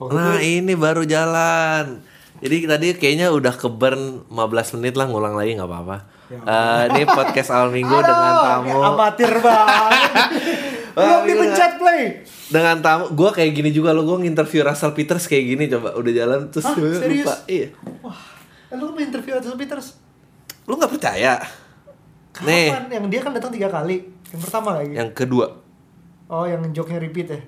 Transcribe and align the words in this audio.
Waktu 0.00 0.16
Nah 0.16 0.40
ini 0.40 0.72
baru 0.72 1.04
jalan. 1.04 2.00
Jadi 2.40 2.56
tadi 2.64 2.86
kayaknya 2.96 3.28
udah 3.28 3.52
ke 3.52 3.68
burn 3.68 4.24
15 4.32 4.80
menit 4.80 4.96
lah 4.96 5.04
ngulang 5.04 5.36
lagi 5.36 5.60
nggak 5.60 5.68
apa-apa. 5.68 5.96
Eh, 6.30 6.82
ini 6.96 7.04
podcast 7.04 7.52
awal 7.52 7.68
minggu 7.68 7.92
dengan 7.92 8.34
tamu. 8.40 8.80
amatir 8.80 9.28
banget. 9.44 10.10
Belum 10.96 11.22
dipencet 11.28 11.72
play. 11.76 12.02
Dengan 12.48 12.80
tamu, 12.80 13.12
gue 13.12 13.30
kayak 13.30 13.52
gini 13.52 13.70
juga 13.70 13.92
lo 13.92 14.08
gue 14.08 14.24
nginterview 14.24 14.64
Russell 14.64 14.96
Peters 14.96 15.28
kayak 15.28 15.44
gini 15.52 15.64
coba 15.68 15.92
udah 15.94 16.12
jalan 16.16 16.40
terus 16.48 16.64
Hah, 16.64 16.74
serius? 16.74 17.28
lupa. 17.28 17.34
Iya. 17.44 17.68
Wah, 18.00 18.18
eh, 18.72 18.76
lu 18.80 18.88
mau 18.88 19.02
interview 19.04 19.36
Russell 19.36 19.60
Peters? 19.60 20.00
Lu 20.64 20.80
nggak 20.80 20.92
percaya? 20.96 21.44
Nih, 22.40 22.72
Kapan? 22.72 22.88
Yang 22.88 23.04
dia 23.12 23.20
kan 23.20 23.32
datang 23.36 23.52
tiga 23.52 23.68
kali. 23.68 24.00
Yang 24.32 24.40
pertama 24.48 24.80
lagi. 24.80 24.96
yang 24.96 25.10
kedua. 25.12 25.60
Oh, 26.30 26.46
yang 26.46 26.62
joke-nya 26.72 27.02
repeat 27.02 27.28
ya? 27.28 27.40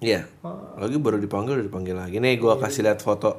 Iya. 0.00 0.24
Oh. 0.40 0.56
Lagi 0.76 0.96
baru 0.96 1.16
dipanggil 1.16 1.54
udah 1.54 1.66
dipanggil 1.66 1.94
lagi. 1.94 2.16
Nih 2.16 2.34
gue 2.34 2.52
kasih 2.56 2.82
lihat 2.82 2.98
foto. 2.98 3.36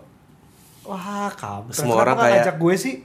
Wah, 0.84 1.30
kamu. 1.32 1.70
Semua 1.72 2.00
orang 2.00 2.16
kayak- 2.16 2.34
ngajak 2.42 2.56
gue 2.58 2.74
sih. 2.76 2.96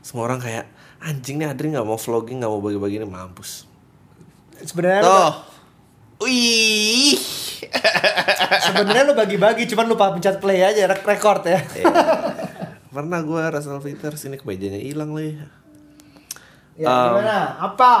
Semua 0.00 0.26
orang 0.26 0.38
kayak 0.38 0.66
anjing 1.00 1.36
nih 1.36 1.48
Adri 1.48 1.70
nggak 1.70 1.82
mau 1.82 1.96
vlogging 1.96 2.38
nggak 2.38 2.48
mau 2.48 2.60
bagi-bagi 2.60 2.96
ini 2.96 3.06
mampus. 3.06 3.66
Sebenarnya 4.58 5.00
Tuh. 5.00 5.32
Wih. 6.20 7.14
sebenarnya 8.64 9.02
lu 9.04 9.14
bagi-bagi, 9.14 9.66
cuman 9.66 9.86
lupa 9.86 10.10
pencet 10.10 10.38
play 10.38 10.60
aja, 10.60 10.84
rek 10.84 11.02
record 11.02 11.42
ya. 11.44 11.58
Iya. 11.72 11.86
Pernah 12.94 13.20
gue 13.20 13.42
Russell 13.42 13.78
Peters 13.78 14.22
ini 14.24 14.36
kemejanya 14.36 14.78
hilang 14.78 15.10
lagi. 15.10 15.34
Ya, 16.74 16.86
Um, 16.86 17.06
gimana? 17.14 17.38
Apa? 17.60 17.92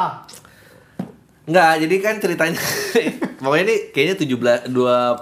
Enggak, 1.44 1.72
jadi 1.84 1.94
kan 2.00 2.14
ceritanya 2.24 2.60
pokoknya 3.44 3.64
ini 3.68 3.76
kayaknya 3.92 4.16
17 4.64 4.72
dua 4.72 5.12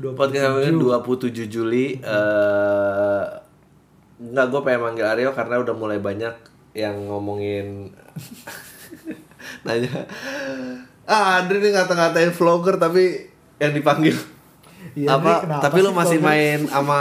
27. 0.00 0.16
podcast 0.16 0.44
kami 0.48 0.72
27 0.72 1.52
Juli 1.52 1.86
eh 2.00 3.22
enggak 4.18 4.46
gue 4.50 4.60
pengen 4.64 4.80
manggil 4.82 5.06
Aryo 5.06 5.30
karena 5.36 5.60
udah 5.60 5.74
mulai 5.76 6.00
banyak 6.00 6.34
yang 6.72 6.96
ngomongin 7.10 7.92
nanya. 9.66 10.08
Ah 11.08 11.42
Andri 11.42 11.60
nih 11.60 11.76
ngata-ngatain 11.76 12.32
vlogger 12.32 12.80
tapi 12.80 13.28
yang 13.60 13.72
dipanggil. 13.76 14.16
Iya, 14.96 15.20
Andri, 15.20 15.30
apa 15.30 15.60
tapi 15.68 15.78
lu 15.84 15.90
sih 15.92 15.98
masih 15.98 16.18
vlogger? 16.22 16.32
main 16.32 16.58
sama 16.70 17.00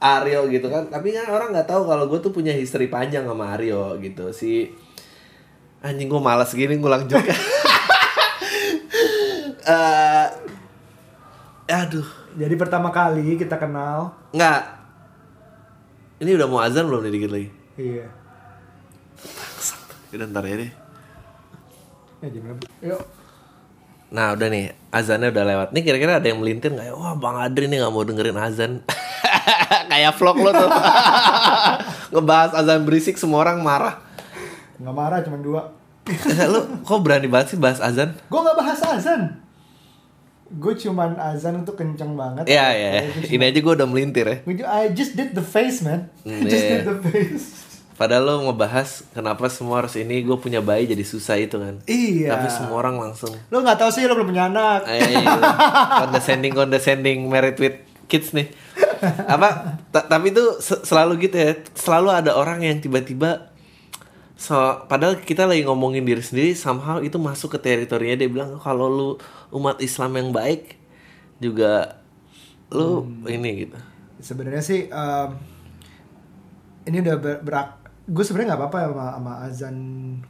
Aryo 0.00 0.48
gitu 0.48 0.72
kan? 0.72 0.88
Tapi 0.88 1.12
kan 1.12 1.26
orang 1.28 1.52
nggak 1.52 1.68
tahu 1.68 1.84
kalau 1.84 2.08
gue 2.08 2.18
tuh 2.22 2.32
punya 2.32 2.54
history 2.56 2.88
panjang 2.88 3.28
sama 3.28 3.54
Aryo 3.58 4.00
gitu. 4.00 4.32
Si 4.32 4.70
anjing 5.80 6.08
gue 6.08 6.20
malas 6.20 6.52
gini 6.52 6.76
ngulang 6.76 7.08
juga 7.08 7.32
eh 9.62 10.26
aduh 11.68 12.06
Jadi 12.30 12.54
pertama 12.54 12.88
kali 12.88 13.34
kita 13.34 13.56
kenal. 13.56 14.14
nggak 14.30 14.60
ini 16.20 16.30
udah 16.32 16.46
mau 16.46 16.60
azan 16.60 16.86
belum 16.86 17.02
nih 17.02 17.12
dikit 17.12 17.30
lagi 17.30 17.48
Iya. 17.74 18.06
udah 20.10 20.26
ntar 20.26 20.44
ya 20.44 20.56
deh 20.58 20.72
Ya, 22.20 22.28
jam 22.28 22.44
berapa? 22.44 22.68
Yuk. 22.84 23.00
Nah 24.12 24.36
udah 24.36 24.46
nih 24.46 24.64
azannya 24.90 25.32
udah 25.32 25.40
lewat. 25.40 25.68
Nih 25.72 25.80
kira-kira 25.80 26.20
ada 26.20 26.28
yang 26.28 26.36
melintir 26.36 26.68
nggak 26.68 26.84
ya? 26.84 26.92
Wah 26.92 27.16
bang 27.16 27.32
Adri 27.40 27.64
nih 27.64 27.80
nggak 27.80 27.88
mau 27.90 28.04
dengerin 28.04 28.36
azan. 28.36 28.72
Kayak 29.88 30.20
vlog 30.20 30.36
lo 30.36 30.52
tuh. 30.52 30.68
Ngebahas 32.12 32.52
azan 32.54 32.84
berisik 32.84 33.16
semua 33.16 33.40
orang 33.40 33.64
marah. 33.64 34.04
Nggak 34.76 34.92
marah, 34.92 35.18
cuma 35.24 35.40
dua. 35.40 35.62
Lu 36.44 36.60
kok 36.84 37.00
berani 37.00 37.24
banget 37.24 37.54
sih 37.54 37.58
bahas 37.58 37.80
azan? 37.80 38.12
Gue 38.28 38.36
nggak 38.38 38.58
bahas 38.58 38.80
azan. 38.84 39.40
Gue 40.50 40.74
cuman 40.74 41.14
azan 41.14 41.62
tuh 41.62 41.78
kenceng 41.78 42.18
banget. 42.18 42.50
Iya 42.50 42.66
iya. 42.74 42.90
iya. 42.90 43.02
Gua 43.06 43.30
Ini 43.30 43.44
aja 43.54 43.58
gue 43.62 43.74
udah 43.78 43.88
melintir 43.88 44.26
ya. 44.26 44.36
I 44.66 44.90
just 44.90 45.14
did 45.14 45.30
the 45.30 45.44
face, 45.46 45.78
man. 45.86 46.10
Hmm, 46.26 46.42
just 46.50 46.66
iya. 46.66 46.82
did 46.82 46.90
the 46.90 46.96
face. 47.06 47.46
Padahal 47.94 48.24
lo 48.24 48.34
ngebahas 48.48 49.04
kenapa 49.12 49.46
semua 49.52 49.84
harus 49.84 49.92
ini 49.94 50.24
gue 50.24 50.36
punya 50.40 50.64
bayi 50.64 50.88
jadi 50.88 51.04
susah 51.04 51.36
itu 51.36 51.60
kan. 51.60 51.78
Iya. 51.86 52.34
Tapi 52.34 52.48
semua 52.50 52.80
orang 52.80 52.96
langsung. 52.98 53.30
Lo 53.52 53.62
nggak 53.62 53.78
tahu 53.78 53.90
sih 53.92 54.08
lo 54.08 54.16
belum 54.16 54.32
punya 54.32 54.48
anak. 54.48 54.88
Eh, 54.88 55.20
condescending 56.08 56.52
condescending 56.56 57.18
married 57.28 57.60
with 57.60 57.76
kids 58.08 58.32
nih. 58.32 58.48
Apa? 59.28 59.78
ta- 59.92 60.08
tapi 60.08 60.32
itu 60.32 60.42
se- 60.58 60.80
selalu 60.82 61.28
gitu 61.28 61.36
ya. 61.36 61.52
Selalu 61.76 62.08
ada 62.10 62.34
orang 62.34 62.64
yang 62.64 62.80
tiba-tiba 62.80 63.52
so 64.40 64.56
padahal 64.88 65.20
kita 65.20 65.44
lagi 65.44 65.68
ngomongin 65.68 66.00
diri 66.00 66.24
sendiri 66.24 66.56
somehow 66.56 66.96
itu 67.04 67.20
masuk 67.20 67.52
ke 67.52 67.58
teritorinya 67.60 68.16
dia 68.16 68.28
bilang 68.32 68.56
kalau 68.56 68.88
lu 68.88 69.08
umat 69.50 69.82
Islam 69.82 70.16
yang 70.16 70.28
baik 70.30 70.78
juga 71.40 72.02
lu 72.70 73.06
ini 73.26 73.66
gitu. 73.66 73.78
Sebenarnya 74.20 74.62
sih 74.62 74.86
em, 74.86 75.28
ini 76.86 76.96
udah 77.02 77.16
ber, 77.18 77.36
berak. 77.42 77.68
Gue 78.10 78.26
sebenarnya 78.26 78.54
nggak 78.54 78.60
apa-apa 78.66 78.78
ya 78.82 78.88
sama, 78.90 79.06
sama 79.14 79.32
azan 79.46 79.76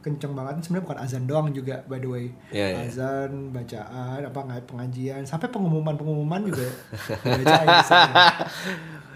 kenceng 0.05 0.33
banget. 0.37 0.61
Sebenarnya 0.61 0.85
bukan 0.85 0.99
azan 1.01 1.23
doang 1.25 1.47
juga, 1.49 1.81
by 1.89 1.97
the 1.97 2.09
way. 2.09 2.25
Iya, 2.53 2.65
iya. 2.77 2.77
Azan, 2.85 3.49
bacaan, 3.49 4.19
apa 4.21 4.39
nggak 4.45 4.69
pengajian, 4.69 5.21
sampai 5.25 5.49
pengumuman-pengumuman 5.49 6.45
juga 6.45 6.69
bacain 7.25 7.67
di 7.67 7.85
sana. 7.85 8.13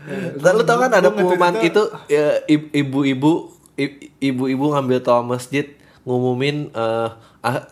Ya, 0.05 0.53
lu 0.53 0.61
tau 0.61 0.77
kan 0.77 0.93
ada 0.93 1.09
pengumuman 1.09 1.65
itu 1.65 1.81
ya, 2.05 2.37
ibu-ibu 2.45 3.49
ibu-ibu 4.21 4.65
ngambil 4.69 5.01
toa 5.01 5.25
masjid 5.25 5.65
ngumumin 6.05 6.69
a- 6.77 7.17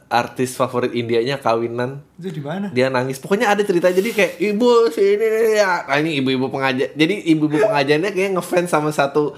artis 0.08 0.54
favorit 0.54 0.94
Indianya 0.94 1.42
kawinan 1.42 2.06
itu 2.16 2.30
di 2.30 2.42
mana? 2.42 2.70
dia 2.70 2.94
nangis 2.94 3.18
pokoknya 3.18 3.50
ada 3.50 3.66
cerita 3.66 3.90
jadi 3.90 4.10
kayak 4.14 4.34
ibu 4.38 4.70
sini 4.88 5.58
ya 5.58 5.82
nah, 5.90 5.98
ini 5.98 6.22
ibu-ibu 6.22 6.48
pengajian 6.48 6.94
jadi 6.94 7.16
ibu-ibu 7.34 7.58
pengajiannya 7.68 8.10
kayak 8.14 8.32
ngefans 8.38 8.70
sama 8.70 8.94
satu 8.94 9.34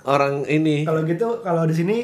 orang 0.00 0.46
ini 0.46 0.88
Kalau 0.88 1.02
gitu, 1.04 1.28
kalau 1.42 1.68
di 1.68 1.74
sini 1.74 1.96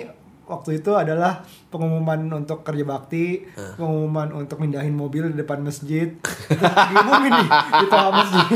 waktu 0.45 0.79
itu 0.79 0.93
adalah 0.93 1.43
pengumuman 1.73 2.23
untuk 2.31 2.63
kerja 2.63 2.85
bakti, 2.85 3.43
pengumuman 3.75 4.31
untuk 4.31 4.61
mindahin 4.61 4.95
mobil 4.95 5.33
di 5.33 5.41
depan 5.41 5.59
masjid. 5.59 6.13
Itu 6.47 6.61
diumumin 6.63 7.33
nih 7.35 7.49
di 7.83 7.87
tengah 7.89 8.13
masjid. 8.13 8.47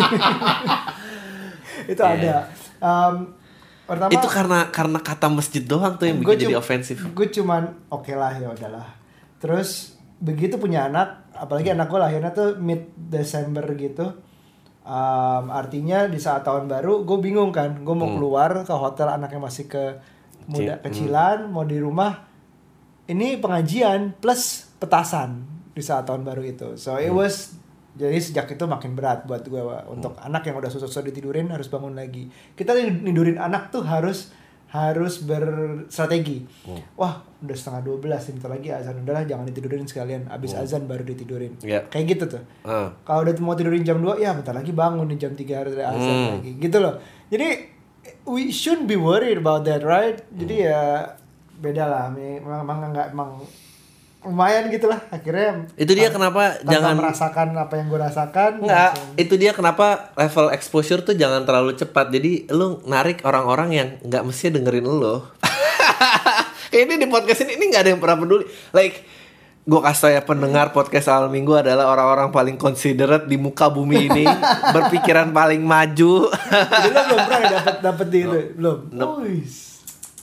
itu 1.89 2.03
Iya. 2.05 2.15
ada. 2.15 2.37
Em, 2.79 3.15
pertama 3.89 4.11
itu 4.13 4.29
karena 4.29 4.59
karena 4.71 4.99
kata 5.01 5.27
masjid 5.27 5.63
doang 5.65 5.97
tuh 5.97 6.07
yang 6.07 6.23
bikin 6.23 6.47
jadi 6.47 6.55
ofensif 6.55 7.03
Gue 7.11 7.27
cuman 7.27 7.75
oke 7.91 8.13
lah 8.15 8.39
ya 8.39 8.53
udahlah. 8.53 8.87
Terus 9.41 9.97
begitu 10.21 10.61
punya 10.61 10.87
anak, 10.87 11.33
apalagi 11.33 11.73
anak 11.73 11.89
gue 11.89 12.01
lahirnya 12.01 12.31
tuh 12.31 12.61
mid 12.61 12.93
Desember 12.95 13.65
gitu. 13.75 14.21
Em, 14.85 15.45
artinya 15.49 16.05
di 16.07 16.21
saat 16.21 16.45
tahun 16.45 16.69
baru 16.69 17.03
gue 17.09 17.19
bingung 17.19 17.51
kan, 17.51 17.81
gue 17.81 17.95
mau 17.97 18.13
keluar 18.13 18.63
ke 18.63 18.75
hotel 18.77 19.09
anaknya 19.09 19.41
masih 19.41 19.67
ke 19.67 19.99
muda 20.45 20.77
Kecil. 20.79 21.09
kecilan, 21.09 21.39
mau 21.49 21.65
di 21.65 21.81
rumah. 21.81 22.29
Ini 23.11 23.43
pengajian 23.43 24.21
plus 24.21 24.71
petasan 24.79 25.43
di 25.75 25.83
saat 25.83 26.07
tahun 26.07 26.23
baru 26.23 26.43
itu. 26.47 26.69
So 26.79 27.01
it 27.01 27.11
was 27.11 27.57
jadi 27.99 28.23
sejak 28.23 28.55
itu 28.55 28.65
makin 28.71 28.95
berat 28.95 29.27
buat 29.27 29.43
gue 29.43 29.63
untuk 29.91 30.15
anak 30.23 30.47
yang 30.47 30.63
udah 30.63 30.71
susah-susah 30.71 31.11
ditidurin 31.11 31.51
harus 31.51 31.67
bangun 31.67 31.99
lagi. 31.99 32.31
Kita 32.55 32.77
nidurin 32.79 33.41
anak 33.41 33.75
tuh 33.75 33.83
harus 33.83 34.31
harus 34.71 35.19
berstrategi. 35.21 36.47
Wah, 36.95 37.19
udah 37.43 37.57
setengah 37.59 37.83
12 37.91 38.39
bentar 38.39 38.51
lagi 38.51 38.69
azan. 38.71 39.03
Udahlah 39.03 39.27
jangan 39.27 39.43
ditidurin 39.45 39.83
sekalian. 39.83 40.31
Abis 40.31 40.55
azan 40.55 40.87
baru 40.87 41.03
ditidurin. 41.03 41.59
Iya. 41.59 41.91
Kayak 41.91 42.07
gitu 42.09 42.25
tuh. 42.39 42.43
Ah. 42.63 42.95
Kalau 43.03 43.27
udah 43.27 43.35
mau 43.43 43.59
tidurin 43.59 43.83
jam 43.83 43.99
2, 43.99 44.17
ya 44.17 44.31
bentar 44.31 44.55
lagi 44.55 44.71
bangun 44.71 45.11
nih 45.11 45.19
jam 45.19 45.33
3 45.35 45.55
harus 45.59 45.75
ada 45.75 45.91
azan 45.91 46.15
Hmm. 46.15 46.31
lagi. 46.39 46.51
Gitu 46.57 46.79
loh. 46.79 46.95
Jadi 47.27 47.49
we 48.25 48.49
shouldn't 48.49 48.87
be 48.87 48.95
worried 48.95 49.37
about 49.37 49.67
that, 49.67 49.83
right? 49.83 50.23
Jadi 50.31 50.63
ya 50.63 51.03
beda 51.59 51.85
lah. 51.85 52.05
Memang 52.09 52.63
memang 52.63 52.95
nggak 52.95 53.09
emang 53.11 53.43
lumayan 54.21 54.69
gitu 54.69 54.85
lah 54.85 55.01
akhirnya 55.09 55.65
itu 55.81 55.97
dia 55.97 56.13
kenapa 56.13 56.61
jangan 56.61 56.93
merasakan 56.93 57.57
apa 57.57 57.81
yang 57.81 57.89
gue 57.89 57.97
rasakan 57.97 58.51
Enggak, 58.61 58.93
langsung- 58.93 59.17
itu 59.17 59.35
dia 59.35 59.53
kenapa 59.53 60.13
level 60.13 60.53
exposure 60.53 61.01
tuh 61.01 61.17
jangan 61.17 61.49
terlalu 61.49 61.73
cepat. 61.73 62.13
Jadi 62.13 62.45
lu 62.53 62.85
narik 62.85 63.25
orang-orang 63.25 63.69
yang 63.73 63.89
nggak 64.05 64.21
mesti 64.21 64.53
dengerin 64.53 64.85
lu. 64.85 65.25
Kayak 66.71 66.85
ini 66.85 66.95
di 67.01 67.09
podcast 67.09 67.41
ini, 67.43 67.57
ini 67.57 67.65
nggak 67.73 67.83
ada 67.83 67.91
yang 67.91 68.01
pernah 68.01 68.21
peduli. 68.21 68.45
Like, 68.71 69.09
gue 69.61 69.81
kasih 69.81 70.01
tau 70.01 70.11
ya 70.11 70.21
pendengar 70.21 70.71
podcast 70.71 71.09
awal 71.09 71.29
minggu 71.29 71.57
adalah 71.57 71.89
orang-orang 71.89 72.29
paling 72.29 72.57
considerate 72.57 73.25
di 73.25 73.41
muka 73.41 73.73
bumi 73.73 74.05
ini, 74.05 74.25
berpikiran 74.75 75.33
paling 75.33 75.65
maju. 75.65 76.29
Jadi 76.29 76.89
lo 76.91 77.01
belum 77.09 77.21
pernah 77.25 77.41
dapat 77.49 77.75
dapat 77.81 78.07
di 78.07 78.19
itu 78.21 78.39
belum 78.55 78.79
Nope. 78.93 79.70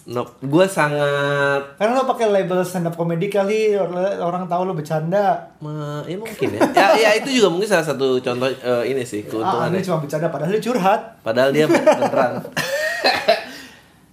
Nope. 0.08 0.40
Gue 0.40 0.64
sangat 0.66 1.76
karena 1.76 2.00
lo 2.00 2.08
pakai 2.08 2.32
label 2.32 2.64
stand 2.64 2.88
up 2.88 2.96
comedy 2.96 3.28
kali 3.28 3.76
or- 3.76 3.92
orang 4.18 4.48
tahu 4.48 4.64
lo 4.64 4.72
bercanda 4.72 5.52
me- 5.60 6.08
ya 6.08 6.16
mungkin 6.16 6.48
ya. 6.50 6.64
ya. 6.72 6.88
Ya 6.96 7.12
itu 7.20 7.28
juga 7.34 7.52
mungkin 7.52 7.68
salah 7.68 7.84
satu 7.84 8.16
contoh 8.18 8.48
eh, 8.48 8.84
ini 8.88 9.04
sih 9.04 9.22
ah 9.22 9.28
keuntungannya. 9.28 9.76
ini 9.76 9.84
cuma 9.84 10.00
bercanda 10.00 10.28
padahal 10.28 10.52
dia 10.52 10.64
curhat 10.64 11.02
Padahal 11.20 11.52
dia 11.52 11.66
beneran. 11.68 12.40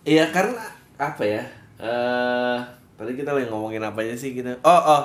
Iya 0.05 0.29
karena 0.29 0.61
apa 0.97 1.23
ya? 1.25 1.43
Eh 1.81 2.59
tadi 2.95 3.13
kita 3.15 3.33
lagi 3.33 3.49
ngomongin 3.49 3.81
apa 3.81 4.05
aja 4.05 4.13
sih 4.15 4.35
kita? 4.35 4.61
Oh 4.61 4.71
oh. 4.71 5.03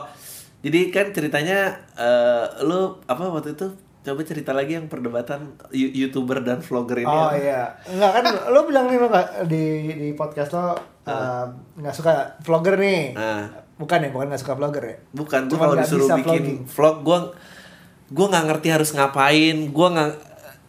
Jadi 0.59 0.91
kan 0.91 1.07
ceritanya 1.09 1.71
eh 1.95 2.45
lu 2.62 3.00
apa 3.06 3.24
waktu 3.25 3.56
itu 3.56 3.68
coba 4.09 4.21
cerita 4.23 4.51
lagi 4.51 4.73
yang 4.73 4.85
perdebatan 4.85 5.39
you- 5.69 5.94
youtuber 5.95 6.39
dan 6.39 6.59
vlogger 6.59 7.00
ini. 7.00 7.07
Oh 7.07 7.27
apa? 7.27 7.35
iya, 7.35 7.61
enggak 7.85 8.11
kan 8.11 8.23
lo 8.53 8.59
bilang 8.63 8.85
nih 8.85 8.97
lo 8.97 9.07
nggak 9.07 9.45
di 9.45 9.63
di 9.91 10.09
podcast 10.11 10.50
lo 10.51 10.61
uh, 10.61 10.73
nggak 11.75 11.94
suka 11.94 12.11
vlogger 12.39 12.75
nih. 12.75 13.13
Nah. 13.13 13.45
Bukan 13.75 14.01
ya, 14.01 14.09
bukan 14.09 14.27
nggak 14.27 14.41
suka 14.41 14.53
vlogger 14.53 14.83
ya. 14.83 14.95
Bukan, 15.09 15.41
gue 15.45 15.56
kalau 15.56 15.71
nggak 15.71 15.85
disuruh 15.85 16.07
bikin 16.13 16.25
vlogging. 16.44 16.59
vlog, 16.67 16.95
gue 17.00 17.19
gue 18.09 18.25
nggak 18.27 18.45
ngerti 18.45 18.67
harus 18.69 18.89
ngapain, 18.91 19.57
gue 19.69 19.88
nggak 19.89 20.12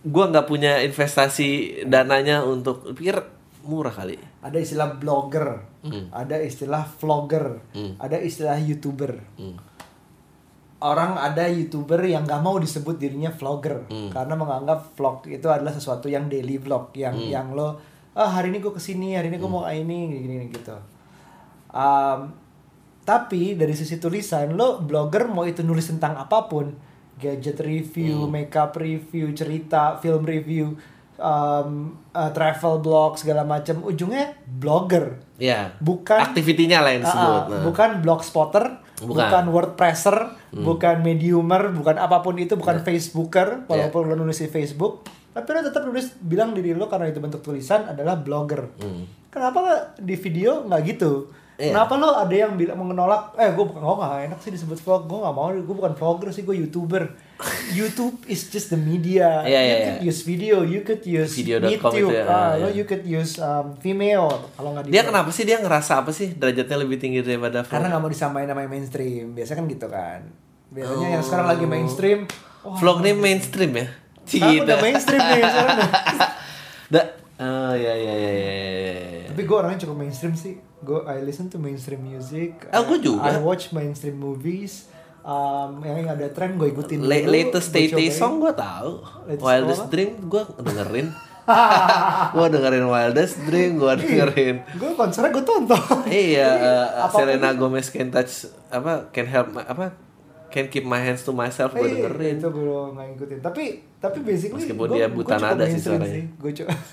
gue 0.02 0.24
nggak 0.26 0.46
punya 0.46 0.72
investasi 0.80 1.48
dananya 1.84 2.40
untuk 2.40 2.92
pikir 2.92 3.18
murah 3.60 3.90
kali. 3.90 4.14
Ada 4.40 4.56
istilah 4.56 4.94
blogger, 4.94 5.66
Hmm. 5.80 6.06
ada 6.10 6.36
istilah 6.36 6.84
vlogger, 6.86 7.58
ada 7.96 8.16
istilah 8.16 8.56
youtuber. 8.56 9.16
Hmm. 9.34 9.56
Orang 10.80 11.14
ada 11.14 11.44
youtuber 11.44 12.00
yang 12.00 12.24
nggak 12.24 12.40
mau 12.40 12.56
disebut 12.56 12.96
dirinya 12.96 13.28
vlogger 13.28 13.84
Hmm. 13.84 14.08
karena 14.08 14.32
menganggap 14.32 14.96
vlog 14.96 15.22
itu 15.26 15.44
adalah 15.46 15.70
sesuatu 15.70 16.08
yang 16.08 16.24
daily 16.26 16.56
vlog 16.56 16.88
yang 16.94 17.12
Hmm. 17.12 17.28
yang 17.28 17.46
lo 17.52 17.76
ah 18.10 18.26
hari 18.26 18.48
ini 18.48 18.58
gue 18.58 18.72
ke 18.72 18.80
sini 18.80 19.12
hari 19.12 19.28
ini 19.28 19.36
gue 19.36 19.46
mau 19.46 19.62
ini 19.62 20.08
gini, 20.08 20.24
gini 20.26 20.46
gitu. 20.50 20.72
Um, 21.68 22.32
tapi 23.02 23.54
dari 23.54 23.72
sisi 23.72 23.96
tulisan 23.96 24.54
lo 24.54 24.80
blogger 24.80 25.26
mau 25.26 25.44
itu 25.44 25.60
nulis 25.60 25.84
tentang 25.86 26.16
apa 26.16 26.46
pun 26.46 26.72
gadget 27.16 27.60
review, 27.60 28.24
Hmm. 28.24 28.32
makeup 28.32 28.72
review, 28.74 29.30
cerita, 29.30 29.94
film 29.96 30.24
review, 30.24 30.72
um, 31.16 31.92
uh, 32.10 32.32
travel 32.32 32.80
blog 32.80 33.14
segala 33.14 33.44
macam 33.44 33.84
ujungnya 33.84 34.32
blogger 34.48 35.20
Ya. 35.36 35.76
bukan 35.78 36.16
Aktivitinya 36.18 36.80
lah 36.80 36.90
yang 36.90 37.04
Ah, 37.04 37.04
ah, 37.04 37.12
disebut. 37.12 37.42
Nah. 37.52 37.62
bukan 37.68 37.90
blog 38.00 38.20
spotter 38.24 38.79
Bukan. 39.00 39.16
bukan, 39.26 39.44
wordpresser 39.48 40.16
bukan 40.52 41.00
mediumer 41.00 41.72
bukan 41.72 41.96
apa 41.96 42.20
pun 42.20 42.36
itu 42.36 42.54
bukan 42.54 42.80
Ya. 42.80 42.84
facebooker 42.84 43.64
walaupun 43.64 44.08
lo 44.10 44.14
nulis 44.14 44.40
di 44.40 44.48
facebook 44.48 45.06
tapi 45.30 45.46
lo 45.54 45.62
tetap 45.62 45.86
nulis 45.86 46.10
bilang 46.18 46.52
diri 46.52 46.74
lo 46.74 46.90
karena 46.90 47.06
itu 47.06 47.22
bentuk 47.22 47.40
tulisan 47.40 47.86
adalah 47.86 48.18
blogger. 48.18 48.66
Kenapa 49.30 49.58
nggak 49.62 49.82
di 50.02 50.14
video? 50.18 50.66
Nggak 50.66 50.80
gitu 50.90 51.30
Iya. 51.60 51.76
Kenapa 51.76 51.92
lo 52.00 52.16
ada 52.16 52.32
yang 52.32 52.56
bilang 52.56 52.80
menolak? 52.80 53.36
Eh, 53.36 53.52
gue 53.52 53.64
bukan, 53.68 53.84
gue 53.84 53.96
gak 54.00 54.32
enak 54.32 54.38
sih 54.40 54.48
disebut 54.48 54.80
vlog. 54.80 55.04
Gue 55.04 55.20
gak 55.20 55.34
mau, 55.36 55.52
gue 55.52 55.76
bukan 55.76 55.92
vlogger 55.92 56.32
sih, 56.32 56.40
gue 56.48 56.56
youtuber. 56.56 57.12
YouTube 57.76 58.16
is 58.24 58.48
just 58.48 58.72
the 58.72 58.80
media. 58.80 59.44
Iya, 59.44 59.60
you 59.60 59.68
iya, 59.68 59.76
could 59.84 60.00
iya. 60.00 60.08
use 60.08 60.20
video, 60.24 60.56
you 60.64 60.80
could 60.80 61.04
use 61.04 61.36
Video.com 61.36 61.92
YouTube, 61.92 62.16
ya, 62.16 62.24
ah, 62.24 62.52
iya. 62.56 62.64
lo 62.64 62.68
you 62.72 62.84
could 62.88 63.04
use 63.04 63.36
um, 63.44 63.76
Vimeo. 63.76 64.28
Kalau 64.56 64.72
nggak 64.72 64.88
di 64.88 64.96
Dia 64.96 65.04
kenapa 65.04 65.28
sih 65.28 65.44
dia 65.44 65.60
ngerasa 65.60 66.00
apa 66.00 66.16
sih 66.16 66.32
derajatnya 66.32 66.80
lebih 66.80 66.96
tinggi 66.96 67.20
daripada 67.20 67.60
vlog? 67.60 67.72
karena 67.76 67.86
nggak 67.92 68.00
mau 68.00 68.10
disamain 68.12 68.48
namanya 68.48 68.68
mainstream. 68.72 69.36
Biasa 69.36 69.52
kan 69.52 69.64
gitu 69.68 69.86
kan. 69.92 70.20
Biasanya 70.72 71.08
yang 71.20 71.24
sekarang 71.24 71.46
lagi 71.48 71.64
mainstream. 71.68 72.18
wah, 72.64 72.76
vlog 72.80 73.04
nih 73.04 73.12
mainstream 73.12 73.72
ya? 73.76 73.86
Sekarang 74.24 74.64
udah 74.64 74.76
mainstream 74.80 75.20
nih 75.20 75.40
sekarang. 75.44 75.76
nih. 75.76 75.90
Da 76.92 77.02
Oh 77.40 77.72
ya 77.72 77.94
ya 77.96 78.14
ya 78.20 78.32
ya 78.36 78.52
ya. 78.52 79.00
ya. 79.00 79.19
Tapi 79.40 79.48
gue 79.48 79.56
orangnya 79.56 79.80
cukup 79.88 79.96
mainstream 80.04 80.36
sih. 80.36 80.60
Gue 80.84 81.00
I 81.08 81.24
listen 81.24 81.48
to 81.48 81.56
mainstream 81.56 82.04
music. 82.04 82.68
Ah, 82.68 82.84
gua 82.84 83.00
juga. 83.00 83.24
I 83.24 83.40
watch 83.40 83.72
mainstream 83.72 84.20
movies. 84.20 84.84
Um, 85.24 85.80
yang 85.80 86.12
ada 86.12 86.28
tren 86.28 86.60
gue 86.60 86.68
ikutin 86.68 87.00
La- 87.08 87.24
dulu, 87.24 87.32
latest 87.32 87.72
Tay 87.72 87.88
Tay 87.88 88.12
song 88.12 88.36
gue 88.36 88.52
tahu. 88.52 89.00
Latest 89.24 89.40
Wildest 89.40 89.80
apa? 89.80 89.92
Dream 89.96 90.12
gue 90.28 90.42
dengerin. 90.60 91.08
gue 92.36 92.46
dengerin 92.52 92.84
Wildest 92.84 93.36
Dream, 93.48 93.70
gue 93.80 93.92
dengerin. 93.96 94.56
Gue 94.76 94.90
konsernya 94.92 95.32
gue 95.32 95.44
tonton. 95.48 96.04
iya, 96.04 96.50
uh, 97.08 97.08
Selena 97.08 97.56
Gomez 97.56 97.88
can 97.88 98.12
touch 98.12 98.44
apa 98.68 99.08
can 99.08 99.24
help 99.24 99.56
apa 99.56 99.96
can 100.50 100.66
keep 100.66 100.82
my 100.82 100.98
hands 100.98 101.22
to 101.22 101.30
myself 101.30 101.70
gue 101.70 101.80
Eh, 101.80 101.90
dengerin. 101.96 102.36
Itu 102.36 102.50
gue 102.50 102.66
nggak 102.90 103.06
ngikutin. 103.08 103.38
Tapi 103.40 103.62
tapi 103.96 104.18
basically 104.20 104.60
Meskipun 104.60 104.86
gua- 104.86 104.96
dia 104.96 105.06
buta 105.08 105.36
nada 105.36 105.64
sih 105.64 105.78
suaranya. 105.78 106.26
Gue 106.36 106.52
coba. 106.52 106.74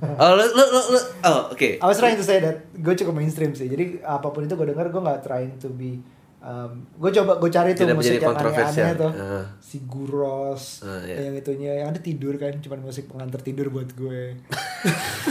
Oh 0.00 0.32
lu 0.32 0.44
lu 0.44 0.64
lu, 0.66 0.80
lu- 0.90 1.08
oh 1.22 1.40
oke. 1.50 1.68
I 1.76 1.86
was 1.86 1.96
trying 1.96 2.14
to 2.14 2.22
say 2.22 2.38
that 2.38 2.72
gue 2.72 2.94
cukup 2.94 3.12
mainstream 3.12 3.52
sih. 3.52 3.66
Jadi 3.66 4.00
apa 4.00 4.26
pun 4.26 4.42
itu 4.42 4.52
gue 4.52 4.66
denger 4.66 4.88
gue 4.88 5.00
nggak 5.00 5.20
trying 5.20 5.56
to 5.56 5.68
be 5.70 5.96
um, 6.40 6.84
gue 6.94 7.10
coba 7.14 7.36
gue 7.36 7.48
cari 7.48 7.72
tuh 7.72 7.84
Tidak 7.84 7.96
musik 7.96 8.16
yang 8.18 8.32
aneh-aneh 8.34 8.96
tuh. 8.96 9.12
Ah. 9.12 9.44
Si 9.58 9.80
Guros, 9.82 10.80
Ah, 10.82 11.00
iya. 11.02 11.24
yang 11.24 11.34
itunya 11.34 11.72
yang 11.74 11.88
ada 11.88 12.00
tidur 12.00 12.36
kan, 12.36 12.52
cuman 12.54 12.80
musik 12.82 13.06
pengantar 13.06 13.40
tidur 13.40 13.68
buat 13.68 13.88
gue. 13.90 14.36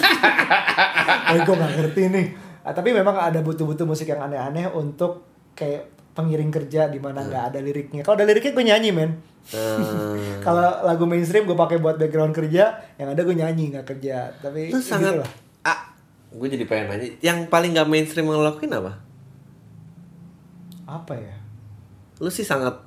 eh 1.30 1.40
gue 1.40 1.56
nggak 1.56 1.74
ngerti 1.76 2.04
nih. 2.10 2.28
Ah, 2.62 2.72
tapi 2.72 2.92
memang 2.92 3.16
ada 3.16 3.40
butuh-butuh 3.40 3.86
musik 3.86 4.06
yang 4.06 4.22
aneh-aneh 4.22 4.70
untuk 4.70 5.26
kayak 5.54 5.86
pengiring 6.20 6.52
kerja 6.52 6.86
di 6.86 7.00
mana 7.00 7.24
nggak 7.24 7.44
ada 7.50 7.60
liriknya. 7.60 8.02
Kalau 8.04 8.20
ada 8.20 8.28
liriknya 8.28 8.52
gue 8.52 8.66
nyanyi 8.66 8.90
men. 8.92 9.12
Eh, 9.50 10.38
Kalau 10.46 10.84
lagu 10.84 11.04
mainstream 11.06 11.44
gue 11.44 11.56
pakai 11.56 11.78
buat 11.78 11.96
background 11.96 12.36
kerja, 12.36 12.64
yang 12.96 13.10
ada 13.10 13.22
gue 13.22 13.34
nyanyi 13.34 13.72
nggak 13.72 13.88
kerja. 13.88 14.36
Tapi 14.36 14.70
lu 14.70 14.78
ya 14.78 14.84
sangat 14.84 15.14
gitu 15.16 15.26
ah, 15.62 15.80
gue 16.30 16.48
jadi 16.50 16.66
pengen 16.66 16.86
nanya, 16.90 17.08
yang 17.20 17.48
paling 17.48 17.72
gak 17.72 17.88
mainstream 17.88 18.26
yang 18.26 18.38
lo 18.38 18.46
lakuin 18.46 18.70
apa? 18.72 19.00
apa 20.86 21.14
ya? 21.14 21.36
Lu 22.18 22.28
sih 22.28 22.44
sangat 22.44 22.82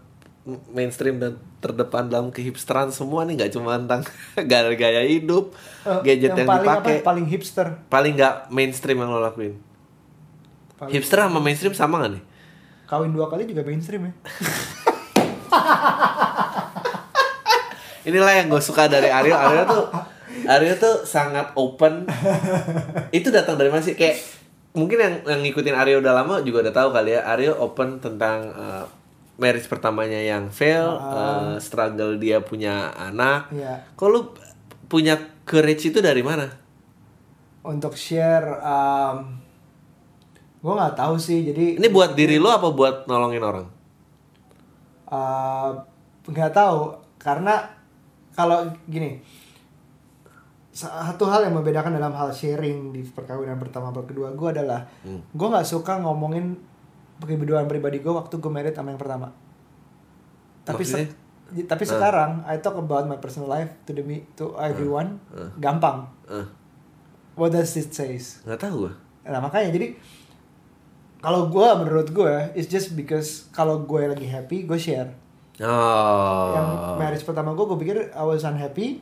mainstream 0.69 1.17
dan 1.17 1.39
terdepan 1.59 2.11
dalam 2.11 2.29
kehipsteran 2.29 2.91
semua 2.91 3.23
nih 3.23 3.39
nggak 3.39 3.53
cuma 3.55 3.79
tentang 3.79 4.03
gaya 4.51 4.75
gaya 4.75 5.03
hidup, 5.05 5.55
Eh, 5.83 6.01
gadget 6.05 6.35
yang, 6.35 6.47
paling 6.47 6.67
dipakai. 6.67 6.95
apa? 6.99 7.07
Paling 7.07 7.27
hipster. 7.27 7.67
Paling 7.87 8.13
nggak 8.15 8.35
mainstream 8.51 8.99
yang 8.99 9.11
lo 9.11 9.21
lakuin. 9.21 9.55
Paling- 10.77 10.93
Hipster 10.93 11.23
sama 11.23 11.39
mainstream 11.39 11.71
sama 11.73 12.03
gak 12.03 12.19
nih? 12.19 12.23
Kawin 12.93 13.17
dua 13.17 13.33
kali 13.33 13.49
juga 13.49 13.65
mainstream 13.65 14.05
ya. 14.05 14.13
Inilah 18.13 18.37
yang 18.37 18.53
gue 18.53 18.61
suka 18.61 18.85
dari 18.85 19.09
Aryo. 19.09 19.33
Aryo 19.33 19.65
tuh 19.65 19.89
Aryo 20.45 20.77
tuh 20.77 21.09
sangat 21.09 21.57
open. 21.57 22.05
Itu 23.17 23.33
datang 23.33 23.57
dari 23.57 23.73
mana 23.73 23.81
sih? 23.81 23.97
Kayak 23.97 24.21
mungkin 24.77 25.01
yang 25.01 25.15
yang 25.25 25.41
ngikutin 25.41 25.73
Aryo 25.73 26.05
udah 26.05 26.13
lama 26.21 26.45
juga 26.45 26.69
udah 26.69 26.75
tahu 26.77 26.93
kali 26.93 27.17
ya. 27.17 27.25
Aryo 27.25 27.57
open 27.65 27.97
tentang 28.05 28.53
uh, 28.53 28.85
marriage 29.41 29.73
pertamanya 29.73 30.21
yang 30.21 30.53
fail, 30.53 30.93
uh, 31.01 31.57
struggle 31.65 32.21
dia 32.21 32.45
punya 32.45 32.93
anak. 32.93 33.49
Iya. 33.57 33.89
Kok 33.97 34.09
lu 34.13 34.37
punya 34.93 35.17
courage 35.49 35.89
itu 35.89 36.05
dari 36.05 36.21
mana? 36.21 36.45
Untuk 37.65 37.97
share, 37.97 38.61
um, 38.61 39.42
gue 40.63 40.73
nggak 40.73 40.95
tahu 40.95 41.15
sih. 41.17 41.43
Jadi 41.43 41.77
Ini 41.77 41.89
buat 41.89 42.15
diri 42.15 42.39
lo 42.39 42.49
apa 42.49 42.71
buat 42.71 43.05
nolongin 43.05 43.43
orang? 43.43 43.67
uh, 45.07 45.71
nggak 46.25 46.53
tahu 46.53 46.89
karena 47.19 47.61
kalau 48.33 48.65
gini 48.87 49.21
satu 50.73 51.29
hal 51.29 51.45
yang 51.45 51.55
membedakan 51.55 51.93
dalam 51.93 52.15
hal 52.15 52.33
sharing 52.33 52.91
di 52.91 53.05
perkawinan 53.05 53.61
pertama 53.61 53.93
atau 53.93 54.03
kedua 54.03 54.33
gue 54.33 54.49
adalah 54.51 54.89
Hmm. 55.03 55.21
gue 55.21 55.47
nggak 55.47 55.69
suka 55.69 56.01
ngomongin 56.01 56.57
kehidupan 57.21 57.69
pribadi 57.69 58.01
gue 58.01 58.09
waktu 58.09 58.33
gue 58.35 58.49
married 58.49 58.73
sama 58.73 58.89
yang 58.89 58.99
pertama 58.99 59.29
tapi 60.65 60.81
se- 60.83 61.13
tapi 61.63 61.85
sekarang 61.85 62.41
I 62.43 62.57
talk 62.59 62.75
about 62.75 63.05
my 63.05 63.19
personal 63.19 63.47
life 63.47 63.69
to 63.85 63.93
the 63.93 64.01
me 64.01 64.25
to 64.35 64.57
everyone 64.57 65.21
gampang 65.59 66.09
Eh, 66.25 66.47
what 67.35 67.53
does 67.53 67.77
it 67.77 67.93
says 67.93 68.41
nggak 68.43 68.57
tahu 68.59 68.89
gue. 68.89 68.93
Nah 69.23 69.39
makanya 69.39 69.69
jadi 69.71 69.93
kalau 71.23 71.47
gue 71.47 71.69
menurut 71.79 72.09
gue 72.11 72.35
it's 72.53 72.67
just 72.67 72.93
because 72.93 73.47
kalau 73.51 73.81
gue 73.81 74.03
lagi 74.05 74.27
happy 74.27 74.63
gue 74.63 74.77
share. 74.77 75.15
Oh. 75.63 76.51
Yang 76.51 76.69
marriage 76.99 77.25
pertama 77.25 77.53
gue 77.53 77.65
gue 77.65 77.79
pikir 77.79 77.97
I 78.11 78.23
was 78.23 78.43
unhappy 78.43 78.99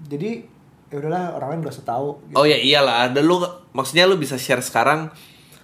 jadi 0.00 0.44
ya 0.86 1.00
udahlah 1.00 1.34
orang 1.34 1.48
lain 1.50 1.60
gak 1.62 1.74
usah 1.74 1.86
tahu. 1.88 2.08
gitu. 2.22 2.36
Oh 2.36 2.44
ya 2.44 2.54
iyalah, 2.54 3.08
ada 3.08 3.18
lu 3.18 3.40
maksudnya 3.72 4.04
lu 4.04 4.14
bisa 4.14 4.36
share 4.36 4.60
sekarang. 4.60 5.08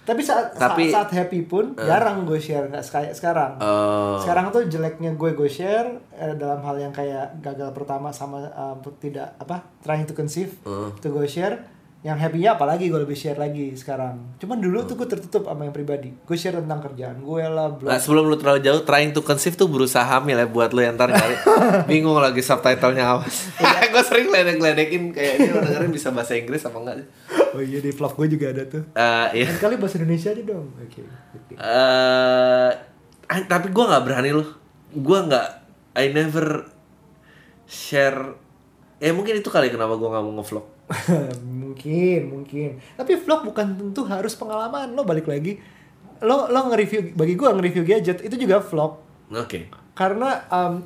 Tapi 0.01 0.17
saat 0.19 0.57
Tapi- 0.57 0.89
saat, 0.89 1.07
saat 1.07 1.21
happy 1.21 1.45
pun 1.45 1.77
jarang 1.77 2.25
gue 2.25 2.35
share 2.35 2.65
nggak 2.65 2.81
kayak 2.83 3.13
sekarang. 3.13 3.53
eh, 3.55 4.17
Sekarang 4.17 4.49
tuh 4.49 4.65
jeleknya 4.65 5.13
gue 5.13 5.31
gue 5.31 5.45
share 5.47 5.87
eh, 6.11 6.33
dalam 6.33 6.57
hal 6.59 6.75
yang 6.75 6.89
kayak 6.89 7.37
gagal 7.39 7.69
pertama 7.69 8.09
sama 8.09 8.41
eh, 8.41 8.75
tidak 8.97 9.37
apa 9.37 9.61
trying 9.79 10.03
to 10.03 10.11
conceive 10.11 10.57
Hmm. 10.63 10.89
itu 10.91 11.07
gue 11.07 11.27
share 11.29 11.61
yang 12.01 12.17
happy-nya 12.17 12.57
apalagi 12.57 12.89
gue 12.89 12.97
lebih 12.97 13.13
share 13.13 13.37
lagi 13.37 13.77
sekarang 13.77 14.33
cuman 14.41 14.57
dulu 14.57 14.89
tuh 14.89 14.97
gue 14.97 15.05
tertutup 15.05 15.45
sama 15.45 15.69
yang 15.69 15.75
pribadi 15.75 16.09
gue 16.09 16.33
share 16.33 16.57
tentang 16.57 16.81
kerjaan 16.81 17.21
gue 17.21 17.43
lah 17.45 17.69
blog 17.77 17.93
Nah, 17.93 18.01
sebelum 18.01 18.25
lu 18.25 18.41
terlalu 18.41 18.65
jauh, 18.65 18.81
trying 18.81 19.13
to 19.13 19.21
conceive 19.21 19.53
tuh 19.53 19.69
berusaha 19.69 20.01
hamil 20.01 20.33
ya 20.33 20.49
buat 20.49 20.73
lu 20.73 20.81
yang 20.81 20.97
ntar 20.97 21.13
nyari. 21.13 21.37
Bingung 21.91 22.17
lagi 22.17 22.41
subtitlenya 22.41 23.05
awas. 23.05 23.53
gue 23.93 24.03
sering 24.07 24.31
ledek-ledekin 24.31 25.11
kayak 25.13 25.33
ini 25.37 25.47
lu 25.51 25.59
dengerin 25.61 25.91
bisa 25.91 26.09
bahasa 26.09 26.33
Inggris 26.33 26.63
apa 26.63 26.77
enggak? 26.79 26.95
oh 27.51 27.59
iya 27.61 27.83
di 27.83 27.91
vlog 27.91 28.15
gue 28.15 28.27
juga 28.31 28.45
ada 28.55 28.63
tuh 28.63 28.83
Eh, 28.95 29.27
iya. 29.43 29.47
Lain 29.51 29.59
kali 29.59 29.75
bahasa 29.75 29.99
Indonesia 29.99 30.31
aja 30.31 30.43
dong 30.47 30.67
oke 30.73 31.01
oke. 31.35 31.53
Eh, 31.59 32.71
tapi 33.45 33.67
gue 33.69 33.83
nggak 33.83 34.03
berani 34.07 34.31
loh. 34.31 34.49
Gue 34.89 35.19
nggak, 35.21 35.47
I 35.99 36.05
never 36.15 36.65
share. 37.67 38.39
Eh 38.97 39.11
mungkin 39.11 39.37
itu 39.37 39.51
kali 39.51 39.67
kenapa 39.67 39.99
gue 39.99 40.07
nggak 40.07 40.23
mau 40.23 40.33
ngevlog. 40.39 40.65
mungkin 41.61 42.19
mungkin. 42.29 42.69
Tapi 42.95 43.11
vlog 43.17 43.47
bukan 43.47 43.75
tentu 43.75 44.01
harus 44.03 44.33
pengalaman. 44.33 44.91
Lo 44.91 45.03
balik 45.03 45.25
lagi 45.25 45.57
lo 46.21 46.45
lo 46.47 46.69
nge-review 46.69 47.17
bagi 47.17 47.33
gue 47.33 47.49
nge-review 47.49 47.83
gadget 47.83 48.21
itu 48.21 48.35
juga 48.37 48.61
vlog. 48.61 49.01
Oke. 49.31 49.71
karena 49.91 50.43
um, 50.47 50.83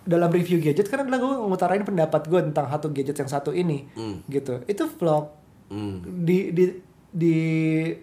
dalam 0.00 0.30
review 0.30 0.58
gadget 0.58 0.86
kan 0.86 1.02
adalah 1.02 1.18
gue 1.18 1.32
ngutarain 1.46 1.82
pendapat 1.82 2.26
gue 2.26 2.40
tentang 2.50 2.66
satu 2.66 2.90
gadget 2.90 3.14
yang 3.14 3.30
satu 3.30 3.50
ini 3.50 3.86
Hmm. 3.92 4.22
gitu. 4.26 4.62
Itu 4.64 4.88
vlog. 4.88 5.36
Hmm. 5.70 6.02
di 6.26 6.50
di 6.50 6.64
di 7.10 7.36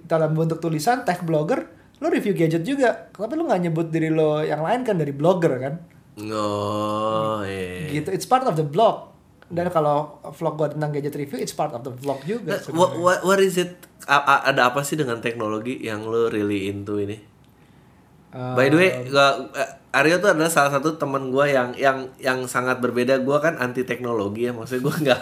dalam 0.04 0.32
bentuk 0.32 0.60
tulisan 0.60 1.04
tag 1.04 1.24
blogger 1.24 1.68
lo 1.98 2.08
review 2.08 2.32
gadget 2.32 2.64
juga. 2.64 3.10
Tapi 3.10 3.34
lo 3.34 3.44
nggak 3.44 3.62
nyebut 3.64 3.88
diri 3.90 4.08
lo 4.08 4.40
yang 4.40 4.62
lain 4.62 4.86
kan 4.86 4.96
dari 4.96 5.12
blogger 5.12 5.54
kan? 5.58 5.74
Oh, 6.18 7.42
iya. 7.44 7.90
gitu. 7.92 8.10
It's 8.10 8.26
part 8.26 8.44
of 8.44 8.56
the 8.56 8.66
blog 8.66 9.17
dan 9.48 9.72
kalau 9.72 10.20
vlog 10.36 10.60
gue 10.60 10.68
tentang 10.76 10.92
gadget 10.92 11.16
review 11.16 11.40
it's 11.40 11.56
part 11.56 11.72
of 11.72 11.80
the 11.84 11.92
vlog 11.92 12.20
juga 12.28 12.60
what, 12.76 13.00
what, 13.00 13.20
what 13.24 13.40
is 13.40 13.56
it? 13.56 13.80
A- 14.08 14.24
a- 14.24 14.44
ada 14.52 14.68
apa 14.72 14.84
sih 14.84 15.00
dengan 15.00 15.24
teknologi 15.24 15.80
yang 15.80 16.04
lo 16.04 16.28
really 16.28 16.68
into 16.68 17.00
ini? 17.00 17.18
Uh, 18.28 18.54
By 18.60 18.68
the 18.68 18.76
way, 18.76 18.92
gua, 19.08 19.50
eh, 19.56 19.72
Aryo 19.96 20.20
tuh 20.20 20.36
adalah 20.36 20.52
salah 20.52 20.70
satu 20.76 21.00
teman 21.00 21.32
gua 21.32 21.48
yang 21.48 21.72
yang 21.80 22.12
yang 22.20 22.44
sangat 22.44 22.84
berbeda. 22.84 23.24
Gua 23.24 23.40
kan 23.40 23.56
anti 23.56 23.88
teknologi 23.88 24.46
ya, 24.46 24.52
maksudnya 24.52 24.84
gua 24.84 24.96
nggak 25.00 25.22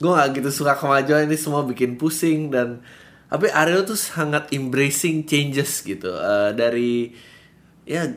gua 0.00 0.10
nggak 0.16 0.28
gitu 0.40 0.64
suka 0.64 0.72
kemajuan 0.72 1.28
ini 1.28 1.36
semua 1.36 1.62
bikin 1.68 2.00
pusing 2.00 2.48
dan 2.48 2.80
tapi 3.28 3.52
Aryo 3.52 3.84
tuh 3.84 3.98
sangat 3.98 4.48
embracing 4.56 5.28
changes 5.28 5.84
gitu 5.84 6.08
Eh, 6.16 6.50
dari 6.56 7.12
ya 7.84 8.08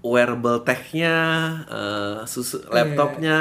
wearable 0.00 0.64
tech-nya, 0.64 1.16
eh, 1.68 2.18
susu 2.24 2.64
laptopnya. 2.72 3.38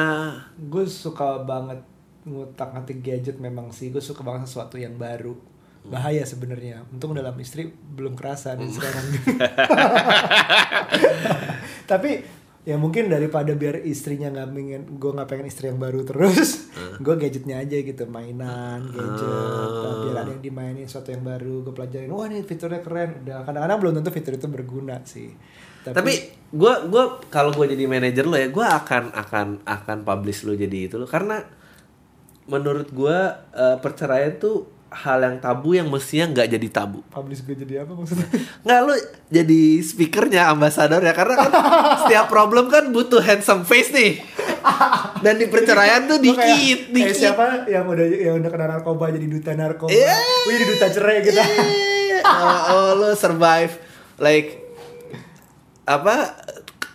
gue 0.60 0.86
suka 0.88 1.40
banget 1.44 1.80
ngutak 2.28 2.76
ngatik 2.76 3.00
gadget 3.00 3.38
memang 3.40 3.72
sih. 3.72 3.90
Gue 3.90 4.04
suka 4.04 4.22
banget 4.22 4.48
sesuatu 4.48 4.76
yang 4.76 5.00
baru. 5.00 5.40
Bahaya 5.88 6.28
sebenarnya. 6.28 6.84
Untung 6.92 7.16
dalam 7.16 7.34
istri 7.40 7.72
belum 7.72 8.14
kerasa 8.14 8.54
nih 8.60 8.68
sekarang. 8.68 9.06
Tapi 11.90 12.22
ya 12.70 12.78
mungkin 12.78 13.10
daripada 13.10 13.58
biar 13.58 13.82
istrinya 13.82 14.30
nggak 14.30 14.50
pengen 14.54 14.82
gue 15.02 15.12
nggak 15.18 15.30
pengen 15.30 15.48
istri 15.50 15.74
yang 15.74 15.82
baru 15.82 16.06
terus 16.06 16.70
gue 17.02 17.16
gadgetnya 17.18 17.66
aja 17.66 17.78
gitu 17.82 18.06
mainan 18.06 18.86
gadget 18.94 19.80
Nah, 19.90 20.06
biar 20.06 20.18
ada 20.22 20.32
yang 20.38 20.44
dimainin 20.44 20.86
sesuatu 20.86 21.10
yang 21.10 21.26
baru 21.26 21.66
gue 21.66 21.74
pelajarin 21.74 22.10
wah 22.14 22.30
ini 22.30 22.46
fiturnya 22.46 22.82
keren. 22.86 23.26
Udah 23.26 23.42
kadang-kadang 23.44 23.78
belum 23.82 23.94
tentu 24.00 24.10
fitur 24.14 24.34
itu 24.38 24.48
berguna 24.48 25.02
sih. 25.04 25.34
Tapi 25.80 26.14
gua 26.52 26.86
gua 26.86 27.24
kalau 27.32 27.56
gua 27.56 27.66
jadi 27.66 27.88
manajer 27.88 28.28
lo 28.28 28.36
ya, 28.36 28.52
gua 28.52 28.78
akan 28.84 29.16
akan 29.16 29.48
akan 29.64 29.98
publish 30.04 30.44
lo 30.46 30.54
jadi 30.54 30.92
itu 30.92 31.00
lo. 31.00 31.08
Karena 31.08 31.42
menurut 32.52 32.92
gua 32.92 33.48
eh, 33.56 33.78
perceraian 33.80 34.38
tuh 34.38 34.68
hal 34.90 35.22
yang 35.22 35.38
tabu 35.38 35.78
yang 35.78 35.86
mestinya 35.86 36.34
nggak 36.34 36.48
jadi 36.58 36.68
tabu. 36.74 37.06
publish 37.14 37.46
gue 37.46 37.54
jadi 37.54 37.86
apa 37.86 37.94
maksudnya 37.94 38.26
Nggak 38.66 38.80
lo 38.90 38.94
jadi 39.30 39.62
speakernya 39.86 40.50
ambasador 40.50 41.02
ya 41.06 41.14
karena 41.14 41.36
kan 41.38 41.52
setiap 42.06 42.26
problem 42.26 42.74
kan 42.74 42.90
butuh 42.90 43.22
handsome 43.22 43.64
face 43.70 43.94
nih. 43.94 44.18
Dan 45.22 45.38
di 45.38 45.46
perceraian 45.48 46.10
tuh 46.10 46.18
Lu 46.20 46.34
kayak, 46.34 46.58
dikit, 46.58 46.80
kayak 46.90 46.96
dikit. 47.14 47.16
siapa 47.16 47.70
yang 47.70 47.86
udah 47.86 48.06
yang 48.10 48.36
udah 48.42 48.50
kena 48.50 48.66
narkoba 48.66 49.14
jadi 49.14 49.28
duta 49.30 49.52
narkoba. 49.54 49.94
Iya. 49.94 50.18
Wih 50.50 50.54
jadi 50.58 50.66
duta 50.74 50.88
cerai 50.90 51.18
gitu. 51.22 51.42
oh, 52.26 52.60
oh, 52.74 52.90
lo 52.98 53.10
survive 53.16 53.74
like 54.20 54.60
apa 55.86 56.34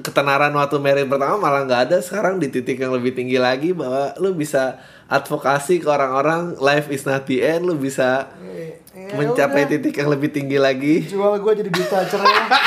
ketenaran 0.02 0.50
waktu 0.54 0.76
married 0.82 1.06
pertama 1.06 1.38
malah 1.38 1.62
nggak 1.62 1.82
ada 1.90 1.98
sekarang 2.02 2.42
di 2.42 2.50
titik 2.50 2.78
yang 2.78 2.90
lebih 2.90 3.14
tinggi 3.14 3.38
lagi 3.38 3.70
bahwa 3.70 4.10
lu 4.18 4.34
bisa 4.34 4.82
advokasi 5.08 5.84
ke 5.84 5.88
orang-orang 5.88 6.56
life 6.60 6.88
is 6.88 7.04
not 7.04 7.28
the 7.28 7.44
end 7.44 7.68
lu 7.68 7.76
bisa 7.76 8.28
Ya 8.94 9.18
mencapai 9.18 9.66
udah, 9.66 9.70
titik 9.74 9.98
yang 9.98 10.06
lebih 10.06 10.30
tinggi 10.30 10.54
lagi 10.54 11.02
Jual 11.02 11.42
gue 11.42 11.52
jadi 11.58 11.70
duta 11.70 11.98
cerai. 12.06 12.46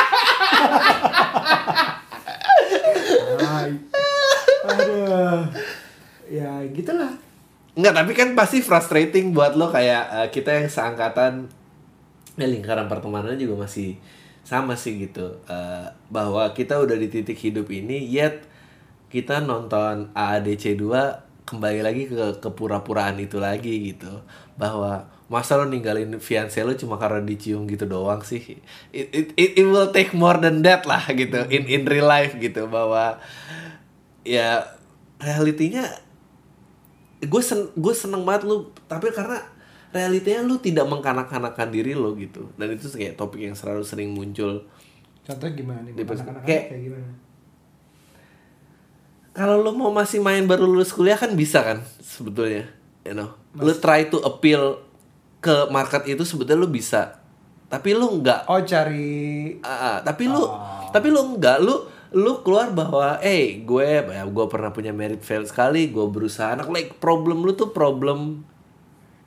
Aduh. 4.68 5.48
Ya 6.28 6.52
gitulah. 6.76 7.16
Enggak, 7.78 7.94
tapi 7.94 8.12
kan 8.18 8.30
pasti 8.36 8.60
frustrating 8.60 9.32
buat 9.32 9.56
lo 9.56 9.70
kayak 9.70 10.04
eh, 10.12 10.28
kita 10.34 10.50
yang 10.52 10.68
seangkatan 10.68 11.48
ya 12.38 12.48
lingkaran 12.50 12.90
pertemanan 12.90 13.38
juga 13.40 13.64
masih 13.64 13.96
sama 14.44 14.76
sih 14.76 15.08
gitu. 15.08 15.40
Eh, 15.48 15.86
bahwa 16.12 16.52
kita 16.52 16.82
udah 16.82 16.98
di 17.00 17.08
titik 17.08 17.38
hidup 17.40 17.72
ini 17.72 18.04
yet 18.04 18.44
kita 19.08 19.40
nonton 19.40 20.12
AADC 20.12 20.76
2 20.76 21.27
kembali 21.48 21.80
lagi 21.80 22.04
ke 22.06 22.44
kepura-puraan 22.44 23.16
itu 23.18 23.40
lagi 23.40 23.96
gitu. 23.96 24.12
Bahwa 24.60 25.08
masa 25.28 25.56
lo 25.56 25.64
ninggalin 25.64 26.20
fiancé 26.20 26.62
lo 26.62 26.76
cuma 26.76 27.00
karena 27.00 27.24
dicium 27.24 27.64
gitu 27.66 27.88
doang 27.88 28.20
sih. 28.22 28.60
It, 28.92 29.08
it, 29.16 29.28
it, 29.34 29.50
it 29.58 29.66
will 29.66 29.90
take 29.90 30.12
more 30.12 30.36
than 30.36 30.60
that 30.62 30.84
lah 30.84 31.08
gitu 31.08 31.48
in 31.48 31.64
in 31.68 31.88
real 31.88 32.08
life 32.08 32.36
gitu 32.36 32.68
bahwa 32.68 33.20
ya 34.28 34.68
realitinya 35.18 35.88
gue 37.18 37.42
sen 37.42 37.72
gue 37.74 37.94
seneng 37.96 38.22
banget 38.28 38.46
lu 38.46 38.70
tapi 38.86 39.10
karena 39.10 39.42
realitanya 39.90 40.46
lu 40.46 40.62
tidak 40.62 40.86
mengkanak-kanakan 40.86 41.74
diri 41.74 41.98
lo 41.98 42.14
gitu 42.14 42.52
dan 42.60 42.76
itu 42.76 42.86
kayak 42.92 43.18
topik 43.18 43.42
yang 43.42 43.56
selalu 43.58 43.82
sering 43.88 44.12
muncul 44.14 44.68
Contohnya 45.28 45.60
gimana 45.60 45.80
nih? 45.84 45.92
Kayak- 46.48 46.68
kayak 46.72 46.82
gimana? 46.88 47.08
Kalau 49.38 49.62
lu 49.62 49.70
mau 49.78 49.94
masih 49.94 50.18
main 50.18 50.50
baru 50.50 50.66
lulus 50.66 50.90
kuliah 50.90 51.14
kan 51.14 51.38
bisa 51.38 51.62
kan 51.62 51.86
sebetulnya 52.02 52.66
you 53.06 53.14
know. 53.14 53.38
Lu 53.54 53.70
try 53.78 54.10
to 54.10 54.18
appeal 54.26 54.82
ke 55.38 55.70
market 55.70 56.10
itu 56.10 56.26
sebetulnya 56.26 56.66
lu 56.66 56.70
bisa. 56.74 57.22
Tapi 57.70 57.94
lu 57.94 58.18
nggak. 58.18 58.50
Oh 58.50 58.58
cari 58.66 59.54
ah, 59.62 60.02
tapi 60.02 60.26
lu 60.26 60.42
Oh. 60.42 60.90
tapi 60.90 61.14
lu 61.14 61.38
enggak 61.38 61.62
lu 61.62 61.86
lu 62.16 62.40
keluar 62.42 62.72
bahwa 62.72 63.20
eh 63.20 63.62
gue 63.62 63.84
ya 64.10 64.24
gue 64.24 64.46
pernah 64.48 64.72
punya 64.72 64.96
merit 64.96 65.22
fail 65.22 65.46
sekali 65.46 65.94
gue 65.94 66.06
berusaha. 66.10 66.58
Anak 66.58 66.74
like 66.74 66.98
problem 66.98 67.46
lu 67.46 67.54
tuh 67.54 67.70
problem. 67.70 68.42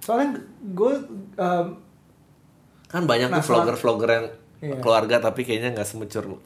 Soalnya 0.02 0.42
gue 0.58 0.94
um, 1.38 1.66
kan 2.90 3.02
banyak 3.06 3.30
Nah, 3.30 3.38
tuh 3.38 3.54
vlogger 3.54 3.76
vlogger 3.78 4.10
yang 4.10 4.26
Iya. 4.60 4.76
keluarga 4.84 5.16
tapi 5.24 5.40
kayaknya 5.48 5.72
nggak 5.72 5.88
semucur 5.88 6.24
lu 6.28 6.36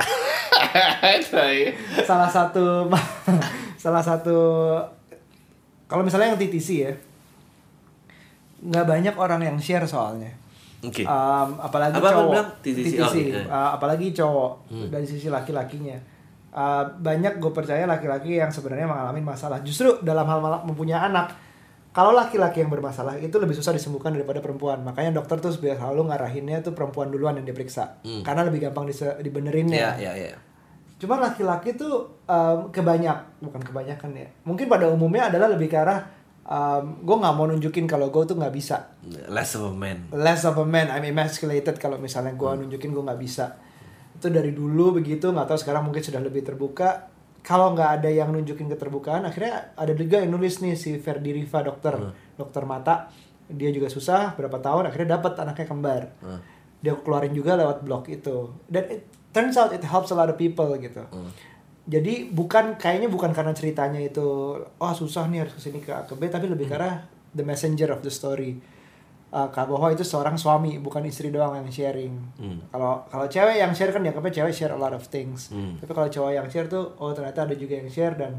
salah 2.07 2.31
satu 2.31 2.87
salah 3.83 4.03
satu 4.03 4.39
kalau 5.91 6.07
misalnya 6.07 6.33
yang 6.35 6.39
TTC 6.39 6.69
ya 6.79 6.93
nggak 8.65 8.87
banyak 8.89 9.15
orang 9.21 9.41
yang 9.45 9.57
share 9.61 9.85
soalnya. 9.85 10.33
Oke. 10.81 11.05
Um, 11.05 11.49
apalagi 11.61 11.97
Apa- 12.01 12.13
cowok. 12.13 12.33
bilang? 12.33 12.49
TTC, 12.65 12.93
oh, 13.01 13.13
iya. 13.13 13.43
Uh, 13.45 13.71
apalagi 13.77 14.13
cowok 14.17 14.53
dari 14.89 15.05
sisi 15.05 15.29
laki-lakinya. 15.29 15.97
Uh, 16.55 16.87
banyak 17.03 17.43
gue 17.43 17.53
percaya 17.53 17.85
laki-laki 17.85 18.39
yang 18.41 18.49
sebenarnya 18.49 18.89
mengalami 18.89 19.21
masalah. 19.21 19.61
Justru 19.61 20.01
dalam 20.01 20.25
hal 20.25 20.41
mempunyai 20.65 21.13
anak 21.13 21.35
kalau 21.95 22.11
laki-laki 22.11 22.59
yang 22.59 22.69
bermasalah 22.69 23.17
itu 23.17 23.39
lebih 23.39 23.55
susah 23.55 23.71
disembuhkan 23.71 24.11
daripada 24.11 24.43
perempuan 24.43 24.83
makanya 24.83 25.23
dokter 25.23 25.39
tuh 25.39 25.55
selalu 25.55 26.11
ngarahinnya 26.11 26.61
tuh 26.61 26.75
perempuan 26.75 27.09
duluan 27.09 27.39
yang 27.39 27.47
diperiksa 27.47 28.03
karena 28.27 28.43
lebih 28.43 28.67
gampang 28.67 28.91
dise- 28.91 29.17
dibenerinnya 29.23 29.95
ya 29.97 30.13
ya 30.13 30.35
ya 30.35 30.39
Cuma 30.95 31.21
laki-laki 31.21 31.75
tuh 31.77 32.23
um, 32.25 32.71
kebanyak, 32.73 33.43
bukan 33.43 33.61
kebanyakan 33.61 34.15
ya. 34.15 34.29
Mungkin 34.47 34.71
pada 34.71 34.89
umumnya 34.89 35.29
adalah 35.29 35.53
lebih 35.53 35.69
ke 35.69 35.77
arah 35.77 36.01
um, 36.49 37.03
gue 37.03 37.17
nggak 37.19 37.35
mau 37.35 37.45
nunjukin 37.45 37.85
kalau 37.85 38.09
gue 38.09 38.25
tuh 38.25 38.39
nggak 38.41 38.55
bisa. 38.55 38.95
less 39.29 39.53
of 39.53 39.69
a 39.69 39.75
man 39.75 40.09
Less 40.15 40.49
of 40.49 40.57
a 40.57 40.65
man, 40.65 40.89
I'm 40.89 41.05
emasculated 41.05 41.77
kalau 41.77 42.01
misalnya 42.01 42.33
gue 42.33 42.51
nunjukin 42.57 42.95
gue 42.95 43.05
nggak 43.05 43.21
bisa. 43.21 43.59
Itu 44.17 44.33
dari 44.33 44.55
dulu 44.57 44.97
begitu, 44.97 45.29
nggak 45.29 45.45
tahu 45.45 45.59
sekarang 45.61 45.85
mungkin 45.85 46.01
sudah 46.01 46.23
lebih 46.25 46.41
terbuka. 46.41 47.11
Kalau 47.45 47.77
nggak 47.77 48.01
ada 48.01 48.09
yang 48.09 48.33
nunjukin 48.33 48.73
keterbukaan, 48.73 49.29
akhirnya 49.29 49.77
ada 49.77 49.93
juga 49.93 50.25
yang 50.25 50.33
nulis 50.33 50.65
nih 50.65 50.81
si 50.81 50.97
Ferdi 50.97 51.37
Riva 51.37 51.61
dokter, 51.61 51.93
dokter 52.41 52.65
mata. 52.65 53.13
Dia 53.45 53.69
juga 53.69 53.93
susah 53.93 54.33
berapa 54.33 54.57
tahun, 54.65 54.89
akhirnya 54.89 55.21
dapat 55.21 55.37
anaknya 55.37 55.67
kembar. 55.69 56.03
Hmm. 56.25 56.41
dia 56.85 56.93
keluarin 57.01 57.33
juga 57.33 57.57
lewat 57.57 57.81
blog 57.81 58.13
itu. 58.13 58.53
Dan 58.69 58.85
it 58.93 59.09
turns 59.33 59.57
out 59.57 59.73
it 59.73 59.81
helps 59.81 60.13
a 60.13 60.17
lot 60.17 60.29
of 60.29 60.37
people 60.37 60.69
gitu. 60.77 61.01
Jadi 61.89 62.29
bukan 62.29 62.77
kayaknya 62.77 63.09
bukan 63.09 63.33
karena 63.33 63.57
ceritanya 63.57 64.01
itu 64.01 64.57
oh 64.61 64.93
susah 64.93 65.29
nih 65.33 65.49
harus 65.49 65.57
ke 65.57 65.61
sini 65.65 65.81
ke 65.81 65.93
A 65.93 66.05
ke 66.05 66.13
B 66.17 66.29
tapi 66.29 66.49
lebih 66.49 66.69
karena 66.69 67.09
the 67.33 67.45
messenger 67.45 67.89
of 67.93 68.01
the 68.01 68.13
story 68.13 68.57
uh, 69.35 69.51
Kak 69.51 69.67
Boho 69.67 69.91
itu 69.91 70.01
seorang 70.01 70.39
suami 70.39 70.79
bukan 70.79 71.03
istri 71.05 71.29
doang 71.29 71.59
yang 71.59 71.67
sharing 71.69 72.15
kalau 72.71 73.03
kalau 73.11 73.27
cewek 73.27 73.59
yang 73.59 73.75
share 73.75 73.91
kan 73.91 74.01
dianggapnya 74.01 74.31
cewek 74.33 74.55
share 74.55 74.71
a 74.71 74.79
lot 74.79 74.95
of 74.95 75.03
things 75.05 75.51
Hmm. 75.51 75.75
tapi 75.77 75.91
kalau 75.91 76.07
cowok 76.07 76.31
yang 76.33 76.47
share 76.47 76.67
tuh 76.67 76.95
oh 76.97 77.11
ternyata 77.11 77.43
ada 77.43 77.55
juga 77.55 77.75
yang 77.75 77.91
share 77.91 78.15
dan 78.15 78.39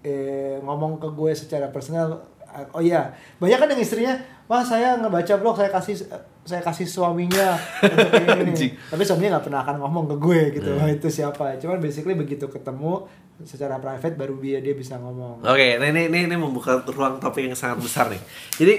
eh, 0.00 0.62
ngomong 0.62 0.96
ke 0.96 1.10
gue 1.10 1.32
secara 1.34 1.66
personal 1.68 2.22
uh, 2.46 2.64
oh 2.70 2.80
iya 2.80 3.10
banyak 3.36 3.58
kan 3.58 3.68
yang 3.68 3.82
istrinya 3.82 4.14
wah 4.46 4.62
saya 4.62 4.94
ngebaca 4.96 5.34
blog 5.36 5.58
saya 5.58 5.68
kasih 5.68 5.94
saya 6.42 6.64
kasih 6.64 6.86
suaminya 6.86 7.58
untuk 7.82 8.08
ini 8.14 8.24
nih." 8.24 8.54
Anjing. 8.54 8.72
tapi 8.88 9.02
suaminya 9.02 9.36
nggak 9.36 9.44
pernah 9.44 9.60
akan 9.60 9.76
ngomong 9.82 10.04
ke 10.06 10.16
gue 10.16 10.40
gitu 10.56 10.70
wah 10.78 10.88
itu 10.88 11.08
siapa 11.08 11.58
cuman 11.58 11.76
basically 11.76 12.14
begitu 12.14 12.46
ketemu 12.46 13.04
secara 13.42 13.78
private 13.78 14.14
baru 14.14 14.34
dia 14.38 14.58
dia 14.58 14.72
bisa 14.72 14.96
ngomong 14.96 15.42
Oke, 15.44 15.78
nah 15.78 15.86
ini, 15.86 16.08
ini 16.08 16.26
ini 16.26 16.34
membuka 16.34 16.82
ruang 16.86 17.18
topik 17.18 17.46
yang 17.46 17.54
sangat 17.54 17.78
besar 17.78 18.10
nih. 18.10 18.18
Jadi 18.58 18.74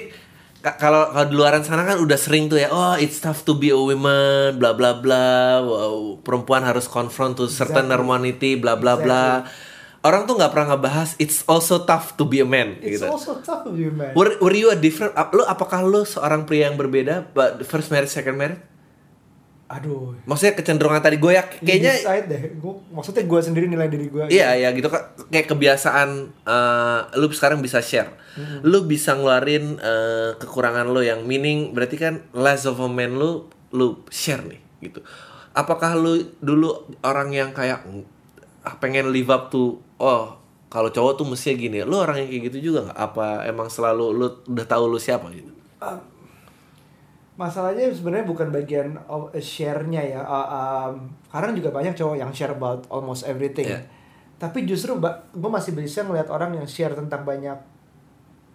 kalau 0.60 1.16
kalau 1.16 1.26
di 1.32 1.36
luaran 1.40 1.64
sana 1.64 1.88
kan 1.88 2.04
udah 2.04 2.20
sering 2.20 2.52
tuh 2.52 2.60
ya, 2.60 2.68
oh 2.68 3.00
it's 3.00 3.24
tough 3.24 3.48
to 3.48 3.56
be 3.56 3.72
a 3.72 3.80
woman, 3.80 4.60
bla 4.60 4.76
bla 4.76 5.00
bla, 5.00 5.64
wow, 5.64 6.20
perempuan 6.20 6.68
harus 6.68 6.84
confront 6.86 7.40
to 7.40 7.48
certain 7.48 7.88
Exactly. 7.88 8.04
humanity, 8.04 8.52
bla 8.60 8.76
bla 8.76 9.00
bla. 9.00 9.48
orang 10.00 10.24
tuh 10.24 10.40
nggak 10.40 10.56
pernah 10.56 10.80
ngebahas 10.80 11.20
it's 11.20 11.44
also 11.44 11.84
tough 11.84 12.16
to 12.16 12.24
be 12.24 12.40
a 12.40 12.48
man 12.48 12.80
It's 12.80 13.04
gitu. 13.04 13.12
also 13.12 13.44
tough 13.44 13.68
to 13.68 13.72
be 13.76 13.84
a 13.88 13.92
man. 13.92 14.16
Were, 14.16 14.40
were 14.40 14.56
you 14.56 14.72
a 14.72 14.78
different? 14.80 15.12
Lu 15.36 15.44
apakah 15.44 15.84
lu 15.84 16.08
seorang 16.08 16.48
pria 16.48 16.72
yang 16.72 16.80
berbeda? 16.80 17.28
But 17.36 17.68
first 17.68 17.92
marriage, 17.92 18.08
second 18.12 18.40
marriage? 18.40 18.64
Aduh. 19.70 20.18
Maksudnya 20.26 20.58
kecenderungan 20.58 20.98
tadi 20.98 21.22
gue 21.22 21.30
ya 21.30 21.46
kayaknya 21.46 21.94
deh. 22.26 22.42
Gua, 22.58 22.82
maksudnya 22.90 23.22
gue 23.22 23.40
sendiri 23.40 23.70
nilai 23.70 23.86
diri 23.86 24.10
gue. 24.10 24.26
Iya 24.34 24.58
ya 24.58 24.74
gitu 24.74 24.90
kan 24.90 25.14
kayak 25.30 25.46
kebiasaan 25.46 26.10
eh, 26.42 27.00
lu 27.22 27.30
sekarang 27.30 27.62
bisa 27.62 27.78
share. 27.78 28.10
Lu 28.66 28.90
bisa 28.90 29.14
ngeluarin 29.14 29.78
eh, 29.78 30.32
kekurangan 30.42 30.90
lu 30.90 31.06
yang 31.06 31.22
meaning 31.30 31.78
berarti 31.78 32.02
kan 32.02 32.26
less 32.34 32.66
of 32.66 32.82
a 32.82 32.90
man 32.90 33.22
lu 33.22 33.46
lu 33.70 34.02
share 34.10 34.42
nih 34.42 34.58
gitu. 34.90 35.06
Apakah 35.54 35.94
lu 35.94 36.18
dulu 36.42 36.90
orang 37.06 37.30
yang 37.30 37.54
kayak 37.54 37.86
ah, 38.66 38.76
pengen 38.82 39.14
live 39.14 39.30
up 39.30 39.54
to 39.54 39.78
oh 40.02 40.34
kalau 40.70 40.90
cowok 40.90 41.14
tuh 41.14 41.26
mestinya 41.30 41.62
gini. 41.62 41.78
Lu 41.86 42.02
orang 42.02 42.26
yang 42.26 42.30
kayak 42.34 42.44
gitu 42.50 42.74
juga 42.74 42.90
nggak? 42.90 42.98
Apa 42.98 43.46
emang 43.46 43.70
selalu 43.70 44.18
lu 44.18 44.28
udah 44.50 44.66
tahu 44.66 44.90
lu 44.90 44.98
siapa 44.98 45.30
gitu? 45.30 45.54
Masalahnya 47.40 47.88
sebenarnya 47.88 48.28
bukan 48.28 48.52
bagian 48.52 49.00
of- 49.08 49.32
share-nya 49.34 50.04
ya. 50.04 50.20
Uh, 50.20 50.36
um, 50.36 50.94
sekarang 51.26 51.56
juga 51.56 51.72
banyak 51.72 51.96
cowok 51.96 52.20
yang 52.20 52.30
share 52.30 52.52
about 52.52 52.84
almost 52.92 53.24
everything. 53.24 53.64
Iya. 53.66 53.88
Tapi 54.36 54.68
justru 54.68 55.00
gue 55.00 55.52
masih 55.52 55.72
bisa 55.72 56.04
ngeliat 56.04 56.28
orang 56.28 56.52
yang 56.54 56.68
share 56.68 56.92
tentang 56.92 57.24
banyak 57.24 57.56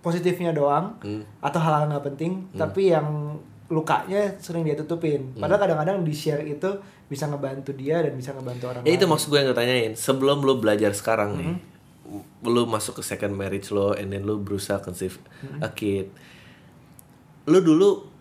positifnya 0.01 0.53
doang 0.53 1.01
Hmm. 1.01 1.25
atau 1.41 1.57
hal-hal 1.57 1.89
nggak 1.89 2.05
penting, 2.07 2.33
tapi 2.53 2.93
yang 2.93 3.41
lukanya 3.67 4.37
sering 4.37 4.61
dia 4.63 4.77
tutupin. 4.77 5.33
Hmm. 5.33 5.41
Padahal 5.41 5.65
kadang-kadang 5.65 6.05
di 6.05 6.13
share 6.13 6.45
itu 6.45 6.69
bisa 7.05 7.25
ngebantu 7.25 7.73
dia 7.73 8.01
dan 8.01 8.13
bisa 8.13 8.33
ngebantu 8.33 8.65
orang 8.67 8.83
Ya 8.85 8.93
itu 8.93 9.05
lain. 9.05 9.11
maksud 9.11 9.27
gue 9.29 9.39
yang 9.41 9.49
gue 9.49 9.57
tanyain. 9.57 9.93
Sebelum 9.93 10.41
lu 10.41 10.57
belajar 10.57 10.93
sekarang 10.93 11.37
nih, 11.37 11.57
lu 12.45 12.63
masuk 12.65 13.01
ke 13.01 13.03
second 13.03 13.33
marriage 13.33 13.69
lo, 13.69 13.93
and 13.93 14.09
then 14.09 14.25
lu 14.25 14.37
berusaha 14.39 14.77
conceive 14.79 15.17
a 15.59 15.69
kid. 15.71 16.13
Lu 17.45 17.61
dulu 17.61 18.13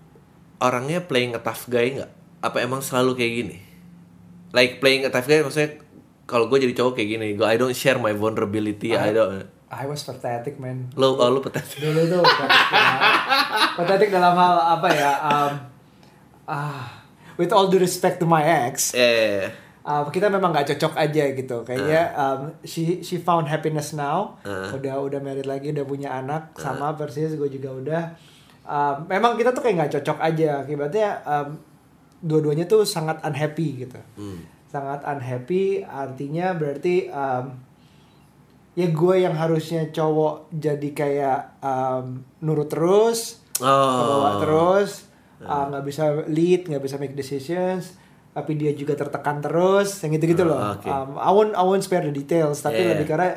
orangnya 0.64 1.04
playing 1.04 1.36
a 1.36 1.42
tough 1.44 1.68
guy 1.68 2.00
nggak? 2.00 2.12
Apa 2.40 2.64
emang 2.64 2.80
selalu 2.80 3.20
kayak 3.20 3.34
gini? 3.44 3.58
Like 4.56 4.80
playing 4.80 5.04
a 5.04 5.12
tough 5.12 5.28
guy 5.28 5.44
maksudnya 5.44 5.84
kalau 6.24 6.48
gue 6.48 6.56
jadi 6.64 6.74
cowok 6.80 6.96
kayak 6.96 7.10
gini, 7.20 7.28
gue 7.36 7.44
I 7.44 7.60
don't 7.60 7.76
share 7.76 8.00
my 8.00 8.16
vulnerability, 8.16 8.96
I 8.96 9.12
don't. 9.12 9.52
I 9.74 9.90
was 9.90 10.06
pathetic 10.06 10.62
man. 10.62 10.94
Lu 10.94 11.18
oh, 11.18 11.30
lu 11.34 11.42
pathetic. 11.42 11.82
dulu 11.82 12.06
tuh 12.06 12.22
pathetic 12.22 12.70
dalam, 12.70 13.02
pathetic 13.76 14.10
dalam 14.14 14.34
hal 14.38 14.56
apa 14.80 14.88
ya 14.94 15.12
um, 15.20 15.52
ah 16.46 17.02
with 17.42 17.50
all 17.50 17.66
due 17.68 17.82
respect 17.82 18.22
to 18.22 18.30
my 18.30 18.46
ex 18.46 18.94
Eh, 18.94 19.50
uh, 19.82 20.06
kita 20.14 20.30
memang 20.30 20.54
nggak 20.54 20.78
cocok 20.78 20.94
aja 20.94 21.24
gitu 21.34 21.66
kayaknya 21.66 22.14
um, 22.14 22.54
she 22.62 23.02
she 23.02 23.18
found 23.18 23.50
happiness 23.50 23.98
now 23.98 24.38
udah 24.46 25.02
udah 25.02 25.20
married 25.20 25.50
lagi 25.50 25.74
udah 25.74 25.86
punya 25.90 26.14
anak 26.14 26.54
sama 26.54 26.94
persis 26.94 27.34
gue 27.34 27.50
juga 27.50 27.70
udah 27.74 28.04
Um, 28.64 29.04
memang 29.06 29.36
kita 29.36 29.52
tuh 29.52 29.60
kayak 29.60 29.76
nggak 29.76 29.94
cocok 29.94 30.18
aja 30.20 30.64
akibatnya 30.64 31.20
um, 31.22 31.60
dua-duanya 32.18 32.64
tuh 32.64 32.88
sangat 32.88 33.20
unhappy 33.22 33.84
gitu 33.84 34.00
sangat 34.66 35.04
unhappy 35.04 35.84
artinya 35.84 36.56
berarti 36.56 37.06
um, 37.08 37.60
ya 38.74 38.88
gue 38.88 39.16
yang 39.20 39.36
harusnya 39.36 39.92
cowok 39.92 40.48
jadi 40.50 40.90
kayak 40.92 41.40
um, 41.60 42.06
nurut 42.40 42.68
terus 42.68 43.44
Oh. 43.60 43.70
kebawa 43.70 44.30
terus 44.40 44.92
uh, 45.40 45.70
nggak 45.70 45.84
bisa 45.84 46.04
lead 46.26 46.66
nggak 46.66 46.82
bisa 46.82 46.96
make 46.98 47.14
decisions 47.14 47.94
tapi 48.32 48.56
dia 48.56 48.74
juga 48.74 48.98
tertekan 48.98 49.38
terus 49.40 50.02
yang 50.02 50.16
gitu 50.16 50.26
gitu 50.32 50.44
Oh, 50.44 50.56
loh 50.56 50.74
oke. 50.74 50.90
um, 50.90 51.10
I 51.20 51.30
won't 51.30 51.54
I 51.54 51.62
won't 51.62 51.84
spare 51.84 52.02
the 52.02 52.10
details 52.10 52.58
tapi 52.60 52.80
Yeah. 52.80 52.98
lebih 52.98 53.06
karena 53.06 53.30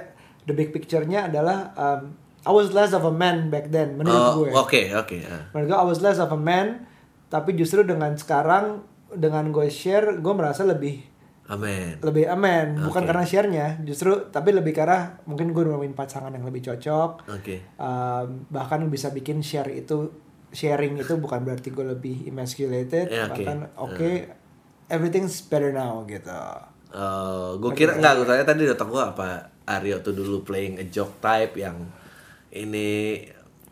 the 0.47 0.55
big 0.55 0.71
picture-nya 0.71 1.29
adalah 1.29 1.75
um, 1.75 2.17
I 2.47 2.53
was 2.55 2.71
less 2.71 2.95
of 2.95 3.03
a 3.03 3.11
man 3.11 3.51
back 3.51 3.69
then 3.69 3.99
menurut 3.99 4.15
oh, 4.17 4.33
gue 4.41 4.51
Oke, 4.55 4.83
oke. 4.95 5.19
ah. 5.27 5.51
menurut 5.51 5.67
gue 5.69 5.79
I 5.83 5.87
was 5.87 5.99
less 5.99 6.17
of 6.17 6.31
a 6.31 6.39
man 6.39 6.87
tapi 7.27 7.59
justru 7.59 7.83
dengan 7.83 8.15
sekarang 8.15 8.87
dengan 9.11 9.51
gue 9.51 9.67
share 9.67 10.23
gue 10.23 10.31
merasa 10.31 10.63
lebih 10.63 11.03
Amin. 11.47 11.99
lebih 12.03 12.27
aman 12.27 12.75
bukan 12.87 13.03
Oke. 13.03 13.09
karena 13.11 13.23
share-nya 13.23 13.67
justru 13.83 14.31
tapi 14.31 14.51
lebih 14.51 14.75
karena 14.75 15.15
mungkin 15.27 15.51
gue 15.51 15.63
nemuin 15.63 15.95
pasangan 15.95 16.31
yang 16.31 16.43
lebih 16.43 16.63
cocok 16.65 17.27
Oke. 17.31 17.63
Um, 17.79 18.47
bahkan 18.51 18.83
bisa 18.87 19.11
bikin 19.11 19.43
share 19.43 19.71
itu 19.71 20.11
sharing 20.51 20.99
itu 20.99 21.15
bukan 21.19 21.43
berarti 21.43 21.71
gue 21.71 21.87
lebih 21.87 22.27
emasculated 22.27 23.11
Ya, 23.11 23.27
oke. 23.27 23.43
bahkan 23.43 23.59
oke 23.79 24.11
everything's 24.87 25.43
better 25.43 25.71
now 25.71 26.03
gitu 26.07 26.31
Oh, 26.97 27.59
gue 27.61 27.77
kira 27.77 27.99
nggak 27.99 28.13
gue 28.17 28.27
tanya 28.27 28.45
tadi 28.47 28.63
otak 28.65 28.89
gue 28.89 29.03
apa 29.03 29.29
Aryo 29.69 30.01
tuh 30.01 30.15
dulu 30.15 30.41
playing 30.43 30.81
a 30.81 30.87
joke 30.89 31.19
type 31.21 31.59
yang 31.59 31.77
ini 32.57 33.21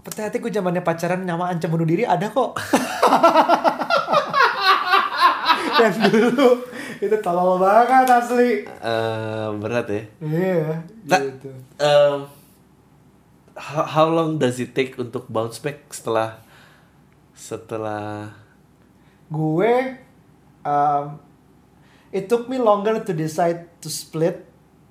Perhati 0.05 0.37
gue 0.37 0.53
zamannya 0.53 0.85
pacaran 0.85 1.25
nama 1.25 1.49
ancam 1.49 1.73
bunuh 1.73 1.89
diri 1.89 2.05
ada 2.05 2.29
kok. 2.29 2.53
Yang 5.81 5.97
dulu 6.13 6.49
itu 7.01 7.17
tolol 7.21 7.57
banget 7.57 8.07
asli. 8.07 8.51
Eh, 8.69 9.47
berat 9.59 9.89
ya. 9.89 10.03
iya 10.21 10.77
Ta- 11.09 11.25
gitu. 11.25 11.51
Um, 11.81 12.29
how, 13.57 13.85
how 13.89 14.07
long 14.07 14.37
does 14.37 14.61
it 14.61 14.77
take 14.77 14.95
untuk 14.97 15.25
bounce 15.29 15.57
back 15.57 15.89
setelah 15.89 16.37
setelah? 17.33 18.29
Gue 19.33 19.99
um, 20.63 21.17
it 22.13 22.29
took 22.29 22.47
me 22.47 22.61
longer 22.61 23.01
to 23.03 23.17
decide 23.17 23.67
to 23.81 23.89
split 23.89 24.45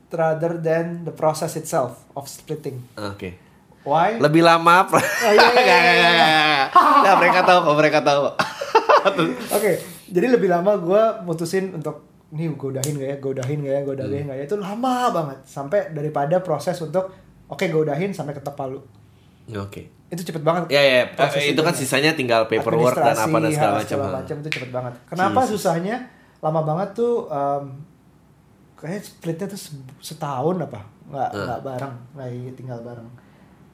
rather 0.10 0.58
than 0.58 1.06
the 1.06 1.14
process 1.14 1.54
itself 1.54 2.02
of 2.14 2.26
splitting. 2.26 2.82
oke 2.98 3.34
Why? 3.84 4.16
lebih 4.16 4.42
lama 4.42 4.88
apa? 4.88 4.96
Oh, 5.28 5.32
iya, 5.32 5.50
iya, 5.54 5.76
iya, 5.78 6.10
iya. 6.10 6.32
Nah, 6.72 7.14
mereka 7.20 7.44
tahu 7.44 7.60
kok 7.64 7.76
mereka 7.76 8.00
tahu. 8.00 8.24
Oke, 9.56 9.72
jadi 10.08 10.28
lebih 10.30 10.48
lama 10.48 10.76
gue 10.78 11.04
mutusin 11.24 11.72
untuk 11.72 12.08
nih 12.32 12.50
gue 12.50 12.70
udahin 12.72 12.96
gak 12.96 13.10
ya, 13.10 13.18
gue 13.20 13.32
udahin 13.32 13.60
gak 13.60 13.74
ya, 13.74 13.82
gue 13.82 13.94
udahin 13.94 14.26
gak 14.26 14.38
ya 14.40 14.46
itu 14.46 14.58
lama 14.58 15.12
banget 15.12 15.38
sampai 15.44 15.92
daripada 15.92 16.40
proses 16.40 16.80
untuk 16.80 17.14
oke 17.46 17.62
gue 17.62 17.82
udahin 17.84 18.10
sampai 18.10 18.34
ketok 18.34 18.56
palu 18.56 18.80
oke 19.52 19.82
itu 20.10 20.22
cepet 20.24 20.42
banget. 20.42 20.70
ya 20.70 20.80
ya 20.80 21.02
proses 21.10 21.42
itu 21.44 21.58
kan 21.58 21.70
itunya. 21.70 21.82
sisanya 21.84 22.12
tinggal 22.14 22.42
paperwork 22.46 22.94
dan 22.96 23.14
apa 23.14 23.38
dan 23.40 23.52
segala 23.52 23.74
macam 23.76 23.98
segala 23.98 24.14
macam 24.16 24.36
itu 24.40 24.50
cepet 24.50 24.70
banget. 24.70 24.94
Kenapa 25.06 25.40
Jesus. 25.42 25.52
susahnya 25.60 25.96
lama 26.40 26.62
banget 26.62 26.90
tuh? 26.94 27.26
Um, 27.28 27.82
kayaknya 28.76 29.02
splitnya 29.02 29.48
tuh 29.48 29.60
se- 29.60 29.74
setahun 30.00 30.56
apa? 30.60 30.86
Nggak 31.08 31.30
Hmm. 31.30 31.44
nggak 31.44 31.60
bareng, 31.62 31.96
nggak 32.14 32.30
tinggal 32.54 32.80
bareng. 32.82 33.10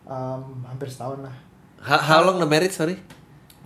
Um, 0.10 0.66
hampir 0.66 0.90
setahun 0.90 1.22
lah. 1.22 1.36
how, 1.80 2.00
how 2.00 2.20
long 2.22 2.38
the 2.38 2.46
marriage 2.46 2.74
sorry 2.74 2.98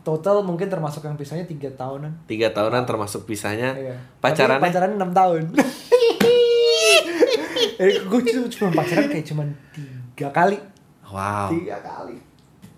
Total 0.03 0.43
mungkin 0.43 0.67
termasuk 0.67 0.99
yang 1.01 1.15
pisahnya 1.15 1.47
tiga 1.47 1.71
tahunan. 1.71 2.27
tiga 2.27 2.51
tahunan 2.51 2.84
termasuk 2.84 3.23
pisahnya 3.23 3.71
Iya. 3.71 3.95
pacarannya 4.19 4.60
Tapi 4.60 4.67
pacaran 4.67 4.91
enam 4.93 5.12
tahun. 5.12 5.43
Eh, 7.73 7.99
gue 8.01 8.21
cuma, 8.49 8.69
pacaran 8.71 9.08
kayak 9.08 9.25
cuma 9.25 9.43
tiga 9.73 10.29
kali. 10.29 10.58
wow 11.06 11.49
Tiga 11.49 11.79
kali. 11.79 12.17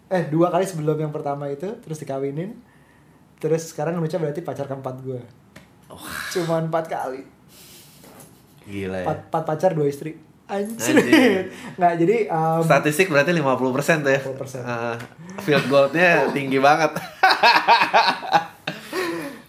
Eh 0.08 0.24
dua 0.26 0.48
kali 0.48 0.64
sebelum 0.64 0.96
yang 0.96 1.12
pertama 1.12 1.46
itu 1.48 1.68
terus 1.80 1.98
dikawinin. 1.98 2.56
Terus 3.36 3.70
sekarang 3.70 3.98
Nucha 3.98 4.16
berarti 4.16 4.40
pacar 4.40 4.66
keempat 4.66 4.96
gue. 5.02 5.20
Cuma 6.32 6.60
empat 6.60 6.86
kali. 6.88 7.22
gila 8.64 8.98
ya 8.98 9.06
Empat, 9.06 9.20
empat 9.30 9.44
pacar 9.46 9.72
dua 9.74 9.86
istri. 9.86 10.18
Anjir. 10.46 10.94
Anjir. 10.94 11.42
Nggak 11.74 11.94
jadi 11.98 12.18
um, 12.30 12.62
Statistik 12.62 13.10
berarti 13.10 13.34
50% 13.34 14.06
tuh 14.06 14.12
ya. 14.14 14.22
50%. 14.22 14.62
Uh, 14.62 14.96
field 15.42 15.66
goalnya 15.66 16.10
tinggi 16.36 16.60
banget. 16.60 16.92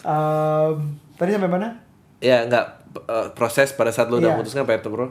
um, 0.03 0.75
tadi 1.15 1.31
sampai 1.33 1.51
mana? 1.51 1.69
ya 2.17 2.49
nggak 2.49 2.67
uh, 3.05 3.29
proses 3.37 3.77
pada 3.77 3.93
saat 3.93 4.09
lu 4.09 4.17
udah 4.17 4.33
Iya. 4.33 4.35
memutuskan 4.35 4.65
apa 4.65 4.81
itu 4.81 4.89
bro? 4.89 5.07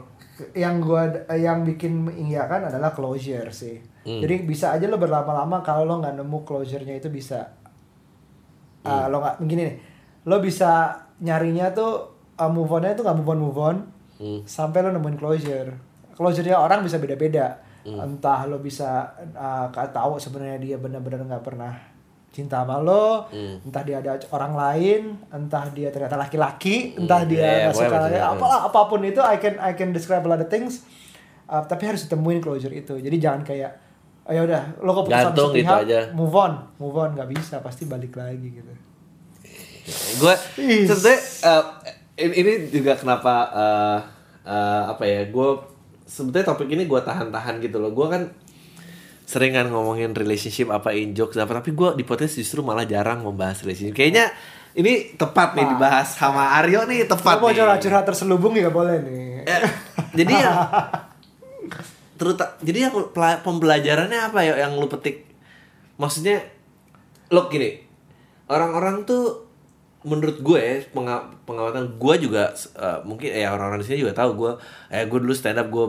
yang 0.52 0.84
gua 0.84 1.06
yang 1.32 1.64
bikin 1.64 2.04
mengiyakan 2.04 2.68
adalah 2.68 2.92
closure 2.92 3.48
sih. 3.48 3.80
Hmm. 4.04 4.20
Jadi 4.20 4.44
bisa 4.44 4.68
aja 4.70 4.84
lo 4.84 5.00
berlama-lama 5.00 5.64
kalau 5.64 5.88
lo 5.88 5.96
nggak 5.96 6.12
nemu 6.14 6.38
closure-nya 6.44 6.92
itu 6.94 7.08
bisa. 7.08 7.56
Ah, 8.82 9.06
Hmm. 9.06 9.14
lo 9.14 9.24
nggak 9.24 9.36
begini 9.40 9.62
nih. 9.64 9.76
Lo 10.28 10.36
bisa 10.38 10.92
nyarinya 11.18 11.72
tuh 11.72 12.04
uh, 12.36 12.50
move 12.52 12.68
on-nya 12.68 12.92
tuh 12.92 13.06
nggak 13.06 13.16
move 13.16 13.30
on 13.30 13.40
move 13.40 13.56
on 13.58 13.76
Hmm. 14.16 14.40
sampai 14.42 14.80
lo 14.80 14.90
nemuin 14.90 15.14
closure. 15.14 15.70
Closure-nya 16.12 16.56
orang 16.56 16.80
bisa 16.80 16.96
beda-beda. 16.96 17.60
Hmm. 17.82 18.16
Entah 18.16 18.44
lo 18.44 18.58
bisa 18.58 19.04
uh, 19.30 19.68
tahu 19.70 20.16
sebenarnya 20.16 20.58
dia 20.58 20.76
benar-benar 20.76 21.22
nggak 21.22 21.44
pernah 21.44 21.72
cinta 22.28 22.60
sama 22.60 22.76
lo, 22.78 23.24
Hmm. 23.26 23.60
entah 23.62 23.80
dia 23.80 23.96
ada 23.96 24.12
orang 24.30 24.52
lain, 24.52 25.02
entah 25.30 25.64
dia 25.68 25.88
ternyata 25.88 26.16
laki-laki, 26.16 26.92
entah 26.94 27.22
Hmm, 27.22 27.30
dia 27.30 27.38
iya, 27.38 27.52
nggak 27.62 27.72
pokoknya 27.72 27.88
suka 27.88 27.98
laki- 28.02 28.24
apalah 28.34 28.60
apa 28.64 28.80
pun 28.86 29.00
itu 29.02 29.20
I 29.20 29.36
can 29.36 29.54
I 29.56 29.72
can 29.72 29.88
describe 29.90 30.20
a 30.22 30.30
lot 30.30 30.38
of 30.38 30.48
things 30.48 30.84
Uh, 31.46 31.62
tapi 31.62 31.86
harus 31.86 32.02
ditemuin 32.02 32.42
closure 32.42 32.74
itu 32.74 32.98
jadi 32.98 33.16
jangan 33.16 33.46
kayak 33.46 33.70
oh 34.26 34.34
ya 34.34 34.42
udah 34.42 34.82
lo 34.82 34.90
keputusan 34.92 35.30
Gantung 35.30 35.54
gitu 35.54 35.62
sepihak, 35.62 35.78
aja. 35.86 35.98
move 36.10 36.34
on 36.34 36.52
move 36.74 36.96
on 36.96 37.14
nggak 37.14 37.30
bisa 37.30 37.62
pasti 37.62 37.86
balik 37.86 38.18
lagi 38.18 38.50
gitu 38.50 38.72
Gue 40.18 40.34
Is. 40.58 40.90
sebenarnya 40.90 41.18
uh, 41.46 41.64
ini 42.16 42.34
ini 42.34 42.52
juga 42.68 42.96
kenapa 42.96 43.34
uh, 43.52 43.98
uh, 44.42 44.82
apa 44.92 45.04
ya 45.04 45.28
gue 45.28 45.48
sebetulnya 46.04 46.46
topik 46.48 46.68
ini 46.68 46.84
gue 46.84 47.00
tahan-tahan 47.00 47.60
gitu 47.60 47.76
loh. 47.76 47.92
Gue 47.92 48.08
kan 48.08 48.22
sering 49.26 49.58
kan 49.58 49.66
ngomongin 49.68 50.14
relationship 50.14 50.70
apa 50.70 50.94
in 50.94 51.10
jokes 51.12 51.34
apa 51.36 51.58
tapi 51.58 51.74
gue 51.74 51.98
di 51.98 52.04
podcast 52.06 52.38
justru 52.38 52.62
malah 52.62 52.86
jarang 52.86 53.20
membahas 53.22 53.60
relationship. 53.62 53.94
Kayaknya 53.94 54.30
ini 54.76 55.16
tepat 55.16 55.56
nih 55.56 55.64
Ah. 55.64 55.70
dibahas 55.72 56.08
sama 56.12 56.56
Aryo 56.60 56.84
nih 56.84 57.08
tepat 57.08 57.40
Lo 57.40 57.48
mau 57.48 57.52
curhat-curhat 57.52 58.04
terselubung 58.04 58.52
juga 58.52 58.70
boleh 58.70 58.96
nih. 59.00 59.24
Ya, 59.46 59.58
jadi 60.12 60.32
ya 60.36 60.52
terus 62.16 62.34
jadi 62.64 62.88
pela- 63.12 63.40
pembelajarannya 63.44 64.32
apa 64.32 64.40
ya 64.40 64.56
yang 64.56 64.74
lu 64.80 64.88
petik 64.88 65.28
maksudnya 66.00 66.40
lo 67.28 67.52
gini 67.52 67.76
orang-orang 68.48 69.04
tuh 69.04 69.45
menurut 70.06 70.38
gue 70.38 70.86
penga- 70.94 71.26
pengamatan 71.42 71.98
gue 71.98 72.14
juga 72.22 72.54
eh, 72.54 72.98
mungkin 73.02 73.34
ya 73.34 73.50
orang-orang 73.50 73.82
di 73.82 73.86
sini 73.90 73.98
juga 74.06 74.14
tahu 74.14 74.30
gue 74.38 74.52
eh 74.94 75.04
gue 75.04 75.18
dulu 75.18 75.34
stand 75.34 75.58
up 75.58 75.68
gue 75.68 75.86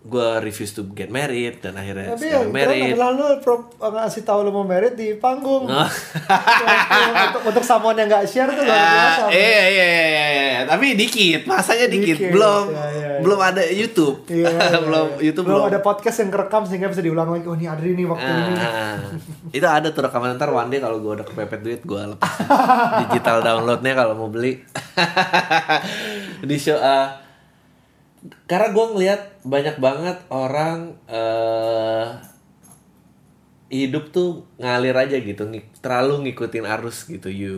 gue 0.00 0.28
refuse 0.40 0.72
to 0.72 0.88
get 0.96 1.12
married 1.12 1.60
dan 1.60 1.76
akhirnya 1.76 2.16
Tapi 2.16 2.24
ya, 2.24 2.40
sekarang 2.40 2.48
gue 2.48 2.56
married 2.56 2.96
lalu 2.96 3.24
pro, 3.44 3.68
ngasih 3.76 4.22
tahu 4.24 4.48
lo 4.48 4.50
mau 4.50 4.64
merit 4.64 4.96
di 4.96 5.12
panggung. 5.20 5.68
Oh. 5.68 5.88
untuk, 7.28 7.42
untuk 7.52 7.64
someone 7.64 8.00
yang 8.00 8.08
gak 8.08 8.24
share 8.24 8.48
tuh 8.48 8.64
luar 8.64 8.80
biasa. 8.80 9.22
Ah, 9.28 9.30
iya, 9.30 9.62
iya 9.68 9.86
iya 9.86 10.06
iya 10.08 10.26
iya 10.32 10.60
tapi 10.64 10.96
dikit 10.96 11.44
masanya 11.44 11.86
dikit, 11.90 12.16
Dikit, 12.16 12.32
belum 12.32 12.64
iya, 12.72 12.84
iya, 12.88 12.88
iya. 12.96 13.18
belum 13.20 13.40
ada 13.40 13.62
YouTube 13.68 14.16
Iya, 14.30 14.48
iya, 14.48 14.78
belum 14.88 15.06
iya. 15.18 15.22
YouTube 15.30 15.46
belum 15.50 15.60
belum 15.66 15.72
ada 15.72 15.80
podcast 15.84 16.16
yang 16.24 16.30
kerekam 16.32 16.62
sehingga 16.64 16.88
bisa 16.88 17.02
diulang 17.04 17.28
lagi. 17.28 17.44
Oh 17.44 17.56
ini 17.56 17.66
Adri 17.68 17.92
nih 17.92 18.06
waktu 18.08 18.30
ini. 18.30 18.54
Ah, 18.56 18.96
itu 19.56 19.66
ada 19.66 19.88
tuh 19.92 20.02
rekaman 20.06 20.36
ntar 20.40 20.48
one 20.48 20.70
day 20.72 20.80
kalau 20.80 20.96
gue 20.96 21.12
udah 21.20 21.26
kepepet 21.26 21.60
duit 21.60 21.80
gue 21.84 22.02
lepas 22.16 22.32
digital 23.04 23.44
downloadnya 23.44 23.92
kalau 23.92 24.14
mau 24.16 24.30
beli 24.32 24.64
di 26.48 26.56
show 26.56 26.78
ah, 26.80 27.29
karena 28.44 28.68
gue 28.76 28.86
ngelihat 28.92 29.22
banyak 29.48 29.76
banget 29.80 30.18
orang 30.28 30.92
eh 31.08 32.08
hidup 33.70 34.10
tuh 34.10 34.44
ngalir 34.58 34.92
aja 34.92 35.16
gitu 35.16 35.46
ngik- 35.46 35.80
terlalu 35.80 36.28
ngikutin 36.28 36.66
arus 36.68 37.08
gitu. 37.08 37.30
You 37.32 37.54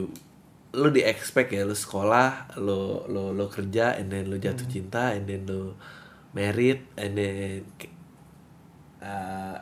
lu 0.73 0.89
di 0.89 1.05
expect 1.05 1.53
ya 1.53 1.69
lu 1.69 1.77
sekolah 1.77 2.57
lu 2.57 3.05
lu 3.11 3.37
lu 3.37 3.45
kerja 3.51 3.93
and 3.99 4.09
then 4.09 4.31
lu 4.31 4.41
jatuh 4.41 4.65
cinta 4.71 5.13
and 5.13 5.29
then 5.29 5.45
lu 5.45 5.77
married 6.33 6.81
and 6.97 7.13
then 7.13 7.61
uh, 9.05 9.61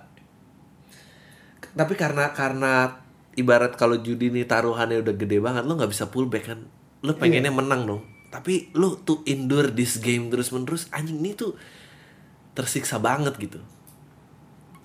tapi 1.74 1.94
karena 1.98 2.30
karena 2.30 3.02
ibarat 3.34 3.74
kalau 3.74 3.98
judi 3.98 4.30
nih 4.30 4.46
taruhannya 4.46 5.02
udah 5.02 5.14
gede 5.18 5.38
banget 5.42 5.66
lu 5.66 5.74
nggak 5.74 5.90
bisa 5.90 6.10
pull 6.12 6.30
back 6.30 6.50
kan? 6.50 6.60
Lu 7.00 7.16
pengennya 7.16 7.50
menang 7.50 7.88
dong 7.88 8.02
tapi 8.30 8.70
lu 8.78 8.94
tuh 9.02 9.26
endure 9.26 9.74
this 9.74 9.98
game 9.98 10.30
terus 10.30 10.54
menerus 10.54 10.86
anjing 10.94 11.18
ini 11.18 11.34
tuh 11.34 11.58
tersiksa 12.54 13.02
banget 13.02 13.34
gitu 13.38 13.60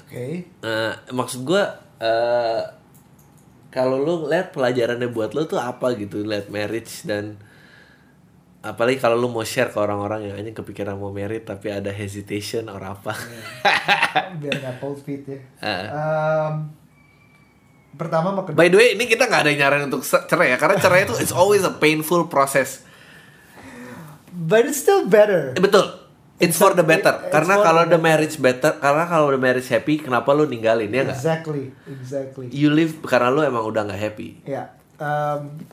Oke. 0.05 0.45
Nah, 0.61 1.01
maksud 1.09 1.41
gua 1.41 1.81
eh 1.97 2.61
kalau 3.73 3.99
lu 3.99 4.29
lihat 4.29 4.53
pelajarannya 4.53 5.09
buat 5.11 5.33
lu 5.33 5.49
tuh 5.49 5.59
apa 5.59 5.97
gitu 5.97 6.23
lihat 6.23 6.47
marriage 6.47 7.03
dan 7.03 7.35
apalagi 8.63 9.01
kalau 9.01 9.19
lu 9.19 9.27
mau 9.27 9.43
share 9.43 9.73
ke 9.73 9.77
orang-orang 9.81 10.31
yang 10.31 10.35
hanya 10.39 10.55
kepikiran 10.55 10.95
mau 10.95 11.11
married 11.11 11.43
tapi 11.43 11.73
ada 11.73 11.91
hesitation 11.91 12.71
or 12.71 12.79
apa 12.85 13.11
Biar 14.39 14.53
gak 14.63 14.75
cold 14.79 15.03
feet 15.03 15.27
ya. 15.27 15.39
Ah. 15.59 15.83
Em, 15.91 16.53
pertama 17.99 18.31
kedua. 18.47 18.55
by 18.55 18.67
the 18.71 18.77
way 18.79 18.95
ini 18.95 19.11
kita 19.11 19.27
nggak 19.27 19.41
ada 19.43 19.51
nyaran 19.55 19.81
untuk 19.91 20.03
cerai 20.03 20.55
ya 20.55 20.57
karena 20.59 20.75
cerai 20.79 21.03
itu 21.07 21.15
it's 21.19 21.35
always 21.35 21.63
a 21.63 21.71
painful 21.71 22.27
process 22.31 22.83
But 24.45 24.69
it's 24.69 24.77
still 24.77 25.09
better. 25.09 25.57
Betul 25.57 26.05
it's 26.35 26.59
for 26.59 26.75
the 26.75 26.83
better 26.83 27.31
karena 27.31 27.55
kalau 27.63 27.87
the 27.87 27.95
the 27.95 27.99
marriage 27.99 28.35
better 28.35 28.75
karena 28.83 29.07
kalau 29.07 29.31
the 29.31 29.39
marriage 29.39 29.71
happy 29.71 29.95
kenapa 30.03 30.35
lu 30.35 30.43
ninggalin 30.43 30.91
ya 30.91 31.07
nggak 31.07 31.15
Exactly, 31.15 31.71
exactly. 31.87 32.51
you 32.51 32.67
live 32.67 32.99
karena 33.07 33.31
lu 33.31 33.39
emang 33.39 33.63
udah 33.63 33.87
nggak 33.87 34.01
happy 34.11 34.43
Ya. 34.43 34.75
em, 34.99 35.63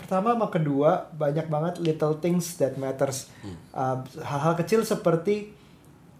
pertama 0.00 0.32
sama 0.32 0.48
kedua 0.48 1.12
banyak 1.12 1.46
banget 1.52 1.74
little 1.78 2.16
things 2.18 2.56
that 2.56 2.80
matters. 2.80 3.28
Hmm. 3.44 3.56
Em, 3.76 3.98
hal-hal 4.24 4.56
kecil 4.56 4.80
seperti 4.88 5.52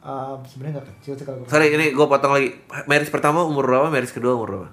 em, 0.04 0.38
sebenarnya 0.44 0.84
nggak 0.84 0.88
kecil 1.00 1.12
sih 1.16 1.24
kalau 1.24 1.48
Sorry, 1.48 1.72
ini 1.72 1.96
gue 1.96 2.06
potong 2.06 2.36
lagi. 2.36 2.52
Marriage 2.84 3.08
pertama 3.08 3.42
umur 3.42 3.64
berapa? 3.64 3.88
Marriage 3.88 4.12
kedua 4.12 4.36
umur 4.36 4.48
berapa? 4.52 4.70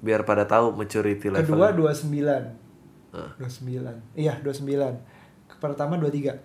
Biar 0.00 0.24
pada 0.24 0.48
tahu 0.48 0.72
maturity 0.72 1.28
level. 1.28 1.44
Kedua 1.44 1.76
29. 1.76 3.12
Ah. 3.12 3.30
29. 3.36 4.16
Iya, 4.16 4.40
29. 4.40 5.19
Pertama 5.60 5.94
23. 5.94 6.40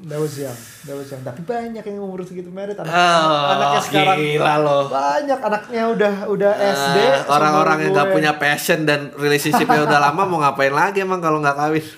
That 0.00 0.16
was 0.16 0.32
young, 0.34 0.56
that 0.88 0.96
was 0.96 1.06
young. 1.06 1.20
Tapi 1.20 1.44
banyak 1.44 1.84
yang 1.84 2.00
umur 2.00 2.24
segitu 2.24 2.48
merit 2.48 2.72
anak 2.74 2.88
Oh, 2.88 3.52
anaknya 3.52 3.80
sekarang 3.84 4.16
gila 4.18 4.54
loh. 4.58 4.84
banyak 4.88 5.36
anaknya 5.38 5.82
udah 5.86 6.14
udah 6.26 6.52
SD 6.56 6.96
Ah, 6.96 7.16
orang-orang 7.30 7.76
yang 7.78 7.92
gak 7.94 8.08
punya 8.10 8.32
passion 8.34 8.82
dan 8.82 9.12
relationshipnya 9.12 9.84
udah 9.84 10.00
lama 10.00 10.24
mau 10.24 10.40
ngapain 10.40 10.72
lagi 10.72 11.04
emang 11.04 11.20
kalau 11.20 11.36
nggak 11.38 11.52
kawin? 11.54 11.84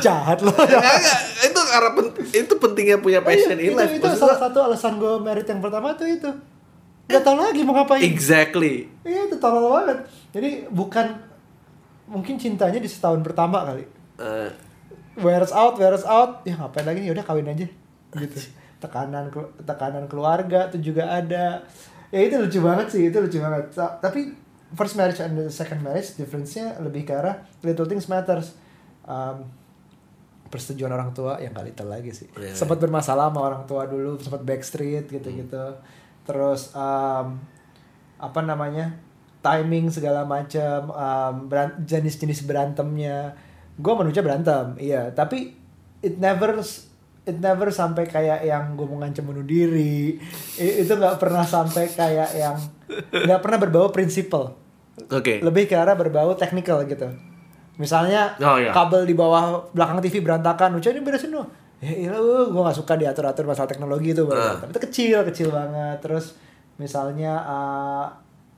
jahat 0.00 0.40
loh 0.40 0.52
nggak. 0.54 0.80
itu 1.44 1.60
karena 1.62 1.90
pen- 1.92 2.14
itu 2.26 2.52
pentingnya 2.54 2.98
punya 2.98 3.20
passion 3.20 3.56
Iya, 3.56 3.64
in 3.66 3.72
life. 3.74 3.90
itu, 3.90 4.00
itu 4.00 4.16
salah 4.16 4.38
satu 4.38 4.58
alasan 4.62 4.96
gue 4.96 5.12
merit 5.18 5.44
yang 5.44 5.60
pertama 5.60 5.92
tuh 5.92 6.08
itu 6.08 6.30
Gak 7.04 7.20
tau 7.20 7.36
lagi 7.36 7.60
mau 7.60 7.76
ngapain 7.76 8.00
exactly. 8.00 8.88
Iya 9.04 9.28
itu 9.28 9.36
tolol 9.36 9.68
banget 9.70 10.08
Jadi 10.32 10.64
bukan 10.66 11.20
Mungkin 12.04 12.36
cintanya 12.36 12.76
di 12.76 12.88
setahun 12.88 13.24
pertama 13.24 13.64
kali. 13.64 13.84
Eh, 14.20 14.50
Wears 15.14 15.54
out, 15.54 15.78
wears 15.78 16.02
out. 16.02 16.42
Ya 16.42 16.58
ngapain 16.58 16.82
lagi 16.82 16.98
nih, 17.00 17.14
udah 17.14 17.22
kawin 17.22 17.46
aja. 17.46 17.66
Gitu. 18.14 18.38
Tekanan 18.82 19.30
tekanan 19.62 20.04
keluarga 20.10 20.66
tuh 20.68 20.82
juga 20.82 21.06
ada. 21.08 21.62
Ya 22.10 22.20
itu 22.20 22.34
lucu 22.34 22.58
banget 22.58 22.90
sih, 22.90 23.08
itu 23.08 23.18
lucu 23.18 23.38
banget. 23.38 23.70
Ta- 23.70 23.94
Tapi 23.98 24.34
first 24.74 24.94
marriage 24.94 25.18
and 25.18 25.38
the 25.38 25.46
second 25.46 25.80
marriage 25.80 26.18
Difference-nya 26.18 26.82
lebih 26.82 27.06
ke 27.06 27.14
arah 27.14 27.46
Little 27.62 27.86
things 27.86 28.10
matters. 28.10 28.58
Um, 29.06 29.46
persetujuan 30.46 30.90
orang 30.90 31.10
tua 31.10 31.38
yang 31.38 31.50
gak 31.50 31.66
little 31.66 31.90
lagi 31.90 32.10
sih. 32.10 32.28
Iya. 32.34 32.54
Sempat 32.54 32.78
bermasalah 32.78 33.30
sama 33.30 33.40
orang 33.42 33.62
tua 33.66 33.86
dulu, 33.86 34.18
sempat 34.18 34.42
backstreet 34.42 35.06
gitu-gitu. 35.06 35.78
Terus 36.22 36.70
um, 36.74 37.38
apa 38.18 38.40
namanya? 38.42 38.94
Timing 39.44 39.92
segala 39.92 40.24
macam, 40.24 40.88
um, 40.88 41.34
jenis-jenis 41.84 42.48
berantemnya. 42.48 43.36
Gue 43.76 43.92
manusia 43.92 44.24
berantem, 44.24 44.80
iya, 44.80 45.12
tapi 45.12 45.52
it 46.00 46.16
never 46.16 46.56
it 47.24 47.36
never 47.40 47.68
sampai 47.68 48.08
kayak 48.08 48.44
yang 48.44 48.72
gue 48.72 48.86
mau 48.88 49.04
ngancem 49.04 49.24
bunuh 49.24 49.44
diri. 49.44 50.16
Itu 50.56 50.96
nggak 50.96 51.20
pernah 51.20 51.44
sampai 51.44 51.92
kayak 51.92 52.30
yang 52.32 52.56
nggak 53.12 53.40
pernah 53.40 53.58
berbau 53.60 53.88
prinsipal 53.88 54.56
Oke. 55.10 55.40
lebih 55.40 55.64
ke 55.68 55.74
arah 55.74 55.96
berbau 55.96 56.32
teknikal 56.36 56.84
gitu. 56.88 57.08
Misalnya 57.74 58.38
Oh, 58.38 58.54
iya. 58.54 58.70
kabel 58.70 59.02
di 59.02 59.18
bawah 59.18 59.66
belakang 59.74 59.98
TV 59.98 60.22
berantakan, 60.22 60.78
Uca 60.78 60.88
ini 60.94 61.02
beresin 61.02 61.34
dong. 61.34 61.50
Ya 61.82 61.90
iya, 61.90 62.12
gue 62.16 62.60
gak 62.62 62.78
suka 62.78 62.94
diatur-atur 62.94 63.44
masalah 63.44 63.66
teknologi 63.66 64.14
itu. 64.14 64.22
berantem. 64.24 64.70
Itu 64.70 64.80
kecil, 64.80 65.18
kecil 65.26 65.48
banget. 65.50 65.98
Terus 66.00 66.38
misalnya 66.78 67.42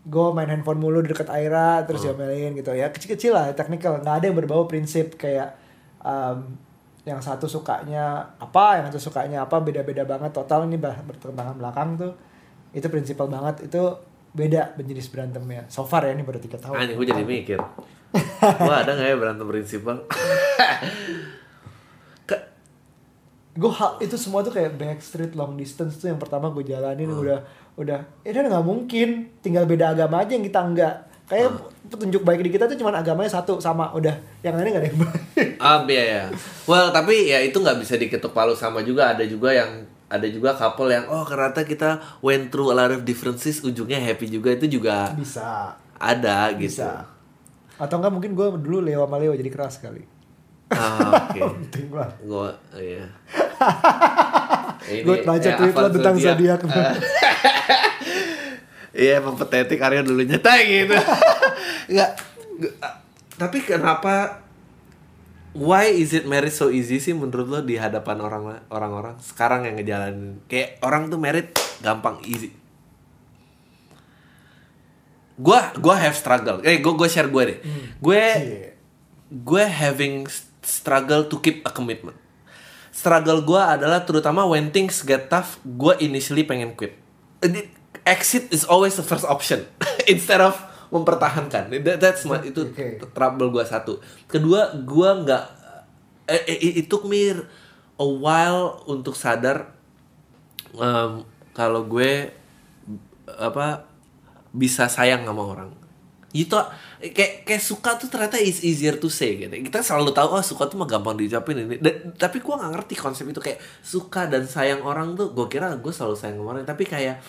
gue 0.07 0.27
main 0.31 0.47
handphone 0.47 0.79
mulu 0.79 1.03
di 1.03 1.11
dekat 1.11 1.27
Aira, 1.27 1.83
terus 1.83 2.07
Ah. 2.07 2.15
diomelin 2.15 2.55
gitu 2.55 2.71
ya. 2.71 2.95
Kecil-kecil 2.95 3.35
lah, 3.35 3.51
teknikal. 3.59 3.99
Nggak 3.99 4.23
ada 4.23 4.25
yang 4.31 4.39
berbau 4.39 4.71
prinsip 4.71 5.19
kayak 5.19 5.59
um, 5.99 6.55
yang 7.03 7.19
satu 7.19 7.51
sukanya 7.51 8.39
apa, 8.39 8.79
yang 8.79 8.85
satu 8.91 9.11
sukanya 9.11 9.43
apa, 9.47 9.59
beda-beda 9.59 10.07
banget. 10.07 10.31
Total 10.31 10.63
ini 10.63 10.79
bertentangan 10.79 11.59
belakang 11.59 11.99
tuh. 11.99 12.13
Itu 12.71 12.87
prinsipal 12.87 13.27
banget. 13.27 13.67
Itu 13.67 13.99
beda 14.31 14.79
jenis 14.79 15.11
berantemnya. 15.11 15.67
So 15.67 15.83
far 15.83 16.07
ya, 16.07 16.15
ini 16.15 16.23
baru 16.23 16.39
tiga 16.39 16.59
tahun. 16.63 16.79
Anjing 16.79 16.97
gue 16.97 17.07
jadi 17.11 17.25
mikir. 17.27 17.59
Wah 18.63 18.87
ada 18.87 18.95
nggak 18.95 19.09
ya 19.11 19.17
berantem 19.19 19.47
prinsipal? 19.51 20.07
Gue 23.57 23.73
itu 23.99 24.15
semua 24.15 24.41
tuh 24.41 24.53
kayak 24.53 24.77
backstreet 24.77 25.33
long 25.33 25.57
distance 25.57 25.97
tuh 25.97 26.07
yang 26.07 26.21
pertama 26.21 26.49
gue 26.49 26.63
jalanin 26.63 27.09
Hmm. 27.09 27.25
udah 27.25 27.39
udah 27.75 28.01
ya 28.21 28.31
udah 28.31 28.53
nggak 28.53 28.67
mungkin. 28.67 29.09
Tinggal 29.41 29.65
beda 29.65 29.93
agama 29.93 30.21
aja 30.21 30.33
yang 30.33 30.45
kita 30.45 30.61
enggak. 30.61 30.95
Kayak 31.27 31.51
Hmm. 31.51 31.91
petunjuk 31.91 32.23
baik 32.23 32.41
di 32.41 32.51
kita 32.51 32.69
tuh 32.69 32.77
cuma 32.77 32.93
agamanya 32.93 33.33
satu 33.33 33.59
sama 33.59 33.91
udah. 33.91 34.15
Yang 34.41 34.55
lainnya 34.55 34.71
nggak 34.71 34.83
ada 34.83 34.89
yang 34.89 35.01
baik. 35.01 35.51
Ah 35.59 35.79
iya 35.87 36.05
ya. 36.05 36.23
Well 36.65 36.93
tapi 36.93 37.27
ya 37.27 37.41
itu 37.41 37.57
nggak 37.57 37.81
bisa 37.81 37.97
diketuk 37.97 38.31
palu 38.31 38.53
sama 38.53 38.85
juga. 38.85 39.11
Ada 39.11 39.25
juga 39.25 39.51
yang 39.51 39.83
ada 40.07 40.27
juga 40.29 40.55
couple 40.55 40.93
yang 40.93 41.09
oh 41.09 41.27
ternyata 41.27 41.67
kita 41.67 41.99
went 42.21 42.53
through 42.53 42.71
a 42.71 42.77
lot 42.77 42.93
of 42.93 43.03
differences 43.03 43.59
ujungnya 43.59 43.99
happy 43.99 44.29
juga. 44.29 44.53
Itu 44.53 44.69
juga 44.71 45.11
bisa. 45.13 45.75
ada 45.97 46.53
gitu. 46.55 46.79
bisa. 46.79 47.09
Atau 47.75 47.99
enggak 47.99 48.13
mungkin 48.13 48.33
gue 48.33 48.47
dulu 48.57 48.79
Leo 48.81 49.03
sama 49.03 49.17
Leo 49.17 49.33
jadi 49.33 49.49
keras 49.49 49.81
kali 49.81 50.07
Ah, 50.73 51.31
Oke. 51.31 51.39
penting 51.63 51.87
banget 51.95 52.15
Gua 52.27 52.51
iya. 52.75 53.07
Ini, 54.91 55.03
Gua 55.03 55.17
baca 55.23 55.51
tweet 55.59 55.75
lo 55.75 55.89
tentang 55.91 56.17
zodiak. 56.19 56.61
Ah. 56.67 56.95
Iya 58.97 59.21
emang 59.21 59.37
petetik 59.37 59.77
Arya 59.77 60.01
dulu 60.01 60.25
nyetai 60.25 60.89
gitu. 60.89 60.97
Enggak. 61.93 62.17
Tapi 63.37 63.59
kenapa 63.61 64.41
why 65.53 65.93
is 65.93 66.17
it 66.17 66.25
married 66.25 66.53
so 66.53 66.73
easy 66.73 66.97
sih 66.97 67.13
menurut 67.13 67.45
lo 67.45 67.61
di 67.61 67.77
hadapan 67.77 68.25
orang 68.25 68.65
orang-orang 68.73 69.21
sekarang 69.21 69.69
yang 69.69 69.77
ngejalanin 69.77 70.41
kayak 70.49 70.81
orang 70.81 71.09
tuh 71.09 71.17
married 71.21 71.49
gampang 71.81 72.21
easy 72.29 72.53
gua 75.41 75.73
gua 75.81 75.97
have 75.97 76.17
struggle 76.17 76.61
eh 76.61 76.81
gua 76.85 76.93
gua 76.97 77.09
share 77.09 77.33
gue 77.33 77.43
deh 77.49 77.59
gue 78.01 78.25
Cie. 78.37 78.77
gue 79.33 79.65
having 79.65 80.29
struggle 80.67 81.31
to 81.31 81.39
keep 81.39 81.63
a 81.63 81.71
commitment. 81.71 82.19
Struggle 82.91 83.47
gue 83.47 83.61
adalah 83.61 84.03
terutama 84.03 84.43
when 84.43 84.75
things 84.75 85.07
get 85.07 85.31
tough 85.31 85.63
gue 85.63 85.95
initially 86.03 86.43
pengen 86.43 86.75
quit. 86.75 86.99
Exit 88.03 88.51
is 88.51 88.67
always 88.67 88.99
the 88.99 89.07
first 89.07 89.23
option. 89.23 89.63
Instead 90.11 90.43
of 90.43 90.59
mempertahankan. 90.91 91.71
That- 91.83 92.03
that's 92.03 92.23
my, 92.27 92.43
itu 92.43 92.71
Oke. 92.71 92.99
trouble 93.15 93.51
gue 93.51 93.63
satu. 93.63 94.03
Kedua 94.27 94.75
gue 94.75 95.11
nggak 95.23 95.45
eh, 96.27 96.43
eh, 96.51 96.83
it 96.83 96.87
took 96.91 97.07
me 97.07 97.31
a 97.97 98.07
while 98.07 98.83
untuk 98.91 99.15
sadar 99.15 99.71
em, 100.75 101.23
kalau 101.55 101.87
gue 101.87 102.31
apa 103.27 103.87
bisa 104.51 104.87
sayang 104.89 105.27
sama 105.27 105.43
orang. 105.43 105.71
Itu 106.31 106.57
kayak 107.13 107.33
kayak 107.45 107.63
suka 107.63 107.99
tuh 108.01 108.09
ternyata 108.09 108.41
is 108.41 108.65
easier 108.65 108.97
to 108.97 109.07
say 109.07 109.37
gitu. 109.37 109.53
Kita 109.53 109.85
selalu 109.85 110.11
tahu 110.11 110.35
oh 110.35 110.43
suka 110.43 110.67
tuh 110.67 110.81
mah 110.81 110.89
gampang 110.89 111.15
diucapin 111.15 111.63
ini. 111.67 111.77
Dan- 111.77 112.17
tapi 112.17 112.41
gue 112.41 112.55
nggak 112.55 112.73
ngerti 112.73 112.95
konsep 112.97 113.29
itu. 113.29 113.39
Kayak 113.39 113.61
suka 113.85 114.25
dan 114.27 114.49
sayang 114.49 114.81
orang 114.83 115.13
tuh 115.15 115.31
gue 115.31 115.47
kira 115.47 115.77
gue 115.77 115.93
selalu 115.93 116.17
sayang 116.17 116.41
orang. 116.41 116.65
Tapi 116.65 116.89
kayak 116.89 117.21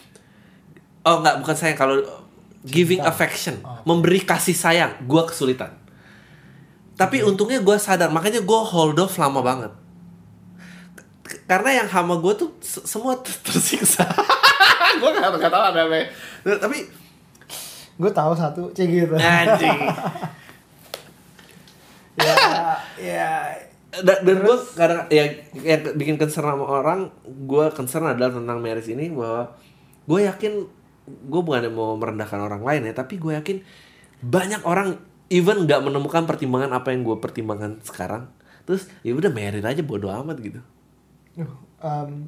oh 1.03 1.19
nggak 1.19 1.43
bukan 1.43 1.55
sayang. 1.57 1.77
Kalau 1.77 1.95
giving 2.63 3.03
affection 3.03 3.59
memberi 3.83 4.23
kasih 4.23 4.55
sayang 4.55 5.03
gue 5.03 5.21
kesulitan. 5.27 5.75
Tapi 6.97 7.21
untungnya 7.21 7.61
gue 7.61 7.77
sadar 7.77 8.09
makanya 8.09 8.41
gue 8.41 8.59
hold 8.63 8.97
off 8.97 9.19
lama 9.21 9.43
banget. 9.45 9.71
Karena 11.43 11.83
yang 11.83 11.87
hama 11.91 12.17
gue 12.23 12.33
tuh 12.39 12.49
se- 12.63 12.87
semua 12.87 13.19
ter- 13.19 13.35
tersiksa. 13.43 14.07
Gue 14.97 15.11
gak, 15.13 15.29
gak 15.37 15.51
tau 15.51 15.63
ada 15.69 15.85
apa 15.85 16.07
tapi 16.57 16.87
gue 17.97 18.11
tahu 18.13 18.31
satu 18.37 18.69
cek 18.73 18.87
gitu. 18.87 19.15
Anjing. 19.17 19.79
Ya 22.17 22.33
ya. 22.97 23.53
Dan, 23.93 24.17
dan 24.25 24.37
gue 24.41 24.57
kadang 24.73 25.05
ya 25.13 25.37
yang 25.53 25.81
bikin 25.93 26.17
concern 26.17 26.49
sama 26.49 26.65
orang 26.65 27.13
gue 27.25 27.65
concern 27.77 28.09
adalah 28.09 28.33
tentang 28.33 28.57
marriage 28.57 28.89
ini 28.89 29.13
bahwa 29.13 29.53
gue 30.09 30.25
yakin 30.25 30.53
gue 31.07 31.41
bukan 31.45 31.69
mau 31.69 31.93
merendahkan 31.93 32.41
orang 32.41 32.65
lain 32.65 32.89
ya 32.89 32.93
tapi 32.97 33.21
gue 33.21 33.37
yakin 33.37 33.61
banyak 34.25 34.65
orang 34.65 34.97
even 35.29 35.69
nggak 35.69 35.85
menemukan 35.85 36.25
pertimbangan 36.25 36.73
apa 36.73 36.89
yang 36.89 37.05
gue 37.05 37.17
pertimbangkan 37.21 37.85
sekarang. 37.85 38.33
Terus 38.65 38.89
ya 39.05 39.13
udah 39.13 39.29
married 39.29 39.63
aja 39.63 39.85
bodo 39.85 40.09
amat 40.09 40.41
gitu. 40.41 40.59
Um, 41.77 42.25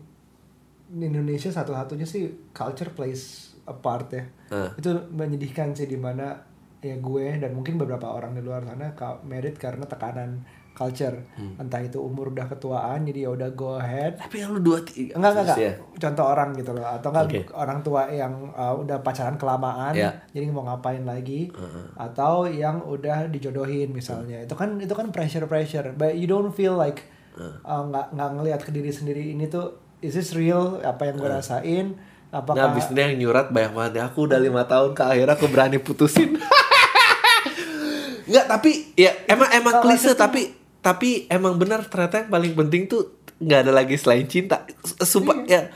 Indonesia 0.93 1.49
satu-satunya 1.49 2.05
sih 2.05 2.29
culture 2.53 2.93
plays 2.93 3.48
a 3.69 3.75
part 3.77 4.09
ya. 4.09 4.23
Ah. 4.49 4.73
Itu 4.73 4.89
menyedihkan 5.13 5.77
sih 5.77 5.85
di 5.85 5.95
mana 5.95 6.33
ya 6.79 6.95
gue 6.95 7.25
dan 7.37 7.51
mungkin 7.53 7.75
beberapa 7.75 8.07
orang 8.07 8.33
di 8.33 8.41
luar 8.41 8.63
sana 8.63 8.89
married 9.27 9.55
karena 9.55 9.85
tekanan 9.85 10.41
culture. 10.71 11.11
Hmm. 11.35 11.59
Entah 11.59 11.83
itu 11.83 11.99
umur 11.99 12.31
udah 12.31 12.47
ketuaan 12.47 13.03
jadi 13.03 13.27
ya 13.27 13.29
udah 13.35 13.49
go 13.51 13.75
ahead. 13.75 14.15
tapi 14.15 14.39
yang 14.39 14.55
lu 14.55 14.63
dua 14.63 14.79
tiga 14.79 15.19
Enggak, 15.19 15.31
enggak, 15.35 15.43
enggak. 15.43 15.57
ya? 15.59 15.73
Contoh 15.99 16.25
orang 16.31 16.49
gitu 16.55 16.71
loh. 16.71 16.87
Atau 16.87 17.11
enggak 17.11 17.25
Oke. 17.27 17.39
orang 17.51 17.79
tua 17.83 18.01
yang 18.07 18.33
uh, 18.55 18.71
udah 18.79 19.03
pacaran 19.03 19.35
kelamaan, 19.35 19.91
Ya. 19.91 20.15
jadi 20.31 20.47
mau 20.55 20.63
ngapain 20.63 21.03
lagi. 21.03 21.51
Atau 21.99 22.47
yang 22.47 22.79
udah 22.87 23.27
dijodohin 23.27 23.91
misalnya. 23.91 24.39
Itu 24.39 24.55
kan 24.55 24.79
itu 24.79 24.95
kan 24.95 25.11
pressure-pressure. 25.11 25.99
But 25.99 26.15
you 26.15 26.31
don't 26.31 26.55
feel 26.55 26.79
like 26.79 27.03
uh, 27.35 27.83
nggak 27.83 28.15
nggak 28.15 28.29
ngelihat 28.39 28.61
ke 28.63 28.71
diri 28.71 28.95
sendiri 28.95 29.35
ini 29.35 29.51
tuh 29.51 29.75
is 29.99 30.15
this 30.15 30.31
real 30.31 30.79
apa 30.79 31.11
yang 31.11 31.19
gue 31.19 31.27
rasain? 31.27 31.99
Nah, 32.29 32.45
Apakah 32.45 32.69
abis 32.71 32.93
dia 32.93 33.09
yang 33.09 33.17
nyurat 33.17 33.49
banyak 33.49 33.73
banget 33.73 33.93
ya. 33.97 34.03
Aku 34.07 34.29
udah 34.29 34.37
lima 34.37 34.61
tahun 34.63 34.93
ke 34.93 35.01
akhirnya 35.01 35.33
aku 35.33 35.49
berani 35.49 35.81
putusin. 35.81 36.37
Enggak, 38.29 38.45
tapi 38.45 38.93
ya 38.93 39.11
emang 39.25 39.49
emang 39.49 39.73
Kalau 39.81 39.85
klise 39.89 40.13
itu- 40.13 40.19
tapi 40.19 40.41
tapi 40.79 41.25
emang 41.27 41.57
benar 41.57 41.83
ternyata 41.89 42.21
yang 42.21 42.29
paling 42.29 42.53
penting 42.53 42.85
tuh 42.85 43.17
nggak 43.41 43.59
ada 43.65 43.71
lagi 43.73 43.97
selain 43.97 44.29
cinta. 44.29 44.61
Sumpah 45.01 45.41
ya. 45.49 45.73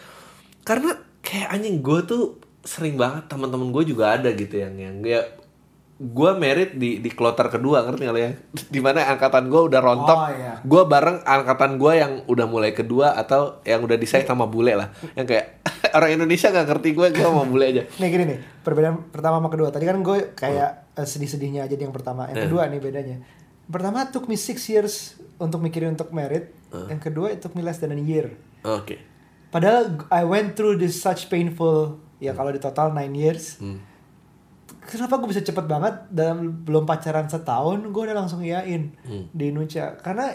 Karena 0.61 0.93
kayak 1.19 1.49
anjing 1.49 1.81
gue 1.81 1.99
tuh 2.05 2.23
sering 2.61 2.95
banget 2.95 3.27
teman-teman 3.27 3.73
gue 3.73 3.83
juga 3.89 4.13
ada 4.13 4.29
gitu 4.31 4.55
yang 4.55 4.77
yang 4.77 4.95
ya 5.01 5.25
gue 5.95 6.31
merit 6.33 6.73
di 6.73 6.97
di 6.97 7.09
kloter 7.09 7.47
kedua 7.47 7.81
ngerti 7.81 8.01
nggak 8.01 8.17
yang 8.17 8.35
di 8.73 8.79
mana 8.79 9.05
angkatan 9.05 9.45
gue 9.45 9.61
udah 9.63 9.79
rontok 9.79 10.17
Oh, 10.17 10.29
iya. 10.29 10.53
gue 10.59 10.81
bareng 10.83 11.21
angkatan 11.21 11.77
gue 11.77 11.93
yang 11.93 12.11
udah 12.25 12.45
mulai 12.45 12.71
kedua 12.71 13.13
atau 13.13 13.61
yang 13.61 13.79
udah 13.79 13.95
disayang 13.95 14.25
sama 14.27 14.45
bule 14.45 14.73
lah 14.73 14.89
yang 15.13 15.23
kayak 15.23 15.61
orang 15.97 16.17
Indonesia 16.17 16.49
nggak 16.49 16.67
ngerti 16.67 16.89
gue 16.91 17.07
gue 17.11 17.23
sama 17.23 17.45
bule 17.45 17.65
aja 17.67 17.83
Nih 17.97 18.09
gini 18.09 18.23
nih, 18.25 18.39
perbedaan 18.59 19.05
pertama 19.07 19.37
sama 19.37 19.47
kedua. 19.47 19.69
Tadi 19.69 19.85
kan 19.85 19.97
gue 19.99 20.17
kayak 20.33 20.69
eh, 20.91 21.05
sedih-sedihnya 21.05 21.61
aja 21.61 21.75
di 21.75 21.83
yang 21.83 21.91
pertama. 21.91 22.25
Yang 22.25 22.37
Eh. 22.37 22.43
kedua 22.47 22.61
nih 22.65 22.79
bedanya. 22.79 23.17
Pertama 23.63 24.03
took 24.05 24.25
me 24.25 24.35
six 24.35 24.65
years 24.65 24.93
untuk 25.37 25.59
mikirin 25.59 25.93
untuk 25.93 26.09
merit. 26.09 26.51
Yang 26.73 26.99
kedua 27.05 27.29
it 27.29 27.39
took 27.39 27.53
me 27.53 27.61
less 27.61 27.77
than 27.77 27.91
a 27.91 27.99
year. 27.99 28.33
oke 28.61 28.97
Padahal 29.49 30.09
I 30.09 30.25
went 30.25 30.57
through 30.57 30.75
this 30.75 30.97
such 30.97 31.29
painful 31.29 31.95
ya 32.17 32.33
kalau 32.33 32.49
di 32.49 32.57
total 32.57 32.89
9 32.89 33.13
years. 33.13 33.61
Hmm. 33.61 33.77
Kenapa 34.83 35.15
gue 35.15 35.29
bisa 35.31 35.39
cepet 35.39 35.63
banget 35.63 35.95
dalam 36.11 36.63
belum 36.63 36.83
pacaran 36.83 37.25
setahun 37.25 37.79
gue 37.87 38.01
udah 38.03 38.15
langsung 38.15 38.43
iyain 38.43 38.91
Hmm. 39.03 39.25
di 39.31 39.51
Nucha 39.51 39.95
karena 39.99 40.31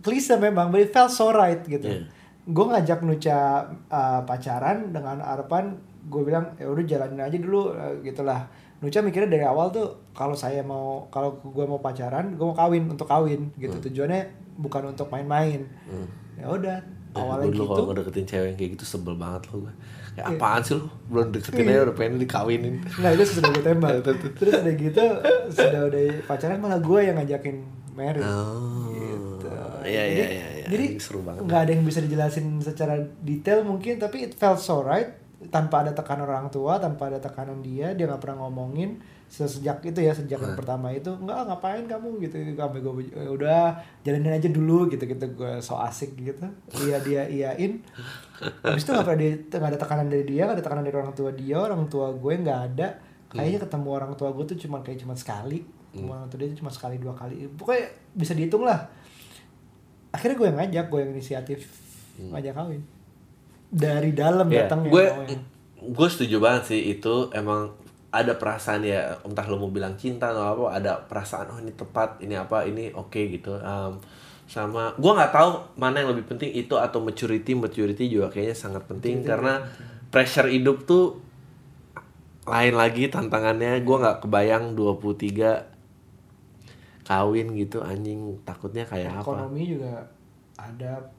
klise 0.00 0.34
memang 0.36 0.70
but 0.70 0.80
it 0.80 0.90
felt 0.90 1.10
so 1.10 1.30
right 1.30 1.62
gitu. 1.62 1.86
Yeah. 1.86 2.04
Gue 2.46 2.66
ngajak 2.66 3.02
Nucha 3.02 3.62
uh, 3.88 4.20
pacaran 4.24 4.90
dengan 4.90 5.22
harapan 5.22 5.78
gue 6.10 6.22
bilang 6.24 6.56
ya 6.56 6.66
udah 6.66 6.82
jalanin 6.82 7.22
aja 7.22 7.38
dulu 7.38 7.70
uh, 7.70 7.94
gitulah. 8.02 8.46
Nucha 8.80 9.04
mikirnya 9.04 9.28
dari 9.28 9.44
awal 9.44 9.68
tuh 9.70 9.92
kalau 10.16 10.32
saya 10.32 10.64
mau 10.64 11.06
kalau 11.12 11.36
gue 11.38 11.64
mau 11.68 11.78
pacaran 11.78 12.32
gue 12.34 12.46
mau 12.46 12.56
kawin 12.56 12.88
untuk 12.88 13.06
kawin 13.06 13.52
gitu 13.54 13.76
tujuannya 13.78 14.24
bukan 14.58 14.90
untuk 14.90 15.12
main-main. 15.12 15.62
Ya 16.34 16.48
udah 16.48 16.80
awalnya 17.12 17.50
gue 17.50 17.54
dulu 17.54 17.64
gitu. 17.66 17.74
kalau 17.76 17.86
ngedeketin 17.92 18.26
cewek 18.26 18.46
yang 18.50 18.56
kayak 18.58 18.70
gitu 18.78 18.84
sebel 18.86 19.14
banget 19.14 19.42
loh 19.50 19.66
gue 19.66 19.74
kayak 20.10 20.26
apaan 20.36 20.60
sih 20.60 20.74
lo 20.74 20.90
belum 21.06 21.30
deketin 21.30 21.70
aja 21.70 21.80
udah 21.86 21.96
pengen 21.96 22.18
dikawinin. 22.18 22.74
Nah 22.98 23.10
itu 23.14 23.24
sudah 23.26 23.50
gue 23.50 23.62
tembak. 23.62 24.02
Terus 24.38 24.54
udah 24.58 24.74
gitu, 24.74 25.04
sudah 25.50 25.80
udah 25.86 26.02
pacaran 26.26 26.58
malah 26.58 26.80
gue 26.82 27.00
yang 27.02 27.16
ngajakin 27.18 27.56
married. 27.94 28.24
oh 28.24 28.90
Gitu. 28.90 29.48
iya 29.86 30.04
iya 30.04 30.26
iya 30.28 30.46
iya. 30.60 30.66
Jadi 30.68 30.86
seru 31.00 31.24
banget. 31.24 31.46
nggak 31.48 31.60
ada 31.66 31.70
yang 31.72 31.84
bisa 31.84 31.98
dijelasin 32.04 32.60
secara 32.60 32.94
detail 33.22 33.64
mungkin, 33.64 33.96
tapi 33.96 34.28
it 34.28 34.36
felt 34.36 34.60
so 34.60 34.84
right. 34.84 35.16
Tanpa 35.48 35.80
ada 35.80 35.96
tekanan 35.96 36.28
orang 36.28 36.52
tua, 36.52 36.76
tanpa 36.76 37.08
ada 37.08 37.16
tekanan 37.16 37.64
dia, 37.64 37.96
dia 37.96 38.04
nggak 38.04 38.20
pernah 38.20 38.44
ngomongin 38.44 39.00
sejak 39.30 39.78
itu 39.86 40.02
ya 40.02 40.10
sejak 40.10 40.42
yang 40.42 40.58
pertama 40.58 40.90
itu 40.90 41.08
nggak 41.08 41.48
ngapain 41.48 41.86
kamu? 41.88 42.20
Gitu 42.20 42.36
sampai 42.52 42.82
gue 42.82 42.92
udah 43.30 43.72
jalanin 44.04 44.36
aja 44.36 44.50
dulu 44.52 44.90
gitu 44.92 45.00
gitu 45.08 45.24
gue 45.32 45.52
so 45.64 45.80
asik 45.80 46.12
gitu. 46.20 46.44
Iya 46.76 47.00
dia 47.00 47.22
iyain 47.24 47.80
habis 48.40 48.82
itu 48.82 48.90
nggak 48.90 49.04
pernah 49.04 49.20
di- 49.20 49.40
nggak 49.46 49.70
ada 49.70 49.80
tekanan 49.80 50.06
dari 50.08 50.24
dia 50.24 50.42
nggak 50.44 50.56
ada 50.56 50.64
tekanan 50.64 50.84
dari 50.84 50.96
orang 50.96 51.12
tua 51.12 51.30
dia 51.30 51.56
orang 51.56 51.82
tua 51.86 52.06
gue 52.10 52.32
nggak 52.40 52.60
ada. 52.72 52.88
Kayaknya 53.30 53.60
ketemu 53.62 53.88
orang 53.94 54.12
tua 54.14 54.28
gue 54.32 54.44
tuh 54.44 54.58
cuma 54.58 54.82
kayak 54.82 54.98
cuma 55.00 55.14
sekali. 55.14 55.62
Orang 55.94 56.26
tua 56.26 56.38
dia 56.40 56.48
tuh 56.50 56.58
cuma 56.62 56.72
sekali 56.72 56.96
dua 56.98 57.14
kali. 57.14 57.46
Pokoknya 57.52 57.84
bisa 58.12 58.32
dihitung 58.34 58.64
lah. 58.64 58.90
Akhirnya 60.10 60.34
gue 60.34 60.46
yang 60.50 60.58
ngajak 60.58 60.86
gue 60.90 60.98
yang 60.98 61.10
inisiatif 61.14 61.58
ngajak 62.18 62.52
kawin. 62.52 62.82
Dari 63.70 64.10
dalam 64.12 64.50
Iya, 64.50 64.66
datangnya 64.66 64.90
gue 64.90 65.04
gue 65.80 66.08
setuju 66.10 66.36
banget 66.42 66.74
sih 66.74 66.80
itu 66.98 67.30
emang 67.32 67.70
ada 68.10 68.34
perasaan 68.34 68.82
ya 68.82 69.14
entah 69.22 69.46
lo 69.46 69.54
mau 69.56 69.70
bilang 69.70 69.94
cinta 69.94 70.34
atau 70.34 70.42
apa 70.42 70.82
ada 70.82 70.92
perasaan 71.06 71.46
oh 71.54 71.58
ini 71.62 71.70
tepat 71.72 72.18
ini 72.18 72.34
apa 72.34 72.66
ini 72.66 72.90
oke 72.90 73.20
gitu. 73.30 73.54
Em, 73.54 73.94
sama 74.50 74.98
gue 74.98 75.12
nggak 75.14 75.30
tahu 75.30 75.78
mana 75.78 76.02
yang 76.02 76.10
lebih 76.10 76.26
penting 76.26 76.50
itu 76.50 76.74
atau 76.74 76.98
maturity 76.98 77.54
maturity 77.54 78.10
juga 78.10 78.34
kayaknya 78.34 78.58
sangat 78.58 78.82
penting 78.90 79.22
karena 79.22 79.62
pressure 80.10 80.50
hidup 80.50 80.82
tuh 80.90 81.22
lain 82.50 82.74
lagi 82.74 83.06
tantangannya 83.06 83.78
gue 83.78 83.96
nggak 84.02 84.26
kebayang 84.26 84.74
23 84.74 87.06
kawin 87.06 87.54
gitu 87.54 87.78
anjing 87.86 88.42
takutnya 88.42 88.82
kayak 88.90 89.22
apa 89.22 89.22
ekonomi 89.22 89.70
juga 89.70 90.10
ada 90.58 91.14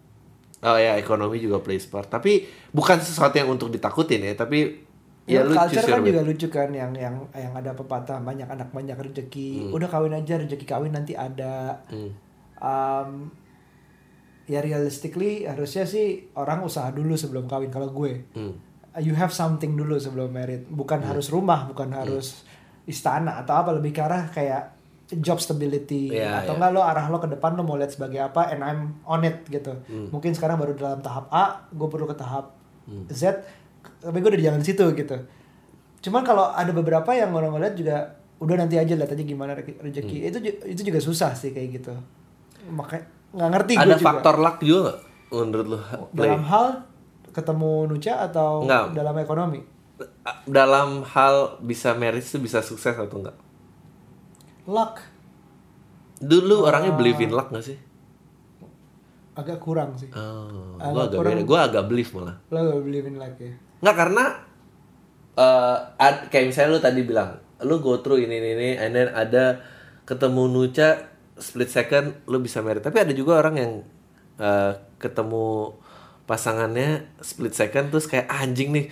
Oh 0.62 0.78
ya 0.78 0.94
ekonomi 0.94 1.42
juga 1.42 1.58
plays 1.58 1.90
part. 1.90 2.06
Tapi 2.06 2.46
bukan 2.70 3.02
sesuatu 3.02 3.34
yang 3.34 3.50
untuk 3.50 3.74
ditakutin 3.74 4.22
ya, 4.22 4.38
tapi 4.38 4.90
Ya, 5.30 5.46
ya, 5.46 5.46
lu 5.46 5.54
culture 5.54 5.86
kan 5.86 6.02
juga 6.02 6.22
lucu 6.26 6.48
kan 6.50 6.74
yang 6.74 6.98
yang 6.98 7.14
yang 7.38 7.54
ada 7.54 7.78
pepatah 7.78 8.18
banyak 8.26 8.50
anak 8.50 8.74
banyak 8.74 8.98
rezeki. 8.98 9.70
Hmm. 9.70 9.78
Udah 9.78 9.86
kawin 9.86 10.18
aja 10.18 10.42
rezeki 10.42 10.66
kawin 10.66 10.98
nanti 10.98 11.14
ada. 11.14 11.78
Um, 12.62 13.34
ya 14.46 14.62
realistically 14.62 15.48
harusnya 15.48 15.88
sih 15.88 16.30
orang 16.38 16.62
usaha 16.62 16.90
dulu 16.94 17.18
sebelum 17.18 17.50
kawin 17.50 17.74
kalau 17.74 17.90
gue. 17.90 18.26
Hmm. 18.38 18.56
You 19.00 19.16
have 19.16 19.32
something 19.32 19.74
dulu 19.74 19.96
sebelum 19.98 20.30
married. 20.30 20.68
Bukan 20.68 21.00
harus 21.02 21.32
rumah, 21.32 21.66
bukan 21.66 21.90
harus 21.96 22.44
istana 22.84 23.40
atau 23.40 23.56
apa 23.56 23.72
lebih 23.72 23.96
ke 23.96 24.02
arah 24.04 24.28
kayak 24.28 24.76
job 25.20 25.44
stability 25.44 26.08
Iya, 26.12 26.44
atau 26.44 26.56
iya. 26.56 26.58
enggak 26.60 26.72
lo 26.72 26.82
arah 26.84 27.06
lo 27.12 27.20
ke 27.20 27.28
depan 27.28 27.56
lo 27.60 27.68
mau 27.68 27.76
lihat 27.76 27.92
sebagai 27.92 28.20
apa 28.24 28.48
and 28.52 28.64
I'm 28.64 29.00
on 29.04 29.24
it 29.24 29.44
gitu. 29.48 29.76
Hmm. 29.88 30.08
Mungkin 30.12 30.32
sekarang 30.36 30.60
baru 30.60 30.76
dalam 30.76 31.00
tahap 31.00 31.28
A, 31.32 31.68
gue 31.72 31.88
perlu 31.88 32.08
ke 32.08 32.16
tahap 32.16 32.56
Z, 33.08 33.44
tapi 34.04 34.20
gue 34.20 34.30
udah 34.36 34.40
di 34.40 34.48
jalan 34.48 34.64
situ 34.64 34.84
gitu. 34.92 35.18
Cuman 36.02 36.24
kalau 36.24 36.52
ada 36.52 36.72
beberapa 36.76 37.12
yang 37.16 37.32
orang 37.32 37.56
ngeliat 37.56 37.76
juga 37.76 38.20
udah 38.42 38.56
nanti 38.58 38.76
aja 38.76 38.92
lihat 38.98 39.12
aja 39.12 39.24
gimana 39.24 39.56
re- 39.56 39.80
rezeki. 39.80 40.18
Hmm. 40.20 40.28
Itu 40.28 40.38
itu 40.68 40.82
juga 40.84 41.00
susah 41.00 41.32
sih 41.36 41.56
kayak 41.56 41.80
gitu. 41.80 41.94
Makanya 42.64 43.04
nggak 43.32 43.50
ngerti 43.50 43.72
gue 43.74 43.82
Ada 43.82 43.96
juga. 43.96 44.06
faktor 44.06 44.36
luck 44.38 44.58
juga 44.60 44.94
menurut? 45.32 45.68
Play? 46.12 46.28
dalam 46.28 46.44
hal 46.44 46.66
ketemu 47.32 47.72
Nucha 47.88 48.14
atau 48.22 48.62
Enggak. 48.62 48.86
dalam 48.94 49.16
ekonomi? 49.18 49.60
dalam 50.44 51.02
hal 51.04 51.62
bisa 51.62 51.94
marriage 51.94 52.26
tuh 52.28 52.38
bisa 52.38 52.60
sukses 52.60 52.92
atau 52.92 53.18
enggak? 53.18 53.38
Luck 54.66 54.98
Dulu 56.18 56.62
Ah. 56.62 56.70
orangnya 56.70 56.94
believe 56.94 57.18
in 57.20 57.32
luck 57.32 57.50
gak 57.50 57.64
sih? 57.64 57.78
agak 59.32 59.58
kurang 59.58 59.96
sih. 59.96 60.12
Oh, 60.12 60.76
Agak 60.78 60.92
gua 60.92 61.24
agak. 61.24 61.46
Gua 61.48 61.60
agak 61.64 61.84
believe 61.88 62.12
malah. 62.12 62.36
Lo 62.48 62.60
gak 62.68 62.84
believe 62.84 63.08
in 63.08 63.16
luck 63.16 63.34
ya? 63.38 63.50
Nggak 63.80 63.96
karena 63.96 64.24
eh 65.34 65.78
ad- 65.98 66.28
kayak 66.28 66.46
misalnya 66.48 66.70
lu 66.70 66.80
tadi 66.80 67.02
bilang, 67.02 67.30
lu 67.60 67.80
go 67.80 67.98
through 67.98 68.20
ini 68.20 68.38
ini 68.38 68.50
ini, 68.54 68.70
and 68.76 68.92
then 68.92 69.08
ada 69.10 69.64
ketemu 70.04 70.46
Nucha 70.46 71.11
split 71.42 71.68
second, 71.68 72.14
lu 72.30 72.38
bisa 72.40 72.62
married. 72.62 72.86
Tapi 72.86 73.02
ada 73.02 73.12
juga 73.12 73.42
orang 73.42 73.56
yang 73.58 73.72
eh, 74.38 74.74
ketemu 75.02 75.76
pasangannya 76.24 77.12
split 77.20 77.52
second 77.52 77.90
terus 77.92 78.06
kayak 78.06 78.30
anjing 78.30 78.72
nih. 78.72 78.88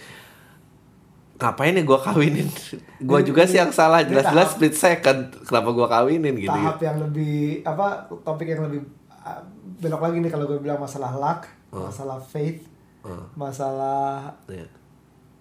Ngapain 1.40 1.72
nih 1.72 1.86
gua 1.88 2.04
kawinin? 2.04 2.50
gua 3.10 3.24
juga 3.24 3.48
sih 3.48 3.56
yang 3.62 3.72
salah, 3.72 4.04
jelas-jelas 4.04 4.60
split 4.60 4.76
second. 4.76 5.32
Kenapa 5.48 5.70
gua 5.72 5.88
kawinin 5.88 6.36
gitu? 6.36 6.52
Tahap 6.52 6.82
yang 6.84 7.00
lebih 7.00 7.64
apa 7.64 8.12
topik 8.28 8.50
yang 8.50 8.68
lebih 8.68 8.84
ah, 9.24 9.40
belok 9.80 10.04
lagi 10.04 10.18
nih 10.20 10.32
kalau 10.34 10.44
gue 10.44 10.60
bilang 10.60 10.82
masalah 10.84 11.16
luck, 11.16 11.48
masalah 11.72 12.20
faith, 12.20 12.68
Oh, 13.00 13.24
masalah 13.40 14.36
iya. 14.52 14.68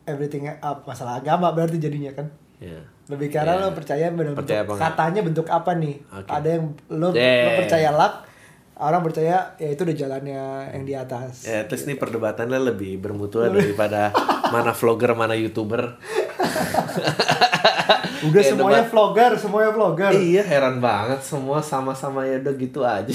everything 0.06 0.46
up, 0.46 0.86
masalah 0.86 1.18
agama 1.18 1.50
berarti 1.50 1.82
jadinya 1.82 2.14
kan. 2.14 2.30
Iya. 2.62 2.86
Lebih 3.08 3.28
karena 3.30 3.54
Iya. 3.54 3.62
lo 3.62 3.68
percaya 3.72 4.06
bentuk 4.10 4.36
Percaya 4.36 4.60
apa 4.60 4.70
enggak? 4.70 4.84
katanya 4.86 5.20
bentuk 5.22 5.46
apa 5.48 5.70
nih? 5.74 5.94
Oke. 6.06 6.28
Ada 6.28 6.48
yang 6.50 6.64
lo, 6.90 7.08
lo 7.08 7.08
Yeah. 7.10 7.56
percaya 7.56 7.88
luck, 7.90 8.14
orang 8.76 9.00
percaya 9.00 9.36
ya 9.56 9.68
itu 9.68 9.80
udah 9.82 9.96
jalannya 9.96 10.42
yang 10.70 10.84
di 10.84 10.94
atas. 10.94 11.32
Ya, 11.42 11.64
terus 11.64 11.82
nih 11.82 11.96
perdebatannya 11.96 12.60
lebih 12.62 12.96
bermutu 12.98 13.40
daripada 13.40 14.12
mana 14.54 14.70
vlogger, 14.70 15.12
mana 15.14 15.32
youtuber. 15.32 15.96
Udah 18.20 18.34
Kayak 18.34 18.50
semuanya 18.50 18.82
debat- 18.82 18.90
vlogger, 18.90 19.32
semuanya 19.36 19.70
vlogger. 19.70 20.10
Iya 20.12 20.42
heran 20.42 20.76
banget 20.78 21.22
semua 21.22 21.62
sama-sama 21.62 22.22
ya 22.22 22.36
udah 22.36 22.54
gitu 22.54 22.82
aja. 22.82 23.14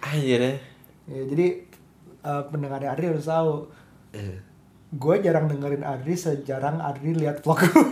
Anjir 0.00 0.38
ya. 0.38 0.54
Ya, 1.04 1.22
jadi 1.26 1.46
eh, 2.20 2.42
pendengar 2.46 2.78
Adri 2.80 3.10
harus 3.10 3.26
tahu, 3.26 3.66
Eh. 4.10 4.38
Gue 4.88 5.14
jarang 5.20 5.44
dengerin 5.52 5.84
Adri 5.84 6.16
sejarang 6.16 6.80
Adri 6.80 7.12
lihat 7.12 7.44
vlog 7.44 7.60
gue. 7.68 7.84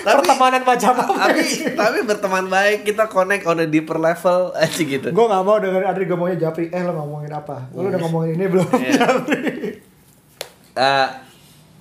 Pertemanan 0.00 0.66
macam 0.66 0.90
apa? 0.96 1.12
Tapi 1.30 1.42
tapi 1.76 1.98
berteman 2.02 2.50
baik 2.50 2.88
kita 2.88 3.06
connect 3.06 3.46
on 3.46 3.62
a 3.62 3.66
deeper 3.68 4.00
level 4.00 4.50
aja 4.58 4.80
gitu. 4.80 5.06
gue 5.12 5.24
gak 5.30 5.44
mau 5.46 5.60
dengerin 5.62 5.86
Adri 5.86 6.04
ngomongnya 6.10 6.50
Japri. 6.50 6.66
Eh 6.74 6.82
lo 6.82 6.98
ngomongin 6.98 7.30
apa? 7.30 7.70
Lo 7.76 7.86
udah 7.86 8.00
ngomongin 8.02 8.34
ini 8.40 8.46
belum? 8.50 8.68
Iya. 8.74 8.92
Japri. 8.98 9.42
Eh, 10.70 11.08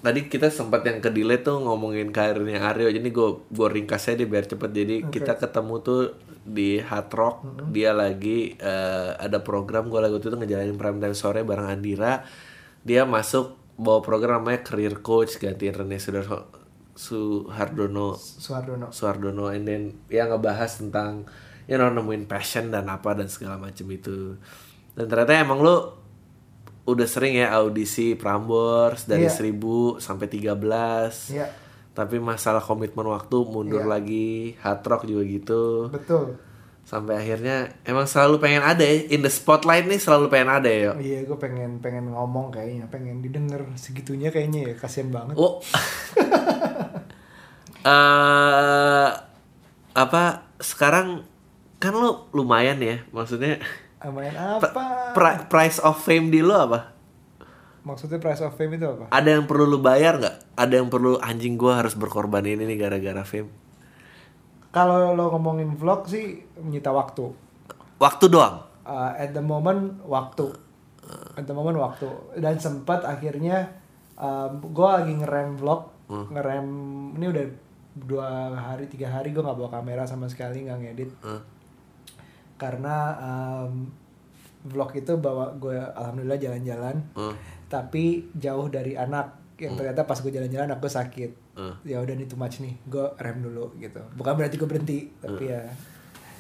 tadi 0.04 0.20
kita 0.30 0.54
sempat 0.54 0.86
yang 0.86 1.02
ke 1.02 1.10
delay 1.10 1.42
tuh 1.42 1.58
ngomongin 1.64 2.14
karirnya 2.14 2.70
Aryo. 2.70 2.94
Jadi 2.94 3.10
gue 3.10 3.30
gue 3.50 3.68
ringkas 3.72 4.14
aja 4.14 4.20
deh 4.20 4.30
biar 4.30 4.46
cepet. 4.46 4.70
Jadi 4.70 4.96
kita 5.10 5.42
ketemu 5.42 5.74
tuh 5.82 6.02
di 6.46 6.78
Hard 6.78 7.10
Rock. 7.18 7.38
Dia 7.74 7.98
lagi 7.98 8.54
eh, 8.62 9.10
ada 9.18 9.42
program 9.42 9.90
gue 9.90 9.98
lagi 9.98 10.22
itu 10.22 10.30
ngejalanin 10.30 10.78
prime 10.78 11.02
time 11.02 11.18
sore 11.18 11.42
bareng 11.42 11.66
Andira. 11.66 12.22
Dia 12.82 13.04
masuk 13.04 13.56
bawa 13.76 14.00
program 14.00 14.42
namanya 14.42 14.62
Career 14.62 15.00
Coach 15.00 15.38
gantiin 15.38 15.72
Rene 15.74 15.98
Sudarso 15.98 16.48
Suhardono 16.94 18.12
Suhardono. 18.14 18.92
Suhardono 18.92 19.48
and 19.48 19.64
then 19.64 19.82
ya 20.08 20.28
ngebahas 20.28 20.84
tentang 20.84 21.24
you 21.64 21.76
know 21.76 21.88
nemuin 21.88 22.28
passion 22.28 22.70
dan 22.70 22.88
apa 22.88 23.16
dan 23.16 23.32
segala 23.32 23.56
macam 23.56 23.88
itu 23.88 24.36
dan 24.94 25.08
ternyata 25.08 25.32
emang 25.38 25.64
lu 25.64 25.76
udah 26.84 27.08
sering 27.08 27.38
ya 27.38 27.56
audisi 27.56 28.20
Prambors 28.20 29.06
dari 29.06 29.30
Iya. 29.30 29.32
1000 29.32 30.02
sampai 30.02 30.28
13 30.28 31.32
Iya, 31.32 31.48
tapi 31.94 32.18
masalah 32.18 32.60
komitmen 32.60 33.08
waktu 33.08 33.38
mundur 33.46 33.86
Iya. 33.86 33.92
lagi 33.96 34.28
hard 34.60 34.82
rock 34.84 35.04
juga 35.06 35.24
gitu 35.24 35.88
betul. 35.88 36.36
Sampai 36.90 37.22
akhirnya 37.22 37.70
emang 37.86 38.10
selalu 38.10 38.42
pengen 38.42 38.66
ada 38.66 38.82
ya 38.82 39.06
in 39.14 39.22
the 39.22 39.30
spotlight 39.30 39.86
nih 39.86 40.02
selalu 40.02 40.26
pengen 40.26 40.50
ada 40.50 40.66
ya 40.66 40.98
Iya, 40.98 41.22
gue 41.30 41.38
pengen 41.38 41.78
pengen 41.78 42.10
ngomong 42.10 42.50
kayaknya, 42.50 42.90
pengen 42.90 43.22
didengar 43.22 43.62
segitunya 43.78 44.34
kayaknya 44.34 44.74
ya, 44.74 44.74
kasihan 44.74 45.14
banget. 45.14 45.38
Oh. 45.38 45.62
eh 47.80 49.10
apa 49.94 50.24
sekarang 50.60 51.24
kan 51.80 51.94
lo 51.96 52.28
lumayan 52.36 52.82
ya 52.82 53.06
maksudnya 53.16 53.62
P- 54.60 54.68
apa? 54.74 54.84
pri- 55.16 55.46
price 55.48 55.78
of 55.80 56.00
fame 56.00 56.32
di 56.32 56.40
lo 56.40 56.56
apa? 56.56 56.96
Maksudnya 57.84 58.20
price 58.20 58.44
of 58.44 58.56
fame 58.56 58.76
itu 58.76 58.88
apa? 58.88 59.08
Ada 59.12 59.40
yang 59.40 59.44
perlu 59.48 59.68
lu 59.68 59.80
bayar 59.80 60.20
nggak? 60.20 60.56
Ada 60.56 60.74
yang 60.80 60.88
perlu 60.88 61.20
anjing 61.20 61.56
gua 61.56 61.84
harus 61.84 61.96
berkorban 61.96 62.44
ini 62.44 62.64
nih 62.64 62.80
gara-gara 62.80 63.24
fame? 63.24 63.52
Kalau 64.70 65.18
lo 65.18 65.34
ngomongin 65.34 65.74
vlog 65.74 66.06
sih 66.06 66.46
menyita 66.58 66.94
waktu. 66.94 67.26
Waktu 67.98 68.26
doang. 68.30 68.62
Uh, 68.86 69.12
at 69.14 69.34
the 69.34 69.42
moment 69.42 69.98
waktu. 70.06 70.50
At 71.34 71.46
the 71.46 71.54
moment 71.54 71.78
waktu. 71.78 72.06
Dan 72.38 72.62
sempat 72.62 73.02
akhirnya 73.02 73.66
um, 74.14 74.62
gue 74.62 74.86
lagi 74.86 75.14
ngerem 75.16 75.58
vlog, 75.58 75.90
ngerem 76.10 76.68
ini 77.18 77.26
udah 77.28 77.46
dua 78.00 78.54
hari 78.54 78.86
tiga 78.86 79.10
hari 79.10 79.34
gue 79.34 79.42
nggak 79.42 79.58
bawa 79.58 79.70
kamera 79.74 80.06
sama 80.06 80.30
sekali 80.30 80.64
nggak 80.64 80.80
ngedit 80.80 81.12
Hmm. 81.20 81.42
karena 82.56 82.96
um, 83.18 83.92
vlog 84.64 84.92
itu 84.94 85.16
bawa 85.16 85.52
gue 85.56 85.76
alhamdulillah 85.76 86.40
jalan-jalan 86.40 86.96
Hmm. 87.12 87.36
tapi 87.68 88.30
jauh 88.36 88.68
dari 88.68 88.96
anak 88.96 89.39
yang 89.60 89.76
ternyata 89.76 90.08
pas 90.08 90.18
gue 90.20 90.32
jalan-jalan 90.32 90.72
aku 90.72 90.88
sakit. 90.88 91.32
Hmm. 91.60 91.76
ya 91.84 92.00
udah 92.00 92.16
nih 92.16 92.24
too 92.24 92.40
much 92.40 92.64
nih 92.64 92.74
gue 92.88 93.06
rem 93.20 93.44
dulu 93.44 93.76
gitu. 93.78 94.00
Bukan 94.16 94.34
berarti 94.40 94.56
gue 94.56 94.68
berhenti 94.68 95.00
tapi 95.20 95.52
ya. 95.52 95.68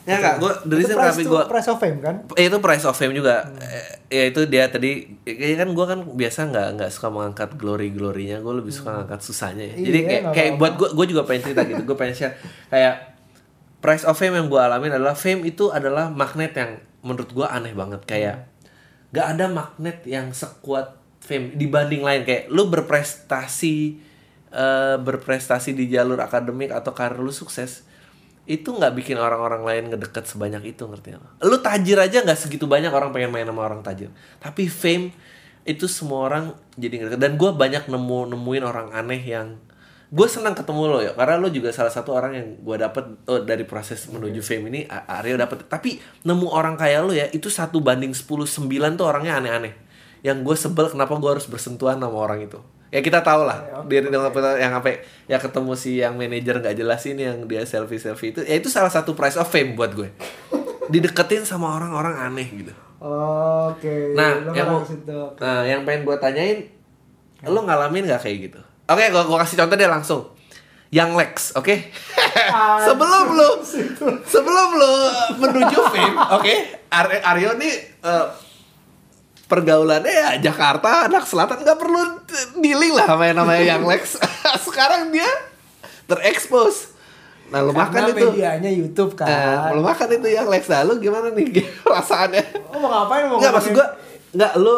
Ya 0.07 0.15
nggak, 0.17 0.35
gua 0.41 0.51
dari 0.65 0.81
sini 0.81 0.95
price, 0.97 1.11
tapi 1.13 1.23
gua 1.27 1.43
price 1.45 1.69
of 1.69 1.77
fame 1.77 1.99
kan? 2.01 2.15
Eh, 2.33 2.49
itu 2.49 2.57
price 2.57 2.85
of 2.87 2.95
fame 2.97 3.13
juga. 3.13 3.45
Hmm. 3.45 3.61
Eh, 3.61 3.87
ya 4.09 4.23
itu 4.31 4.41
dia 4.49 4.65
tadi 4.71 5.05
ya 5.27 5.55
kan 5.59 5.69
gua 5.77 5.85
kan 5.85 5.99
biasa 6.01 6.49
nggak 6.49 6.67
nggak 6.79 6.89
suka 6.89 7.07
mengangkat 7.13 7.49
glory 7.59 7.93
glorinya, 7.93 8.41
gue 8.41 8.53
lebih 8.63 8.73
suka 8.73 8.95
ngangkat 8.95 9.21
susahnya 9.21 9.69
ya. 9.69 9.75
Iya, 9.75 9.85
Jadi 9.85 9.99
kayak, 10.07 10.23
kayak 10.33 10.51
buat 10.57 10.73
gue 10.81 10.89
gue 10.97 11.05
juga 11.13 11.21
pengen 11.29 11.41
cerita 11.45 11.61
gitu. 11.67 11.81
Gue 11.85 11.97
pengen 11.99 12.15
share. 12.15 12.33
Kayak 12.73 12.95
price 13.83 14.03
of 14.07 14.17
fame 14.17 14.33
yang 14.33 14.47
gue 14.49 14.57
alamin 14.59 14.97
adalah 14.97 15.13
fame 15.13 15.45
itu 15.45 15.69
adalah 15.69 16.09
magnet 16.09 16.57
yang 16.57 16.81
menurut 17.05 17.29
gua 17.35 17.53
aneh 17.53 17.75
banget. 17.77 18.01
Kayak 18.09 18.49
nggak 19.13 19.27
ada 19.35 19.45
magnet 19.51 19.97
yang 20.09 20.33
sekuat 20.33 20.98
fame 21.19 21.55
dibanding 21.55 22.01
lain 22.01 22.21
kayak 22.25 22.49
lu 22.49 22.67
berprestasi 22.71 23.99
eh, 24.49 24.95
berprestasi 24.97 25.75
di 25.77 25.91
jalur 25.91 26.19
akademik 26.19 26.73
atau 26.73 26.91
karir 26.95 27.21
lu 27.21 27.31
sukses 27.31 27.85
itu 28.49 28.65
nggak 28.65 28.97
bikin 28.97 29.21
orang-orang 29.21 29.61
lain 29.61 29.83
ngedeket 29.93 30.25
sebanyak 30.25 30.73
itu 30.73 30.81
ngerti 30.81 31.13
nggak? 31.13 31.45
Lu 31.45 31.61
tajir 31.61 32.01
aja 32.01 32.25
nggak 32.25 32.33
segitu 32.33 32.65
banyak 32.65 32.89
orang 32.89 33.13
pengen 33.13 33.29
main 33.29 33.45
sama 33.45 33.61
orang 33.61 33.85
tajir. 33.85 34.09
Tapi 34.41 34.65
fame 34.65 35.13
itu 35.69 35.85
semua 35.85 36.25
orang 36.25 36.57
jadi 36.73 36.97
ngedeket. 36.97 37.21
Dan 37.21 37.37
gue 37.37 37.51
banyak 37.53 37.85
nemu 37.85 38.19
nemuin 38.33 38.63
orang 38.65 38.89
aneh 38.97 39.21
yang 39.21 39.53
gue 40.09 40.25
senang 40.25 40.57
ketemu 40.57 40.89
lo 40.89 40.99
ya 41.05 41.13
karena 41.13 41.37
lo 41.37 41.53
juga 41.53 41.69
salah 41.69 41.93
satu 41.93 42.17
orang 42.17 42.33
yang 42.33 42.47
gue 42.65 42.75
dapet 42.81 43.05
oh, 43.29 43.45
dari 43.45 43.61
proses 43.61 44.09
menuju 44.09 44.41
fame 44.41 44.65
ini 44.73 44.81
Aryo 44.89 45.37
dapet 45.37 45.69
tapi 45.69 46.01
nemu 46.25 46.49
orang 46.49 46.73
kayak 46.73 46.99
lo 47.05 47.13
ya 47.13 47.29
itu 47.29 47.45
satu 47.53 47.77
banding 47.77 48.17
10 48.17 48.25
9 48.25 48.97
tuh 48.97 49.05
orangnya 49.05 49.37
aneh-aneh 49.37 49.88
yang 50.25 50.43
gue 50.43 50.55
sebel 50.55 50.91
kenapa 50.91 51.15
gue 51.15 51.31
harus 51.31 51.47
bersentuhan 51.47 51.99
sama 51.99 52.17
orang 52.17 52.43
itu. 52.43 52.59
Ya 52.89 53.05
kita 53.05 53.21
tahu 53.21 53.45
lah 53.45 53.85
di 53.85 54.01
yang 54.01 54.73
apa 54.73 55.05
ya 55.29 55.37
ketemu 55.37 55.77
si 55.77 56.01
yang 56.01 56.17
manajer 56.17 56.57
nggak 56.57 56.73
jelas 56.73 57.05
ini 57.05 57.21
yang 57.21 57.45
dia 57.45 57.61
selfie 57.61 58.01
selfie 58.01 58.33
itu 58.33 58.41
ya 58.41 58.57
itu 58.57 58.65
salah 58.65 58.89
satu 58.89 59.13
price 59.13 59.37
of 59.37 59.45
fame 59.45 59.77
buat 59.77 59.93
gue. 59.93 60.09
Dideketin 60.89 61.45
sama 61.45 61.77
orang-orang 61.77 62.17
aneh 62.17 62.49
gitu. 62.49 62.73
Oke 62.99 64.17
nah 64.17 64.41
lo 64.41 64.51
yang 64.57 64.67
mau 64.67 64.81
nah 65.37 65.61
yang 65.63 65.85
pengen 65.85 66.01
gue 66.03 66.17
tanyain 66.17 66.59
lo 67.45 67.61
ngalamin 67.61 68.09
nggak 68.09 68.25
kayak 68.25 68.37
gitu? 68.49 68.59
Oke 68.89 69.05
gue 69.05 69.21
gue 69.21 69.37
kasih 69.37 69.57
contoh 69.61 69.77
deh 69.77 69.85
langsung. 69.85 70.21
Yang 70.89 71.09
Lex, 71.13 71.33
oke? 71.53 71.75
sebelum 72.89 73.25
lu 73.37 73.49
sebelum 74.25 74.69
lu 74.73 74.93
menuju 75.37 75.77
fame, 75.93 76.17
oke? 76.33 76.53
Ar- 76.89 77.21
Aryo 77.29 77.53
nih 77.61 77.73
eh, 78.01 78.25
pergaulannya 79.49 80.13
ya 80.13 80.29
Jakarta 80.37 81.09
anak 81.09 81.25
selatan 81.25 81.65
nggak 81.65 81.79
perlu 81.81 82.21
dealing 82.61 82.93
lah 82.93 83.09
sama 83.09 83.25
yang 83.25 83.37
namanya 83.41 83.63
yang 83.65 83.83
Lex. 83.83 84.21
Sekarang 84.69 85.09
dia 85.09 85.27
terekspos 86.05 86.99
Nah, 87.49 87.65
lu 87.65 87.73
makan 87.73 88.13
itu. 88.13 88.29
medianya 88.29 88.69
YouTube 88.69 89.17
kan. 89.17 89.25
Eh, 89.25 89.73
lu 89.73 89.81
makan 89.81 90.21
itu 90.21 90.27
yang 90.29 90.45
Lex 90.45 90.69
nah, 90.69 90.85
lu 90.85 91.01
gimana 91.01 91.33
nih 91.33 91.49
perasaannya? 91.85 92.69
Oh, 92.69 92.77
mau 92.77 92.89
ngapain 92.93 93.25
mau 93.25 93.41
Enggak 93.41 93.53
maksud 93.57 93.71
gua 93.73 93.87
enggak 94.29 94.53
lu 94.61 94.75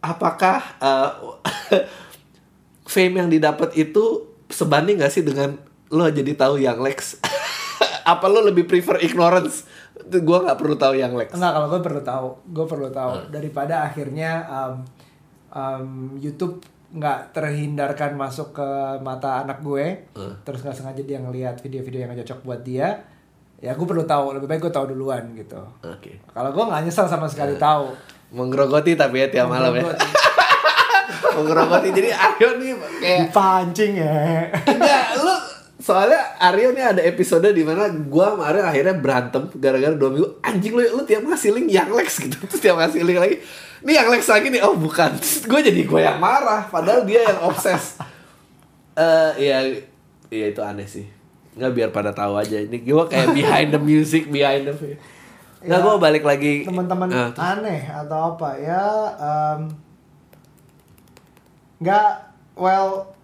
apakah 0.00 0.58
eh, 0.80 1.10
fame 2.92 3.14
yang 3.20 3.28
didapat 3.28 3.76
itu 3.76 4.24
sebanding 4.48 5.00
gak 5.00 5.12
sih 5.12 5.20
dengan 5.20 5.60
lu 5.92 6.08
jadi 6.08 6.32
tahu 6.32 6.56
yang 6.56 6.80
Lex? 6.80 7.20
Apa 8.04 8.26
lu 8.26 8.42
lebih 8.42 8.64
prefer 8.64 8.98
ignorance? 9.00 9.64
Gua 10.02 10.42
nggak 10.42 10.58
perlu 10.58 10.74
tahu 10.74 10.94
yang 10.94 11.12
Lex. 11.12 11.32
Enggak, 11.32 11.52
kalau 11.52 11.66
gue 11.68 11.80
perlu 11.80 12.00
tahu, 12.00 12.26
gue 12.48 12.66
perlu 12.66 12.88
tahu 12.88 13.12
Hmm. 13.14 13.28
daripada 13.30 13.74
akhirnya 13.82 14.30
um, 14.44 14.74
um, 15.50 15.86
YouTube 16.16 16.58
nggak 16.90 17.32
terhindarkan 17.32 18.12
masuk 18.14 18.52
ke 18.52 18.68
mata 19.00 19.40
anak 19.40 19.60
gue, 19.60 20.10
Hmm. 20.12 20.34
terus 20.42 20.60
nggak 20.60 20.74
sengaja 20.74 21.00
dia 21.00 21.18
ngelihat 21.18 21.56
video-video 21.56 22.02
yang 22.02 22.10
nggak 22.10 22.24
cocok 22.24 22.40
buat 22.42 22.60
dia, 22.60 23.00
ya 23.58 23.72
gue 23.72 23.86
perlu 23.86 24.02
tahu, 24.02 24.34
lebih 24.34 24.44
baik 24.46 24.60
gue 24.60 24.72
tahu 24.72 24.90
duluan 24.90 25.22
gitu. 25.32 25.60
Oke. 25.82 26.20
Kalau 26.26 26.50
gue 26.50 26.64
nggak 26.66 26.82
nyesel 26.82 27.06
sama 27.06 27.24
sekali 27.26 27.54
Hmm. 27.56 27.62
tahu. 27.62 27.86
Menggerogoti 28.32 28.92
tapi 28.92 29.20
ya 29.20 29.28
tiap 29.28 29.46
malam 29.46 29.72
ya. 29.72 29.84
Menggerogoti. 31.32 31.88
Jadi 31.96 32.10
Aryo 32.10 32.48
nih 32.56 32.70
kayak 32.98 33.18
Dipancing 33.28 33.92
ya. 33.94 34.16
Enggak, 34.66 35.04
lu 35.16 35.34
soalnya 35.82 36.38
Aryo 36.38 36.70
nih 36.70 36.94
ada 36.94 37.02
episode 37.02 37.50
di 37.50 37.66
mana 37.66 37.90
gua 38.06 38.38
sama 38.38 38.54
Aryo 38.54 38.62
akhirnya 38.62 38.94
berantem 38.94 39.50
gara-gara 39.58 39.92
dua 39.98 40.10
minggu. 40.14 40.28
Anjing 40.38 40.72
lu 40.78 40.82
lu 40.94 41.02
tiap 41.02 41.26
ngasih 41.26 41.50
link 41.58 41.68
yang 41.74 41.90
Lex 41.90 42.22
gitu. 42.22 42.38
Terus 42.48 42.62
tiap 42.62 42.78
ngasih 42.78 43.02
link 43.02 43.18
lagi 43.18 43.36
ini 43.82 43.92
yang 43.98 44.08
Lex 44.14 44.30
lagi 44.30 44.46
nih. 44.48 44.62
Oh 44.62 44.78
bukan. 44.78 45.10
Gue 45.50 45.60
jadi 45.60 45.82
gue 45.82 46.00
yang 46.00 46.22
marah 46.22 46.70
padahal 46.70 47.02
dia 47.02 47.26
yang 47.26 47.50
obses. 47.50 47.98
Eh 48.92 49.48
iya 49.48 49.72
iya 50.28 50.52
itu 50.52 50.60
aneh 50.60 50.84
sih. 50.84 51.08
Nggak 51.56 51.72
biar 51.72 51.88
pada 51.96 52.12
tahu 52.12 52.36
aja. 52.36 52.60
Ini 52.60 52.84
gue 52.84 53.04
kayak 53.08 53.32
behind 53.40 53.72
the 53.72 53.80
music 53.80 54.28
behind 54.28 54.68
the 54.68 54.76
nggak 55.62 55.80
Ya, 55.80 55.80
gue 55.80 55.94
balik 55.96 56.28
lagi. 56.28 56.68
teman-teman 56.68 57.08
Ah, 57.08 57.32
aneh 57.56 57.88
atau 57.88 58.36
apa? 58.36 58.52
Ya 58.60 58.84
em, 59.16 59.72
nggak 61.80 62.10
well 62.52 63.16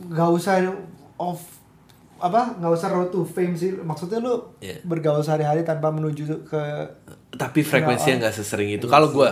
nggak 0.00 0.30
usah 0.32 0.64
of 1.20 1.55
apa 2.16 2.56
nggak 2.56 2.72
usah 2.72 2.88
road 2.90 3.10
to 3.10 3.22
fame 3.22 3.52
sih. 3.52 3.76
Maksudnya 3.76 4.18
lu 4.20 4.56
Iya. 4.58 4.80
bergaul 4.82 5.20
sehari-hari 5.20 5.62
tanpa 5.62 5.92
menuju 5.92 6.48
ke 6.48 6.60
tapi 7.36 7.60
frekuensinya 7.60 8.26
nggak 8.26 8.34
sesering 8.34 8.72
itu. 8.72 8.88
Kalau 8.88 9.12
gue 9.12 9.28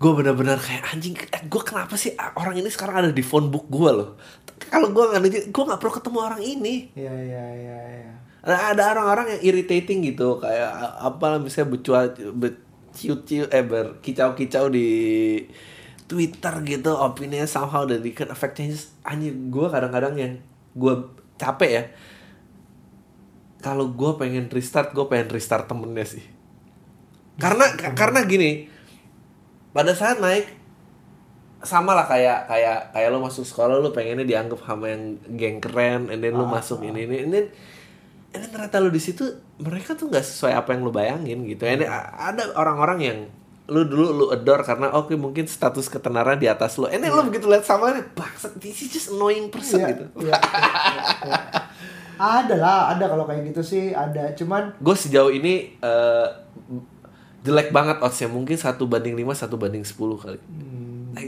gue 0.00 0.12
benar-benar 0.16 0.56
kayak 0.56 0.96
anjing 0.96 1.12
gue 1.20 1.62
kenapa 1.62 1.92
sih 1.92 2.16
orang 2.16 2.56
ini 2.56 2.72
sekarang 2.72 3.04
ada 3.04 3.10
di 3.12 3.20
phone 3.20 3.52
book 3.52 3.68
gue 3.68 3.90
loh? 3.92 4.10
Kalau 4.72 4.88
gue 4.92 5.04
nggak 5.04 5.52
gue 5.52 5.64
nggak 5.68 5.80
perlu 5.80 5.92
ketemu 5.92 6.18
orang 6.20 6.40
ini. 6.40 6.74
Ya 6.96 7.12
ya 7.12 7.44
ya 7.52 7.80
ya 8.06 8.10
ada 8.40 8.72
ada 8.72 8.82
orang-orang 8.96 9.36
yang 9.36 9.52
irritating 9.52 10.00
gitu 10.00 10.40
kayak 10.40 10.72
apa 10.96 11.36
misalnya 11.36 11.76
bercuat 11.76 12.16
berciut-ciut 12.16 13.52
eh 13.52 13.64
berkicau-kicau 13.64 14.72
di 14.72 14.88
Twitter 16.08 16.54
gitu 16.64 16.96
opininya 16.96 17.44
somehow 17.44 17.84
dan 17.84 18.00
di 18.00 18.16
changes 18.16 18.96
anjing 19.04 19.52
gue 19.52 19.66
kadang-kadang 19.68 20.16
yang 20.16 20.32
gue 20.72 20.94
capek 21.40 21.70
ya. 21.72 21.84
Kalau 23.60 23.92
gue 23.92 24.10
pengen 24.16 24.48
restart 24.48 24.92
gue 24.92 25.04
pengen 25.04 25.28
restart 25.28 25.64
temennya 25.64 26.04
sih. 26.04 26.24
Karena 27.36 27.64
ka- 27.72 27.96
karena 27.96 28.24
gini 28.24 28.68
pada 29.72 29.92
saat 29.92 30.20
naik 30.20 30.60
sama 31.60 31.92
lah 31.92 32.08
kayak 32.08 32.48
kayak 32.48 32.78
kayak 32.90 33.08
lo 33.08 33.20
masuk 33.20 33.44
sekolah 33.44 33.76
lo 33.76 33.92
pengennya 33.92 34.24
dianggap 34.24 34.64
sama 34.64 34.88
yang 34.88 35.02
geng 35.36 35.60
keren 35.60 36.08
and 36.08 36.20
then 36.20 36.32
lo 36.32 36.48
masuk 36.48 36.80
ini 36.80 37.04
ini 37.04 37.16
and 37.20 37.30
then 37.30 37.46
and 38.32 38.40
then 38.40 38.50
ternyata 38.50 38.80
lo 38.80 38.88
di 38.88 38.96
situ 38.96 39.28
mereka 39.60 39.92
tuh 39.92 40.08
nggak 40.08 40.24
sesuai 40.24 40.56
apa 40.56 40.72
yang 40.72 40.82
lo 40.84 40.90
bayangin 40.90 41.44
gitu. 41.44 41.64
And 41.64 41.84
then 41.84 41.92
a- 41.92 42.32
ada 42.32 42.48
orang-orang 42.56 42.98
yang 43.00 43.18
lu 43.70 43.86
dulu 43.86 44.06
lu 44.12 44.24
adore 44.28 44.60
karena 44.60 44.90
oke 44.92 45.14
mungkin 45.14 45.46
status 45.46 45.86
ketenaran 45.86 46.36
di 46.36 46.44
atas 46.44 46.74
lo 46.74 46.84
and 46.84 47.00
then 47.00 47.08
lo 47.08 47.22
begitu 47.22 47.46
lihat 47.46 47.62
sama 47.62 47.94
ini 47.94 48.02
bangsat 48.10 48.58
this 48.58 48.82
is 48.82 48.90
just 48.90 49.08
annoying 49.08 49.46
person 49.46 49.78
Iya, 49.78 49.88
gitu. 49.88 50.04
Iya, 50.20 50.34
iya, 50.34 51.02
iya. 51.22 51.38
ada 52.18 52.54
lah 52.54 52.78
ada 52.90 53.04
kalau 53.06 53.24
kayak 53.24 53.48
gitu 53.48 53.62
sih 53.62 53.84
ada. 53.90 54.34
Cuman 54.34 54.76
gue 54.76 54.92
sejauh 54.92 55.30
ini 55.30 55.72
eh, 55.72 56.28
jelek 57.40 57.70
banget 57.70 57.96
oddsnya. 57.98 58.28
Mungkin 58.28 58.52
satu 58.54 58.84
banding 58.84 59.16
5 59.16 59.32
satu 59.38 59.56
banding 59.56 59.80
10 59.80 59.96
kali. 60.18 60.40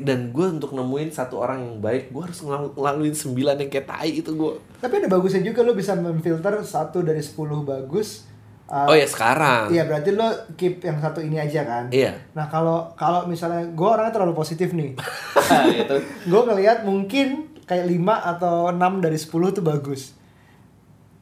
Dan 0.03 0.31
gue 0.31 0.47
untuk 0.49 0.73
nemuin 0.73 1.11
satu 1.11 1.39
orang 1.39 1.59
yang 1.59 1.77
baik 1.79 2.11
gue 2.11 2.23
harus 2.23 2.39
ngelalu- 2.39 2.73
ngelaluin 2.73 3.15
sembilan 3.15 3.57
yang 3.57 3.69
kayak 3.69 3.87
tai 3.89 4.11
itu 4.15 4.31
gue 4.31 4.53
tapi 4.79 4.95
ada 4.97 5.11
bagusnya 5.11 5.43
juga 5.43 5.61
lo 5.61 5.75
bisa 5.75 5.93
memfilter 5.95 6.55
satu 6.63 7.03
dari 7.03 7.19
10 7.19 7.35
bagus 7.63 8.31
Uh, 8.67 8.89
oh 8.89 8.97
ya 8.97 9.05
sekarang 9.05 9.69
Iya 9.69 9.85
berarti 9.85 10.17
lo 10.17 10.29
keep 10.57 10.81
yang 10.81 10.97
satu 10.97 11.21
ini 11.21 11.37
aja 11.37 11.61
kan. 11.63 11.85
Iya. 11.93 12.17
Nah 12.33 12.49
kalau 12.49 12.89
kalau 12.97 13.29
misalnya 13.29 13.69
gue 13.69 13.85
orangnya 13.85 14.15
terlalu 14.15 14.33
positif 14.33 14.73
nih, 14.73 14.97
gitu 15.77 15.97
gue 16.03 16.41
ngelihat 16.49 16.87
mungkin 16.87 17.53
kayak 17.63 17.85
5 17.85 18.01
atau 18.37 18.71
6 18.73 19.05
dari 19.05 19.19
10 19.21 19.29
tuh 19.29 19.65
bagus. 19.65 20.17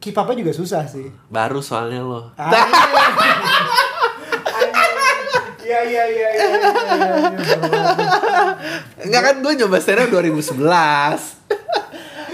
Keep 0.01 0.17
up 0.17 0.33
juga 0.33 0.49
susah 0.49 0.89
sih. 0.89 1.13
baru 1.29 1.61
soalnya 1.61 2.01
lo 2.01 2.33
Iya 5.61 5.81
iya 5.85 6.03
iya 6.03 6.05
iya. 6.09 6.09
iya, 6.09 6.09
iya, 6.09 6.29
iya. 6.33 6.49
Enggak 9.01 9.21
kan 9.21 9.35
gue 9.39 9.53
nyoba 9.61 9.77
stand 9.77 10.01
up 10.01 10.09
2011 10.09 10.57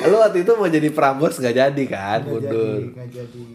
Lu 0.07 0.15
waktu 0.21 0.47
itu 0.47 0.51
mau 0.55 0.69
jadi 0.69 0.89
Prambors 0.93 1.35
nggak 1.37 1.55
jadi 1.57 1.83
kan 1.89 2.19
Nggak 2.23 2.31
mundur 2.31 2.79
jadi, 2.79 2.95
nggak 2.95 3.09
jadi. 3.11 3.45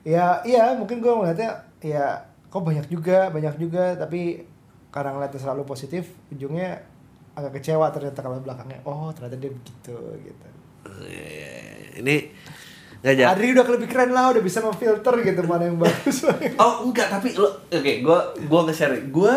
Ya 0.00 0.40
iya 0.48 0.72
mungkin 0.76 1.04
gue 1.04 1.12
ngeliatnya 1.12 1.60
ya 1.84 2.24
kok 2.48 2.64
banyak 2.64 2.88
juga 2.88 3.28
banyak 3.28 3.60
juga 3.60 3.94
tapi 4.00 4.42
karena 4.88 5.12
ngeliatnya 5.14 5.40
selalu 5.40 5.62
positif 5.68 6.08
ujungnya 6.32 6.80
agak 7.36 7.60
kecewa 7.60 7.92
ternyata 7.94 8.20
kalau 8.24 8.40
belakangnya 8.42 8.80
oh 8.88 9.12
ternyata 9.12 9.36
dia 9.36 9.52
begitu 9.52 9.96
gitu. 10.24 10.46
Ini 12.00 12.16
nggak 13.00 13.14
jadi 13.16 13.28
Adri 13.32 13.56
udah 13.56 13.64
lebih 13.64 13.88
keren 13.88 14.12
lah, 14.12 14.28
udah 14.28 14.44
bisa 14.44 14.60
memfilter 14.60 15.24
gitu 15.24 15.40
mana 15.48 15.68
yang 15.68 15.80
bagus. 15.80 16.24
Oh 16.60 16.84
enggak 16.84 17.08
tapi 17.08 17.32
lo 17.36 17.48
oke 17.68 17.92
gue 18.04 18.18
gue 18.44 18.60
nge-share 18.66 19.08
gue 19.08 19.34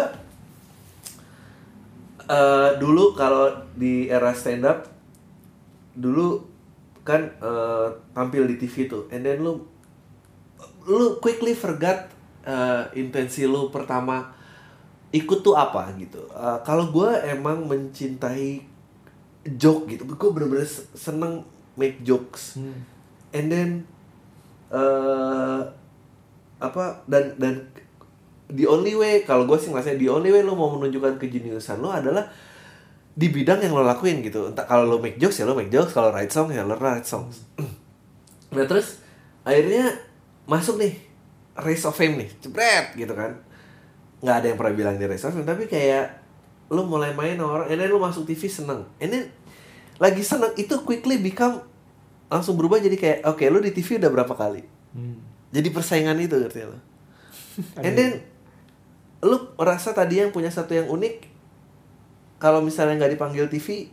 eh 2.23 2.69
dulu 2.79 3.11
kalau 3.19 3.51
di 3.75 4.07
era 4.07 4.31
stand 4.31 4.63
up 4.63 4.87
dulu 5.91 6.39
kan 7.03 7.19
eh, 7.19 7.87
tampil 8.15 8.47
di 8.47 8.55
TV 8.55 8.87
tuh 8.87 9.11
and 9.11 9.27
then 9.27 9.43
lu 9.43 9.59
lu 10.87 11.17
quickly 11.23 11.55
forgot 11.55 12.11
eh, 12.43 12.83
intensi 12.99 13.47
lu 13.47 13.71
pertama 13.71 14.33
ikut 15.13 15.39
tuh 15.45 15.53
apa 15.53 15.93
gitu. 15.99 16.25
Eh, 16.33 16.59
kalau 16.65 16.89
gue 16.89 17.09
emang 17.29 17.63
mencintai 17.69 18.63
joke 19.43 19.91
gitu 19.91 20.07
gue 20.07 20.29
bener-bener 20.31 20.63
se- 20.63 20.87
seneng 20.95 21.43
make 21.75 21.99
jokes. 22.03 22.57
And 23.33 23.47
then 23.49 23.69
eh 24.73 25.61
apa 26.63 27.03
dan 27.05 27.35
dan 27.37 27.67
the 28.49 28.65
only 28.65 28.95
way 28.95 29.27
kalau 29.27 29.43
gue 29.43 29.57
sih 29.59 29.69
ngerasa 29.69 29.99
the 29.99 30.07
only 30.07 30.31
way 30.31 30.41
lo 30.41 30.55
mau 30.55 30.71
menunjukkan 30.73 31.19
kejeniusan 31.19 31.83
lo 31.83 31.91
adalah 31.91 32.23
di 33.13 33.29
bidang 33.29 33.61
yang 33.61 33.77
lo 33.77 33.85
lakuin 33.85 34.25
gitu. 34.25 34.49
Entah 34.49 34.65
kalau 34.65 34.89
lo 34.89 34.97
make 34.97 35.21
jokes 35.21 35.37
ya 35.37 35.45
lo 35.45 35.53
make 35.53 35.69
jokes. 35.69 35.93
Kalau 35.93 36.09
write 36.09 36.33
song 36.33 36.49
ya 36.49 36.65
lo 36.65 36.73
write 36.79 37.05
songs. 37.05 37.45
Nah 38.53 38.65
terus 38.65 39.01
akhirnya 39.45 39.91
masuk 40.49 40.79
nih 40.79 40.93
race 41.59 41.85
of 41.85 41.95
fame 41.95 42.19
nih 42.19 42.29
jebret 42.43 42.95
gitu 42.97 43.13
kan. 43.15 43.39
Nggak 44.23 44.35
ada 44.39 44.45
yang 44.51 44.57
pernah 44.57 44.73
bilang 44.75 44.95
di 44.99 45.05
race 45.07 45.23
of 45.27 45.35
fame 45.35 45.47
tapi 45.47 45.67
kayak 45.67 46.23
lo 46.71 46.87
mulai 46.87 47.13
main 47.13 47.37
orang 47.37 47.69
and 47.69 47.77
then 47.79 47.91
lo 47.91 47.99
masuk 47.99 48.27
TV 48.27 48.47
seneng. 48.49 48.87
And 48.99 49.09
then 49.11 49.23
lagi 50.01 50.25
seneng 50.25 50.55
itu 50.57 50.73
quickly 50.83 51.21
become 51.21 51.63
langsung 52.27 52.57
berubah 52.57 52.81
jadi 52.81 52.97
kayak 52.97 53.19
oke 53.29 53.43
lo 53.47 53.61
di 53.61 53.71
TV 53.71 54.01
udah 54.01 54.09
berapa 54.09 54.33
kali? 54.33 54.63
Jadi 55.53 55.67
persaingan 55.69 56.17
itu 56.17 56.33
ngerti 56.33 56.65
lo 56.65 56.77
and 57.85 57.93
then 57.93 58.11
lu 59.23 59.53
merasa 59.55 59.93
tadi 59.95 60.19
yang 60.19 60.33
punya 60.33 60.49
satu 60.49 60.73
yang 60.75 60.89
unik 60.89 61.29
kalau 62.41 62.59
misalnya 62.59 63.05
nggak 63.05 63.13
dipanggil 63.15 63.45
TV 63.47 63.87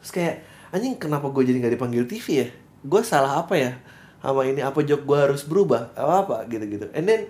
terus 0.00 0.12
kayak 0.14 0.34
anjing 0.72 0.96
kenapa 0.96 1.28
gue 1.28 1.44
jadi 1.44 1.58
nggak 1.60 1.74
dipanggil 1.76 2.04
TV 2.08 2.26
ya? 2.46 2.48
Gue 2.82 3.02
salah 3.04 3.42
apa 3.42 3.54
ya 3.58 3.76
sama 4.22 4.46
ini 4.46 4.62
apa 4.62 4.80
joke 4.86 5.02
gue 5.02 5.18
harus 5.18 5.42
berubah 5.42 5.90
apa 5.98 6.14
apa 6.22 6.36
gitu 6.46 6.64
gitu 6.64 6.86
and 6.94 7.10
then 7.10 7.26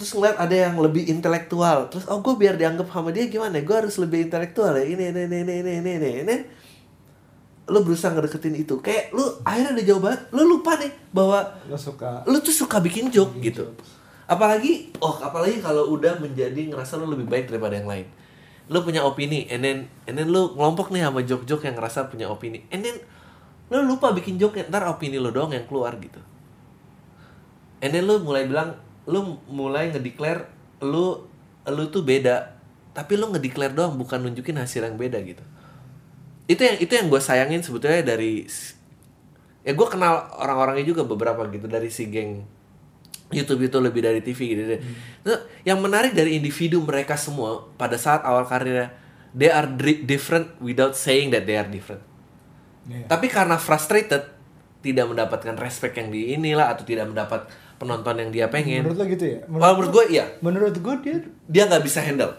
terus 0.00 0.16
ngeliat 0.16 0.40
ada 0.40 0.56
yang 0.56 0.80
lebih 0.80 1.06
intelektual. 1.12 1.92
Terus 1.92 2.08
oh 2.08 2.24
gue 2.24 2.34
biar 2.34 2.56
dianggap 2.56 2.88
sama 2.88 3.12
dia 3.12 3.28
gimana 3.28 3.60
gue 3.60 3.76
harus 3.76 4.00
lebih 4.00 4.26
intelektual 4.32 4.72
ya? 4.80 4.84
Ini 4.88 5.12
ini 5.12 5.20
ini 5.28 5.36
ini 5.44 5.54
ini 5.60 5.72
ini 5.76 5.92
ini, 6.00 6.10
ini. 6.24 6.36
lu 7.70 7.86
berusaha 7.86 8.10
ngedeketin 8.10 8.56
itu. 8.56 8.80
Kayak 8.82 9.14
lu 9.14 9.22
akhirnya 9.46 9.76
udah 9.78 9.84
jauh 9.84 10.02
banget 10.02 10.20
lu 10.34 10.42
lupa 10.56 10.74
nih 10.80 10.90
bahwa 11.14 11.38
Lo 11.70 11.78
suka. 11.78 12.26
lu 12.26 12.40
tuh 12.42 12.50
suka 12.50 12.82
bikin 12.82 13.12
joke 13.12 13.36
gitu. 13.38 13.76
apalagi 14.30 14.94
oh 15.02 15.18
apalagi 15.18 15.58
kalau 15.58 15.90
udah 15.90 16.22
menjadi 16.22 16.70
ngerasa 16.70 16.94
lu 16.98 17.10
lebih 17.10 17.30
baik 17.30 17.52
daripada 17.52 17.78
yang 17.78 17.86
lain. 17.86 18.06
Lu 18.72 18.82
punya 18.82 19.04
opini 19.04 19.46
and 19.52 19.62
then 19.62 19.78
and 20.08 20.18
then 20.18 20.32
lu 20.32 20.54
ngelompok 20.56 20.90
nih 20.90 21.06
sama 21.06 21.22
joke-joke 21.22 21.62
yang 21.62 21.76
ngerasa 21.78 22.10
punya 22.10 22.26
opini. 22.26 22.64
And 22.74 22.82
then 22.82 22.96
lo 23.70 23.86
lupa 23.86 24.10
bikin 24.10 24.36
joke 24.36 24.58
ntar 24.66 24.86
opini 24.90 25.16
lo 25.16 25.30
doang 25.30 25.54
yang 25.54 25.64
keluar 25.70 25.94
gitu 26.02 26.18
and 27.80 27.94
then 27.94 28.04
lo 28.04 28.18
mulai 28.20 28.44
bilang 28.44 28.76
lo 29.06 29.40
mulai 29.46 29.94
ngedeclare 29.94 30.50
lo 30.82 31.30
lo 31.64 31.82
tuh 31.88 32.02
beda 32.02 32.58
tapi 32.90 33.14
lo 33.14 33.30
ngedeclare 33.30 33.72
doang 33.72 33.94
bukan 33.94 34.26
nunjukin 34.26 34.58
hasil 34.58 34.84
yang 34.84 34.98
beda 34.98 35.22
gitu 35.22 35.44
itu 36.50 36.62
yang 36.66 36.76
itu 36.82 36.92
yang 36.92 37.06
gue 37.06 37.22
sayangin 37.22 37.62
sebetulnya 37.62 38.02
dari 38.02 38.42
ya 39.62 39.72
gue 39.72 39.86
kenal 39.86 40.26
orang-orangnya 40.34 40.82
juga 40.90 41.06
beberapa 41.06 41.46
gitu 41.46 41.70
dari 41.70 41.88
si 41.94 42.10
geng 42.10 42.42
YouTube 43.30 43.70
itu 43.70 43.78
lebih 43.78 44.02
dari 44.02 44.20
TV 44.20 44.38
gitu 44.58 44.62
deh. 44.74 44.80
Nah, 45.22 45.38
yang 45.62 45.78
menarik 45.78 46.10
dari 46.10 46.34
individu 46.34 46.82
mereka 46.82 47.14
semua 47.14 47.70
pada 47.78 47.94
saat 47.94 48.26
awal 48.26 48.42
karirnya, 48.42 48.90
they 49.30 49.46
are 49.46 49.70
different 50.02 50.50
without 50.58 50.98
saying 50.98 51.30
that 51.30 51.46
they 51.46 51.54
are 51.54 51.70
different. 51.70 52.02
Iya. 52.88 53.06
Tapi 53.10 53.26
karena 53.28 53.60
frustrated, 53.60 54.22
tidak 54.80 55.06
mendapatkan 55.12 55.54
respect 55.60 55.94
yang 56.00 56.08
di 56.08 56.32
inilah 56.32 56.72
atau 56.72 56.84
tidak 56.88 57.12
mendapat 57.12 57.44
penonton 57.76 58.16
yang 58.16 58.30
dia 58.32 58.46
pengen. 58.48 58.84
Menurut 58.84 58.98
lo 59.00 59.06
gitu 59.08 59.24
ya? 59.24 59.38
Kalau 59.44 59.74
menurut 59.76 59.92
gue 59.92 60.04
iya, 60.12 60.24
Menurut 60.40 60.76
gue 60.76 60.94
dia 61.04 61.16
dia 61.48 61.62
nggak 61.68 61.84
bisa 61.84 62.00
handle. 62.00 62.32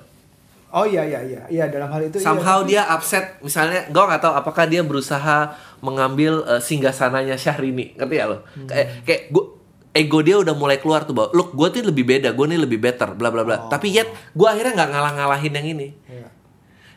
Oh 0.72 0.88
iya 0.88 1.04
iya 1.04 1.20
iya 1.20 1.42
iya 1.52 1.66
dalam 1.68 1.92
hal 1.92 2.00
itu 2.08 2.18
iya. 2.18 2.26
Somehow 2.26 2.64
dia 2.64 2.88
upset, 2.88 3.38
misalnya 3.44 3.92
gue 3.92 4.04
nggak 4.08 4.24
tahu 4.24 4.34
apakah 4.34 4.66
dia 4.66 4.82
berusaha 4.82 5.52
mengambil 5.84 6.48
uh, 6.48 6.64
singgasananya 6.64 7.36
Syahrini, 7.36 7.94
ngerti 8.00 8.16
ya 8.16 8.26
lo? 8.32 8.48
Kayak 8.66 8.88
kayak 9.04 9.22
gue 9.36 9.44
ego 9.92 10.20
dia 10.24 10.40
udah 10.40 10.56
mulai 10.56 10.80
keluar 10.80 11.04
tuh 11.04 11.12
bahwa, 11.12 11.36
look 11.36 11.52
gue 11.52 11.68
tuh 11.76 11.92
lebih 11.92 12.08
beda, 12.08 12.32
gue 12.32 12.46
nih 12.48 12.60
lebih 12.64 12.80
better, 12.80 13.12
bla 13.20 13.28
bla 13.28 13.44
bla. 13.44 13.68
Tapi 13.68 13.92
yet 13.92 14.08
gue 14.32 14.48
akhirnya 14.48 14.80
nggak 14.80 14.90
ngalah-ngalahin 14.96 15.54
yang 15.60 15.68
ini. 15.76 15.88
Iya. 16.08 16.28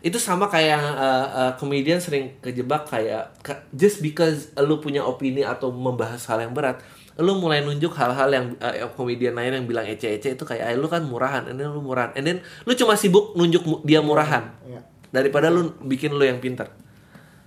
Itu 0.05 0.21
sama 0.21 0.53
kayak 0.53 0.77
uh, 0.77 1.27
uh, 1.33 1.53
komedian 1.57 1.97
sering 1.97 2.37
kejebak 2.45 2.85
kayak 2.85 3.33
ka- 3.41 3.65
just 3.73 4.05
because 4.05 4.53
lu 4.61 4.77
punya 4.77 5.01
opini 5.01 5.41
atau 5.41 5.73
membahas 5.73 6.21
hal 6.29 6.45
yang 6.45 6.53
berat, 6.53 6.85
lu 7.17 7.41
mulai 7.41 7.65
nunjuk 7.65 7.89
hal-hal 7.97 8.29
yang 8.29 8.47
uh, 8.61 8.85
komedian 8.93 9.33
lain 9.33 9.57
yang 9.57 9.65
bilang 9.65 9.89
ece-ece 9.89 10.37
itu 10.37 10.45
kayak 10.45 10.61
"Ah, 10.69 10.77
lu 10.77 10.93
kan 10.93 11.01
murahan, 11.09 11.49
and 11.49 11.57
then 11.57 11.73
lu 11.73 11.81
murahan, 11.81 12.13
and 12.21 12.29
then 12.29 12.37
lu 12.69 12.77
cuma 12.77 13.01
sibuk 13.01 13.33
nunjuk 13.33 13.65
mu- 13.65 13.81
dia 13.81 14.05
murahan 14.05 14.45
Iya. 14.69 14.85
daripada 15.09 15.49
lu 15.49 15.73
bikin 15.81 16.13
lu 16.13 16.21
yang 16.21 16.37
pintar. 16.37 16.69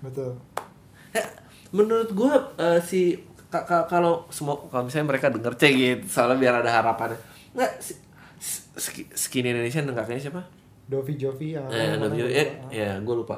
Betul. 0.02 0.42
Ya, 1.14 1.30
menurut 1.70 2.10
gua 2.18 2.58
eh, 2.58 2.82
si 2.82 3.22
ka- 3.54 3.70
ka- 3.70 3.86
kalau 3.86 4.26
semua 4.34 4.58
kalau 4.74 4.90
misalnya 4.90 5.14
mereka 5.14 5.30
denger 5.30 5.54
C 5.62 5.64
gitu, 5.78 6.10
soalnya 6.10 6.42
biar 6.42 6.66
ada 6.66 6.74
harapannya. 6.74 7.22
Nggak 7.54 7.72
si, 7.78 7.94
skinny 9.14 9.54
Indonesia 9.54 9.86
kakaknya 9.86 10.22
siapa? 10.26 10.42
Dovi 10.88 11.14
Jovi 11.16 11.54
yang 11.54 11.68
Eh, 11.68 11.78
yang 11.86 12.00
mana 12.00 12.08
Nabio- 12.08 12.26
gua 12.26 12.34
eh, 12.34 12.48
lupa. 12.48 12.68
ya, 12.72 12.92
gue 12.98 13.16
lupa. 13.18 13.36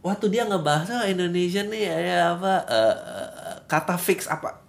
Waktu 0.00 0.26
dia 0.28 0.42
ngebahas 0.44 0.88
oh, 0.88 1.04
Indonesia 1.04 1.62
nih 1.62 1.82
ya, 1.84 1.96
ya 1.98 2.18
apa 2.32 2.52
eh, 2.64 2.96
eh, 2.96 3.56
kata 3.66 3.94
fix 3.96 4.24
apa 4.26 4.62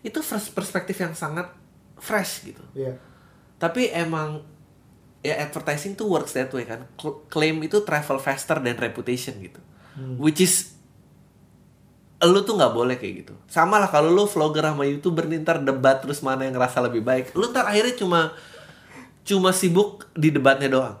itu 0.00 0.20
pers- 0.20 0.52
perspektif 0.52 0.94
yang 0.96 1.10
sangat 1.12 1.48
fresh 1.96 2.44
gitu. 2.44 2.60
Iya. 2.72 2.94
Tapi 3.56 3.88
emang 3.88 4.44
ya 5.20 5.40
advertising 5.40 5.94
tuh 5.94 6.06
works 6.06 6.32
that 6.32 6.52
way 6.52 6.62
kan. 6.62 6.84
Cl- 6.94 7.24
Claim 7.26 7.56
itu 7.60 7.80
travel 7.80 8.18
faster 8.18 8.60
than 8.60 8.76
reputation 8.76 9.34
gitu. 9.38 9.58
Which 10.18 10.38
is 10.38 10.76
lu 12.20 12.40
tuh 12.40 12.56
nggak 12.56 12.72
boleh 12.72 12.96
kayak 12.96 13.14
gitu. 13.20 13.34
Sama 13.46 13.76
lah 13.76 13.88
kalau 13.88 14.08
lu 14.08 14.24
vlogger 14.24 14.64
sama 14.64 14.84
youtuber 14.84 15.24
nih 15.24 15.40
ntar 15.40 15.60
debat 15.60 16.00
terus 16.00 16.20
mana 16.20 16.44
yang 16.44 16.52
ngerasa 16.52 16.80
lebih 16.80 17.00
baik. 17.00 17.32
Lu 17.32 17.48
ntar 17.48 17.64
akhirnya 17.64 17.92
cuma 17.94 18.20
cuma 19.22 19.52
sibuk 19.52 20.08
di 20.12 20.28
debatnya 20.28 20.68
doang. 20.68 20.96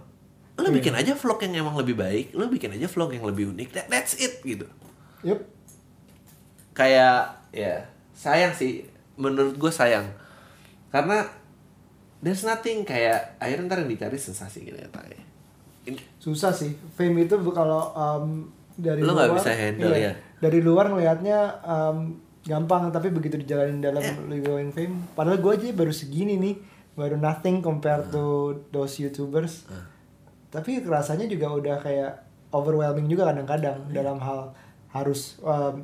Lu 0.54 0.70
bikin 0.70 0.94
aja 0.94 1.18
vlog 1.18 1.42
yang 1.42 1.66
emang 1.66 1.74
lebih 1.74 1.98
baik. 1.98 2.26
Lu 2.32 2.46
bikin 2.46 2.70
aja 2.70 2.86
vlog 2.86 3.10
yang 3.10 3.26
lebih 3.26 3.50
unik. 3.50 3.68
That- 3.74 3.88
that's 3.90 4.14
it 4.14 4.38
gitu. 4.40 4.66
Yup. 5.26 5.42
Kayak 6.74 7.42
ya 7.50 7.86
sayang 8.14 8.54
sih. 8.54 8.86
Menurut 9.18 9.58
gue 9.58 9.72
sayang. 9.72 10.06
Karena 10.94 11.26
there's 12.22 12.46
nothing 12.46 12.86
kayak 12.86 13.34
akhirnya 13.42 13.66
ntar 13.66 13.78
yang 13.82 13.90
dicari 13.90 14.18
sensasi 14.18 14.62
gitu 14.62 14.78
ya. 14.78 14.88
Ini- 15.90 16.06
Susah 16.22 16.54
sih. 16.54 16.74
Fame 16.94 17.26
itu 17.26 17.34
kalau 17.50 17.90
um, 17.94 18.48
dari 18.74 19.02
Lu 19.02 19.14
luar 19.14 19.34
bisa 19.34 19.54
handle, 19.54 19.90
iya, 19.94 20.10
ya. 20.10 20.12
Dari 20.38 20.58
luar 20.62 20.90
ngelihatnya 20.90 21.38
um, 21.62 22.18
gampang 22.44 22.92
tapi 22.92 23.08
begitu 23.10 23.40
dijalanin 23.40 23.80
dalam 23.80 24.02
lu 24.28 24.38
going 24.42 24.70
fame. 24.70 25.02
Padahal 25.14 25.38
gue 25.40 25.50
aja 25.50 25.66
baru 25.72 25.90
segini 25.94 26.36
nih, 26.36 26.54
baru 26.94 27.16
nothing 27.16 27.62
compared 27.62 28.10
to 28.10 28.54
those 28.74 28.98
YouTubers. 29.00 29.66
Ah. 29.70 29.93
Tapi 30.54 30.86
rasanya 30.86 31.26
juga 31.26 31.50
udah 31.50 31.76
kayak 31.82 32.12
overwhelming 32.54 33.10
juga 33.10 33.26
kadang-kadang 33.26 33.90
Iya. 33.90 33.94
dalam 33.98 34.22
hal 34.22 34.54
harus 34.88 35.42
um, 35.42 35.82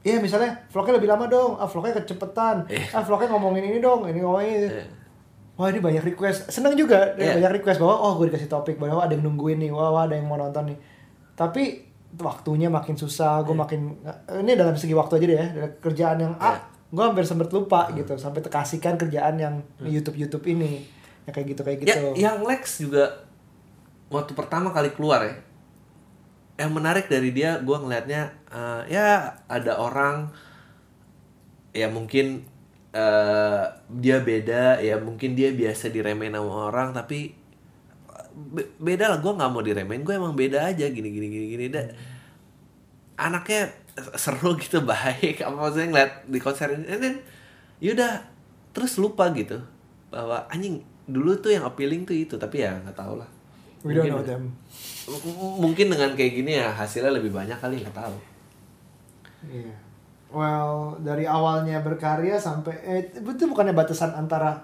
Iya 0.00 0.22
misalnya 0.22 0.54
vlognya 0.70 1.02
lebih 1.02 1.10
lama 1.10 1.26
dong, 1.26 1.58
ah 1.58 1.66
vlognya 1.66 1.98
kecepetan, 1.98 2.62
Iya. 2.70 2.94
ah 2.94 3.02
vlognya 3.02 3.26
ngomongin 3.26 3.66
ini 3.66 3.82
dong, 3.82 4.06
ini 4.06 4.22
ngomongin 4.22 4.48
ini. 4.48 4.66
Iya. 4.70 4.86
Wah 5.58 5.66
ini 5.66 5.80
banyak 5.82 6.04
request, 6.06 6.46
seneng 6.46 6.78
juga 6.78 7.10
Iya. 7.18 7.34
banyak 7.34 7.58
request 7.58 7.82
bahwa 7.82 7.98
oh 7.98 8.12
gue 8.14 8.30
dikasih 8.30 8.46
topik 8.46 8.78
bahwa 8.78 9.02
ada 9.02 9.12
yang 9.12 9.26
nungguin 9.26 9.58
nih, 9.58 9.74
wah, 9.74 9.90
wah 9.90 10.06
ada 10.06 10.14
yang 10.14 10.30
mau 10.30 10.38
nonton 10.38 10.70
nih. 10.70 10.78
Tapi 11.34 11.82
waktunya 12.16 12.70
makin 12.70 12.94
susah, 12.94 13.42
gue 13.42 13.50
makin 13.52 13.98
ini 14.38 14.54
dalam 14.54 14.78
segi 14.78 14.94
waktu 14.94 15.18
aja 15.18 15.26
deh 15.26 15.36
ya, 15.36 15.46
dari 15.50 15.68
kerjaan 15.82 16.18
yang 16.22 16.34
Iya. 16.38 16.54
ah 16.54 16.56
gue 16.86 17.02
hampir 17.02 17.26
sempet 17.26 17.50
lupa 17.50 17.90
gitu, 17.90 18.14
sampai 18.14 18.40
terkasihkan 18.40 18.94
kerjaan 18.94 19.34
yang 19.42 19.58
YouTube 19.82 20.14
YouTube 20.14 20.46
ini, 20.46 20.86
yang 21.26 21.34
kayak 21.34 21.46
gitu 21.50 21.60
kayak 21.66 21.78
gitu. 21.82 21.98
Ya, 22.14 22.30
yang 22.30 22.46
Lex 22.46 22.78
juga 22.78 23.25
waktu 24.10 24.32
pertama 24.38 24.70
kali 24.70 24.90
keluar 24.94 25.20
ya. 25.26 25.36
Yang 26.56 26.72
menarik 26.72 27.06
dari 27.12 27.30
dia, 27.36 27.60
gue 27.60 27.76
ngelihatnya 27.76 28.22
eh, 28.48 28.80
ya 28.96 29.36
ada 29.46 29.76
orang 29.76 30.32
ya 31.76 31.86
mungkin 31.92 32.42
eh, 32.96 33.64
dia 33.92 34.16
beda, 34.24 34.80
ya 34.80 34.96
mungkin 35.00 35.36
dia 35.36 35.52
biasa 35.52 35.92
diremehin 35.92 36.32
sama 36.36 36.72
orang, 36.72 36.88
tapi 36.96 37.36
be- 38.54 38.72
beda 38.80 39.12
lah. 39.12 39.18
Gue 39.20 39.32
nggak 39.36 39.50
mau 39.52 39.62
diremehin, 39.64 40.02
gue 40.06 40.14
emang 40.16 40.34
beda 40.36 40.70
aja 40.72 40.86
gini 40.88 41.08
gini 41.12 41.26
gini 41.28 41.46
gini. 41.56 41.64
Da- 41.72 41.92
anaknya 43.16 43.72
seru 44.16 44.56
gitu 44.60 44.84
baik 44.90 45.40
apa 45.40 45.56
maksudnya 45.56 45.88
ngeliat 45.88 46.12
di 46.28 46.38
konser 46.40 46.68
ini 46.76 46.84
then 47.00 47.16
yaudah 47.80 48.20
terus 48.76 49.00
lupa 49.00 49.32
gitu 49.32 49.56
bahwa 50.12 50.44
anjing 50.52 50.84
dulu 51.08 51.32
tuh 51.40 51.52
yang 51.56 51.64
appealing 51.64 52.04
tuh 52.04 52.12
itu 52.16 52.36
tapi 52.36 52.60
ya 52.64 52.76
nggak 52.84 52.96
tahu 52.96 53.20
lah 53.20 53.28
We 53.84 53.92
don't 53.92 54.08
know 54.08 54.24
them. 54.24 54.54
Mungkin 55.60 55.92
dengan 55.92 56.16
kayak 56.16 56.32
gini 56.32 56.58
ya 56.58 56.72
hasilnya 56.72 57.12
lebih 57.14 57.30
banyak 57.34 57.58
kali 57.58 57.82
nggak 57.82 57.96
tahu 57.96 58.16
Iya. 59.46 59.74
Well, 60.26 60.98
dari 61.06 61.22
awalnya 61.22 61.78
berkarya 61.78 62.34
sampai 62.34 62.74
eh, 62.82 63.02
itu 63.14 63.44
bukannya 63.46 63.78
batasan 63.78 64.10
antara 64.10 64.58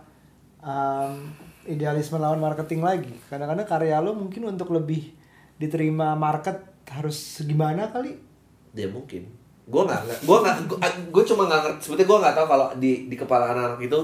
um, 0.58 1.30
idealisme 1.70 2.18
lawan 2.18 2.42
marketing 2.42 2.82
lagi. 2.82 3.14
Kadang-kadang 3.30 3.68
karya 3.70 4.02
lo 4.02 4.10
mungkin 4.10 4.42
untuk 4.50 4.74
lebih 4.74 5.14
diterima 5.62 6.18
market 6.18 6.58
harus 6.90 7.38
gimana 7.46 7.94
kali? 7.94 8.32
ya 8.72 8.88
mungkin 8.88 9.28
gue 9.62 9.82
nggak 9.84 10.26
gue 10.26 10.38
nggak 10.42 10.56
gue 11.12 11.22
cuma 11.28 11.46
nggak 11.46 11.60
ngerti 11.62 11.80
sebetulnya 11.86 12.08
gue 12.08 12.18
nggak 12.24 12.34
tahu 12.34 12.46
kalau 12.50 12.66
di 12.76 12.92
di 13.06 13.16
kepala 13.16 13.54
anak-anak 13.54 13.80
itu 13.84 14.00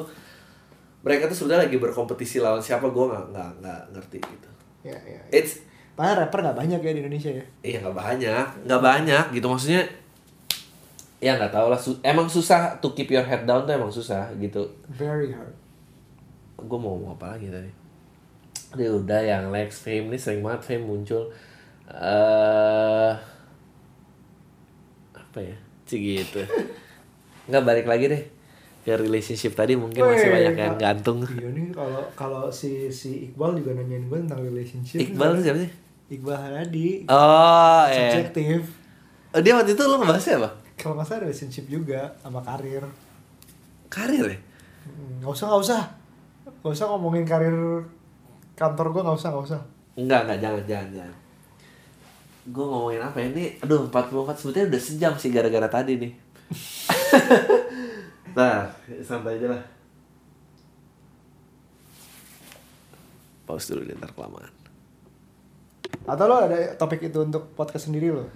mereka 1.02 1.26
tuh 1.26 1.36
sebenarnya 1.44 1.66
lagi 1.66 1.78
berkompetisi 1.80 2.36
lawan 2.38 2.62
siapa 2.62 2.86
gue 2.86 3.04
nggak 3.10 3.24
nggak 3.34 3.50
nggak 3.64 3.80
ngerti 3.96 4.18
gitu 4.22 4.50
Ya, 4.82 4.94
ya. 4.94 5.20
it's 5.30 5.62
Padahal 5.98 6.22
rapper 6.22 6.46
nggak 6.46 6.58
banyak 6.62 6.78
ya 6.78 6.92
di 6.94 7.00
Indonesia 7.02 7.30
ya. 7.34 7.44
Iya 7.58 7.76
nggak 7.82 7.96
banyak, 7.98 8.46
nggak 8.70 8.82
banyak 8.82 9.24
gitu 9.34 9.46
maksudnya. 9.50 9.82
Ya 11.18 11.34
nggak 11.34 11.50
tahu 11.50 11.66
lah, 11.66 11.80
su- 11.80 11.98
emang 12.06 12.30
susah 12.30 12.78
to 12.78 12.94
keep 12.94 13.10
your 13.10 13.26
head 13.26 13.42
down 13.42 13.66
tuh 13.66 13.74
emang 13.74 13.90
susah 13.90 14.30
gitu. 14.38 14.62
Very 14.86 15.34
hard. 15.34 15.50
Gue 16.54 16.78
mau 16.78 16.94
ngomong 16.94 17.18
apa 17.18 17.34
lagi 17.34 17.50
tadi? 17.50 17.66
Aduh, 18.78 19.02
udah 19.02 19.18
yang 19.18 19.50
Lex 19.50 19.82
Fame 19.82 20.14
nih 20.14 20.20
sering 20.22 20.46
banget 20.46 20.62
Fame 20.62 20.86
muncul. 20.86 21.26
eh 21.90 23.12
apa 25.18 25.38
ya? 25.42 25.56
Cik 25.90 25.98
gitu. 25.98 26.40
Nggak 27.50 27.64
balik 27.66 27.86
lagi 27.90 28.06
deh 28.06 28.22
ke 28.88 28.96
relationship 28.96 29.52
tadi 29.52 29.76
mungkin 29.76 30.00
masih 30.00 30.32
Weh, 30.32 30.48
banyak 30.48 30.54
yang 30.56 30.76
gantung. 30.80 31.20
Iya 31.28 31.52
nih 31.52 31.68
kalau 31.76 32.00
kalau 32.16 32.42
si 32.48 32.88
si 32.88 33.28
Iqbal 33.28 33.60
juga 33.60 33.76
nanyain 33.76 34.08
gue 34.08 34.16
tentang 34.24 34.40
relationship. 34.40 34.96
Iqbal 34.96 35.44
siapa 35.44 35.60
sih? 35.60 35.70
Iqbal 36.08 36.32
Haradi. 36.40 37.04
Oh, 37.04 37.84
iya. 37.84 38.16
Subjektif. 38.16 38.64
Oh, 39.36 39.40
dia 39.44 39.52
waktu 39.52 39.76
itu 39.76 39.82
lo 39.84 40.00
ngebahasnya 40.00 40.40
apa? 40.40 40.50
Kalau 40.80 40.96
nggak 40.96 41.04
salah 41.04 41.20
relationship 41.28 41.68
juga 41.68 42.16
sama 42.24 42.40
karir. 42.40 42.80
Karir 43.92 44.24
ya? 44.24 44.38
Hmm, 44.88 45.20
Nggak 45.20 45.36
usah 45.36 45.46
nggak 45.52 45.62
usah. 45.68 45.82
Nggak 46.64 46.72
usah 46.72 46.86
ngomongin 46.88 47.24
karir 47.28 47.56
kantor 48.56 48.86
gue 48.96 49.02
nggak 49.04 49.18
usah 49.20 49.28
nggak 49.36 49.46
usah. 49.52 49.60
Enggak, 50.00 50.20
enggak, 50.24 50.38
jangan, 50.40 50.64
jangan, 50.64 50.88
jangan. 50.96 51.16
Gue 52.48 52.64
ngomongin 52.64 53.04
apa 53.04 53.20
ya? 53.20 53.28
Ini, 53.28 53.44
aduh, 53.60 53.92
44 53.92 54.32
sebetulnya 54.32 54.66
udah 54.72 54.80
sejam 54.80 55.12
sih 55.20 55.28
gara-gara 55.28 55.68
tadi 55.68 55.92
nih. 56.00 56.12
nah, 58.36 58.68
santai 59.04 59.38
aja 59.38 59.48
lah. 59.52 59.62
Pause 63.48 63.72
dulu 63.72 63.88
deh, 63.88 63.96
ntar 63.96 64.12
kelamaan. 64.12 64.52
Atau 66.04 66.24
lo 66.28 66.36
ada 66.40 66.76
topik 66.76 67.08
itu 67.08 67.20
untuk 67.24 67.52
podcast 67.56 67.88
sendiri 67.88 68.12
lo? 68.12 68.28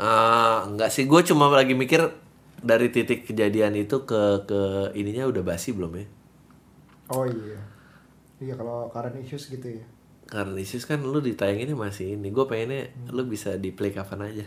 Ah, 0.00 0.64
enggak 0.64 0.88
sih, 0.88 1.04
gue 1.04 1.20
cuma 1.24 1.52
lagi 1.52 1.76
mikir 1.76 2.00
dari 2.64 2.88
titik 2.88 3.28
kejadian 3.28 3.76
itu 3.76 4.08
ke 4.08 4.48
ke 4.48 4.60
ininya 4.96 5.28
udah 5.28 5.44
basi 5.44 5.76
belum 5.76 5.92
ya? 6.00 6.06
Oh 7.12 7.28
iya. 7.28 7.60
Iya 8.40 8.54
kalau 8.56 8.88
current 8.88 9.20
issues 9.20 9.52
gitu 9.52 9.80
ya. 9.80 9.84
Karena 10.24 10.56
isis 10.56 10.88
kan 10.88 11.04
lu 11.04 11.20
ditayanginnya 11.20 11.76
masih 11.76 12.16
ini, 12.16 12.32
gue 12.32 12.44
pengennya 12.48 12.88
lu 13.12 13.28
bisa 13.28 13.60
di 13.60 13.70
play 13.76 13.92
kapan 13.92 14.32
aja. 14.32 14.46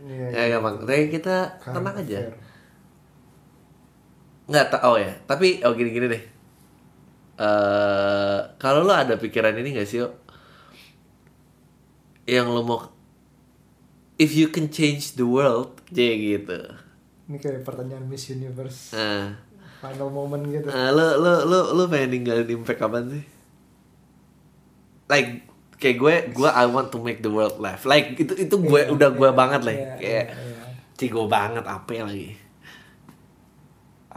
Iya. 0.00 0.26
ya 0.32 0.44
gampang, 0.56 0.86
tapi 0.86 1.12
kita 1.12 1.60
Current 1.60 1.74
tenang 1.76 1.96
aja. 2.00 2.18
Nggak 4.48 4.66
tak, 4.70 4.80
oh 4.82 4.96
ya, 4.96 5.12
tapi 5.24 5.60
oh 5.60 5.72
gini 5.72 5.90
gini 5.90 6.06
deh. 6.08 6.22
eh 7.38 8.38
kalau 8.56 8.82
lu 8.82 8.90
ada 8.90 9.14
pikiran 9.14 9.54
ini 9.54 9.70
gak 9.72 9.86
sih, 9.86 10.02
Yo? 10.02 10.10
yang 12.26 12.48
lu 12.48 12.60
mau, 12.60 12.92
if 14.16 14.32
you 14.32 14.48
can 14.48 14.68
change 14.68 15.14
the 15.14 15.24
world, 15.24 15.80
jadi 15.88 16.36
gitu. 16.36 16.58
Ini 17.24 17.36
kayak 17.38 17.62
pertanyaan 17.62 18.04
Miss 18.04 18.28
Universe 18.28 18.92
Nah, 18.92 19.36
final 19.78 20.08
moment 20.08 20.44
gitu. 20.44 20.66
Nah, 20.66 20.90
lu 20.90 21.06
lu 21.16 21.32
lu 21.44 21.60
lu 21.74 21.82
pengen 21.86 22.08
ninggalin 22.14 22.48
impact 22.50 22.78
kapan 22.78 23.04
sih? 23.10 23.24
Like 25.06 25.44
kayak 25.78 25.96
gue 25.96 26.14
gue 26.34 26.50
I 26.50 26.66
want 26.66 26.90
to 26.90 26.98
make 26.98 27.20
the 27.20 27.30
world 27.30 27.56
laugh. 27.58 27.84
Like 27.84 28.16
itu 28.16 28.32
itu 28.34 28.54
gue 28.58 28.80
Iya, 28.82 28.90
udah 28.90 29.08
gue 29.10 29.28
iya, 29.28 29.36
banget 29.36 29.60
lah. 29.62 29.74
iya, 29.74 29.92
kayak 29.96 30.24
iya, 30.26 30.36
iya. 30.36 30.66
cigo 30.96 31.24
banget 31.24 31.64
apa 31.64 31.88
lagi. 32.02 32.36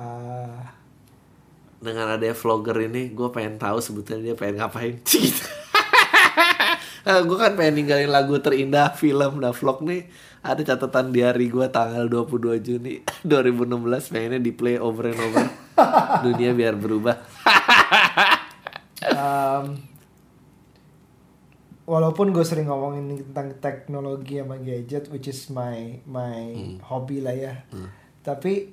Ah, 0.02 0.74
Dengan 1.78 2.18
adanya 2.18 2.34
vlogger 2.34 2.89
ini 2.89 3.14
gue 3.14 3.30
pengen 3.30 3.62
tahu 3.62 3.78
sebetulnya 3.78 4.34
dia 4.34 4.36
pengen 4.38 4.62
ngapain. 4.62 4.97
Gitu. 5.06 5.45
Nah, 7.02 7.18
gue 7.26 7.34
kan 7.34 7.58
pengen 7.58 7.82
ninggalin 7.82 8.14
lagu 8.14 8.38
terindah 8.38 8.93
film 8.93 9.41
nah 9.41 9.49
vlog 9.49 9.82
nih 9.82 10.06
ada 10.45 10.62
catatan 10.62 11.10
di 11.10 11.26
hari 11.26 11.49
gue 11.49 11.66
tanggal 11.74 12.06
22 12.06 12.62
Juni 12.62 13.02
2016 13.26 14.14
pengennya 14.14 14.38
di 14.38 14.54
play 14.54 14.78
over 14.78 15.10
and 15.10 15.18
over 15.18 15.49
dunia 16.22 16.54
biar 16.54 16.78
berubah 16.78 17.18
um, 19.10 19.82
walaupun 21.89 22.32
gue 22.32 22.45
sering 22.45 22.70
ngomongin 22.70 23.20
tentang 23.32 23.58
teknologi 23.60 24.39
sama 24.39 24.56
gadget, 24.62 25.10
which 25.10 25.28
is 25.28 25.49
my 25.52 25.99
my 26.08 26.78
hobby 26.86 27.20
lah 27.20 27.36
ya. 27.36 27.54
Tapi 28.22 28.72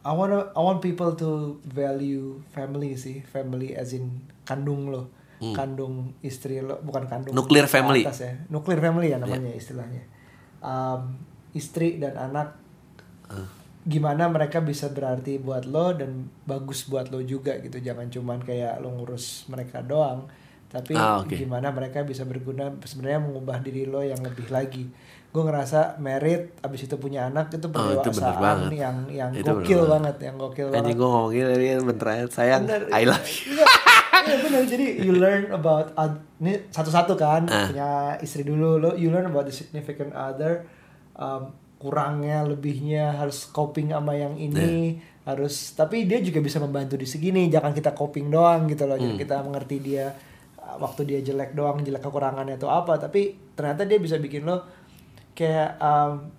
I 0.00 0.12
wanna 0.16 0.48
I 0.56 0.60
want 0.64 0.80
people 0.80 1.12
to 1.20 1.60
value 1.64 2.40
family 2.56 2.96
sih, 2.96 3.20
family 3.20 3.76
as 3.76 3.92
in 3.92 4.24
kandung 4.48 4.88
lo, 4.88 5.12
kandung 5.52 6.16
istri 6.24 6.64
lo, 6.64 6.80
bukan 6.80 7.04
kandung 7.04 7.36
Nuclear 7.36 7.68
family. 7.68 8.08
atas 8.08 8.24
ya, 8.24 8.32
nuclear 8.48 8.80
family 8.80 9.12
ya 9.12 9.20
namanya 9.20 9.52
istilahnya. 9.52 10.04
Um, 10.64 11.20
istri 11.52 12.00
dan 12.00 12.16
anak. 12.16 12.56
Gimana 13.80 14.28
mereka 14.28 14.60
bisa 14.60 14.92
berarti 14.92 15.40
buat 15.40 15.64
lo 15.64 15.96
dan 15.96 16.28
bagus 16.44 16.88
buat 16.88 17.08
lo 17.12 17.20
juga 17.24 17.60
gitu. 17.60 17.80
Jangan 17.80 18.12
cuman 18.12 18.40
kayak 18.44 18.80
lo 18.80 18.92
ngurus 18.92 19.48
mereka 19.48 19.84
doang 19.84 20.28
tapi 20.70 20.94
Ah, 20.94 21.18
oke. 21.18 21.34
gimana 21.34 21.68
mereka 21.68 22.00
bisa 22.00 22.22
berguna 22.22 22.70
sebenarnya 22.80 23.20
mengubah 23.20 23.58
diri 23.58 23.84
lo 23.84 24.00
yang 24.00 24.18
lebih 24.18 24.46
lagi 24.48 24.86
gue 25.26 25.38
ngerasa 25.40 25.98
merit 25.98 26.58
abis 26.58 26.86
itu 26.86 26.96
punya 26.96 27.22
anak 27.24 27.50
itu 27.50 27.66
Oh, 27.66 27.90
itu 27.92 28.10
bener 28.10 28.34
pendewasaan 28.34 28.38
banget. 28.40 28.70
yang 28.76 28.96
yang 29.08 29.30
Itu 29.32 29.46
bener 29.48 29.54
gokil 29.60 29.78
banget. 29.78 29.90
banget 29.92 30.16
yang 30.20 30.34
gokil 30.36 30.66
Anjing 30.66 30.78
banget 30.80 30.94
gue 30.96 31.08
ngomongin 31.08 31.44
tadi 31.48 31.66
bentar 31.84 32.06
aja 32.08 32.24
sayang 32.28 32.62
Bener. 32.64 32.82
I 32.88 33.02
love 33.04 33.26
you 33.26 33.52
Iya, 33.52 33.66
iya 34.26 34.36
benar. 34.38 34.62
Jadi 34.64 34.86
you 35.00 35.12
learn 35.12 35.44
about 35.48 35.86
ini 36.36 36.52
satu-satu 36.68 37.14
kan 37.14 37.46
Ah. 37.46 37.66
punya 37.66 37.90
istri 38.18 38.42
dulu 38.42 38.76
lo 38.76 38.90
you 38.92 39.08
learn 39.08 39.24
about 39.24 39.42
the 39.42 39.54
significant 39.54 40.12
other 40.12 40.66
um, 41.14 41.50
kurangnya 41.78 42.44
lebihnya 42.44 43.16
harus 43.16 43.48
coping 43.48 43.88
sama 43.88 44.12
yang 44.12 44.34
ini 44.34 44.98
harus 45.22 45.72
tapi 45.72 46.04
dia 46.04 46.18
juga 46.18 46.38
bisa 46.38 46.58
membantu 46.58 46.94
di 46.94 47.06
segini 47.06 47.48
jangan 47.48 47.70
kita 47.70 47.90
coping 47.92 48.28
doang 48.28 48.66
gitu 48.66 48.84
loh 48.84 48.94
jangan 48.94 49.16
kita 49.16 49.36
mengerti 49.40 49.76
dia 49.80 50.06
uh, 50.06 50.29
waktu 50.78 51.08
dia 51.08 51.20
jelek 51.24 51.56
doang 51.56 51.80
jelek 51.80 51.98
kekurangannya 51.98 52.54
atau 52.54 52.70
apa 52.70 53.00
tapi 53.00 53.34
ternyata 53.56 53.82
dia 53.82 53.96
bisa 53.96 54.20
bikin 54.20 54.44
lo 54.44 54.62
kayak 55.32 55.80
um, 55.80 56.30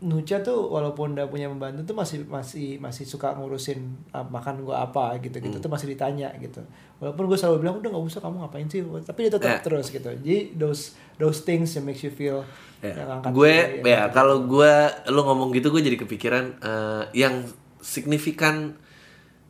Nucha 0.00 0.40
tuh 0.40 0.72
walaupun 0.72 1.12
udah 1.12 1.28
punya 1.28 1.44
membantu 1.44 1.84
tuh 1.84 1.92
masih 1.92 2.24
masih 2.24 2.80
masih 2.80 3.04
suka 3.04 3.36
ngurusin 3.36 3.84
uh, 4.16 4.24
makan 4.24 4.64
gua 4.64 4.88
apa 4.88 5.20
gitu 5.20 5.36
gitu 5.44 5.60
tuh 5.60 5.68
masih 5.68 5.92
ditanya 5.92 6.32
gitu 6.40 6.64
walaupun 6.96 7.28
gue 7.28 7.36
selalu 7.36 7.56
bilang 7.60 7.76
udah 7.84 7.90
nggak 7.92 8.06
usah 8.08 8.24
kamu 8.24 8.40
ngapain 8.40 8.64
sih 8.64 8.80
tapi 9.04 9.28
dia 9.28 9.32
tetap 9.36 9.44
Ya. 9.44 9.60
terus 9.60 9.92
gitu 9.92 10.08
jadi 10.24 10.56
those 10.56 10.96
those 11.20 11.44
things 11.44 11.76
that 11.76 11.84
makes 11.84 12.00
you 12.00 12.08
feel 12.08 12.40
Ya. 12.80 12.96
yang 12.96 13.20
angkat 13.20 13.30
gue 13.36 13.52
dia, 13.52 13.60
yang 13.60 13.84
ya 13.84 13.98
angkat 14.08 14.12
kalau 14.16 14.36
gue 14.48 14.72
lo 15.12 15.20
ngomong 15.20 15.48
gitu 15.52 15.68
gue 15.68 15.84
jadi 15.84 16.00
kepikiran 16.00 16.44
eh, 16.64 17.02
yang 17.12 17.44
signifikan 17.84 18.80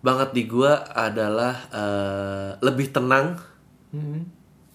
banget 0.03 0.35
di 0.35 0.51
gue 0.51 0.73
adalah 0.91 1.55
eh, 1.71 2.51
lebih 2.59 2.91
tenang 2.91 3.39
Hmm. 3.91 4.23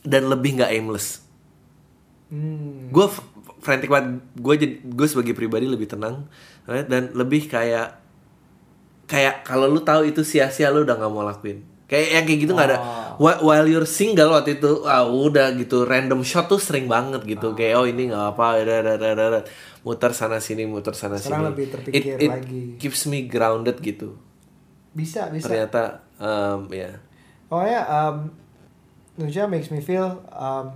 dan 0.03 0.27
lebih 0.27 0.59
nggak 0.59 0.71
aimless. 0.71 1.23
Hmm. 2.25 2.89
gue 2.89 3.05
frantic 3.61 3.87
banget. 3.87 4.19
Gue 4.35 4.55
jadi 4.57 4.73
gue 4.81 5.07
sebagai 5.07 5.33
pribadi 5.37 5.69
lebih 5.69 5.85
tenang 5.85 6.25
right? 6.65 6.85
dan 6.85 7.13
lebih 7.13 7.45
kayak 7.45 8.01
kayak 9.05 9.45
kalau 9.45 9.69
lu 9.69 9.85
tahu 9.85 10.09
itu 10.09 10.25
sia-sia 10.25 10.73
lu 10.73 10.81
udah 10.83 10.97
nggak 10.97 11.11
mau 11.13 11.21
lakuin. 11.21 11.61
Kayak 11.85 12.07
yang 12.17 12.25
kayak 12.25 12.39
gitu 12.41 12.51
nggak 12.57 12.69
ada. 12.73 12.79
Wh- 13.21 13.41
while 13.45 13.67
you're 13.69 13.85
single 13.85 14.33
waktu 14.33 14.57
itu 14.57 14.89
ah 14.89 15.05
udah 15.05 15.53
gitu 15.53 15.85
random 15.85 16.25
shot 16.25 16.49
tuh 16.49 16.57
sering 16.57 16.89
banget 16.89 17.21
gitu. 17.29 17.53
Kayak 17.53 17.73
oh 17.77 17.85
ini 17.85 18.09
nggak 18.09 18.25
apa 18.33 18.45
udah. 18.65 19.41
muter 19.85 20.17
sana 20.17 20.41
sini 20.41 20.65
muter 20.65 20.97
sana 20.97 21.21
Sekarang 21.21 21.45
sini. 21.45 21.49
lebih 21.53 21.65
terpikir 21.69 22.17
it, 22.17 22.25
it 22.25 22.31
lagi. 22.33 22.63
keeps 22.81 23.05
me 23.05 23.29
grounded 23.29 23.77
gitu. 23.85 24.17
Bisa 24.97 25.29
bisa. 25.29 25.45
Ternyata 25.45 26.01
um, 26.17 26.65
ya. 26.73 26.97
Pokoknya 27.45 27.81
um, 27.85 28.15
Nucha 29.15 29.47
makes 29.47 29.71
me 29.71 29.79
feel 29.79 30.21
um, 30.29 30.75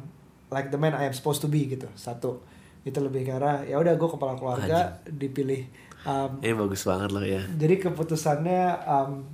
like 0.50 0.70
the 0.70 0.80
man 0.80 0.96
I 0.96 1.04
am 1.04 1.14
supposed 1.14 1.44
to 1.44 1.50
be 1.50 1.68
gitu. 1.68 1.88
Satu. 1.94 2.40
Itu 2.82 3.04
lebih 3.04 3.28
ke 3.28 3.36
arah 3.36 3.62
ya 3.62 3.76
udah 3.76 3.94
gue 3.94 4.10
kepala 4.10 4.34
keluarga 4.34 5.04
dipilih 5.04 5.68
um, 6.08 6.40
ini 6.40 6.56
bagus 6.56 6.88
banget 6.88 7.12
loh 7.12 7.20
ya. 7.22 7.44
jadi 7.52 7.76
keputusannya 7.76 8.62
um, 8.88 9.28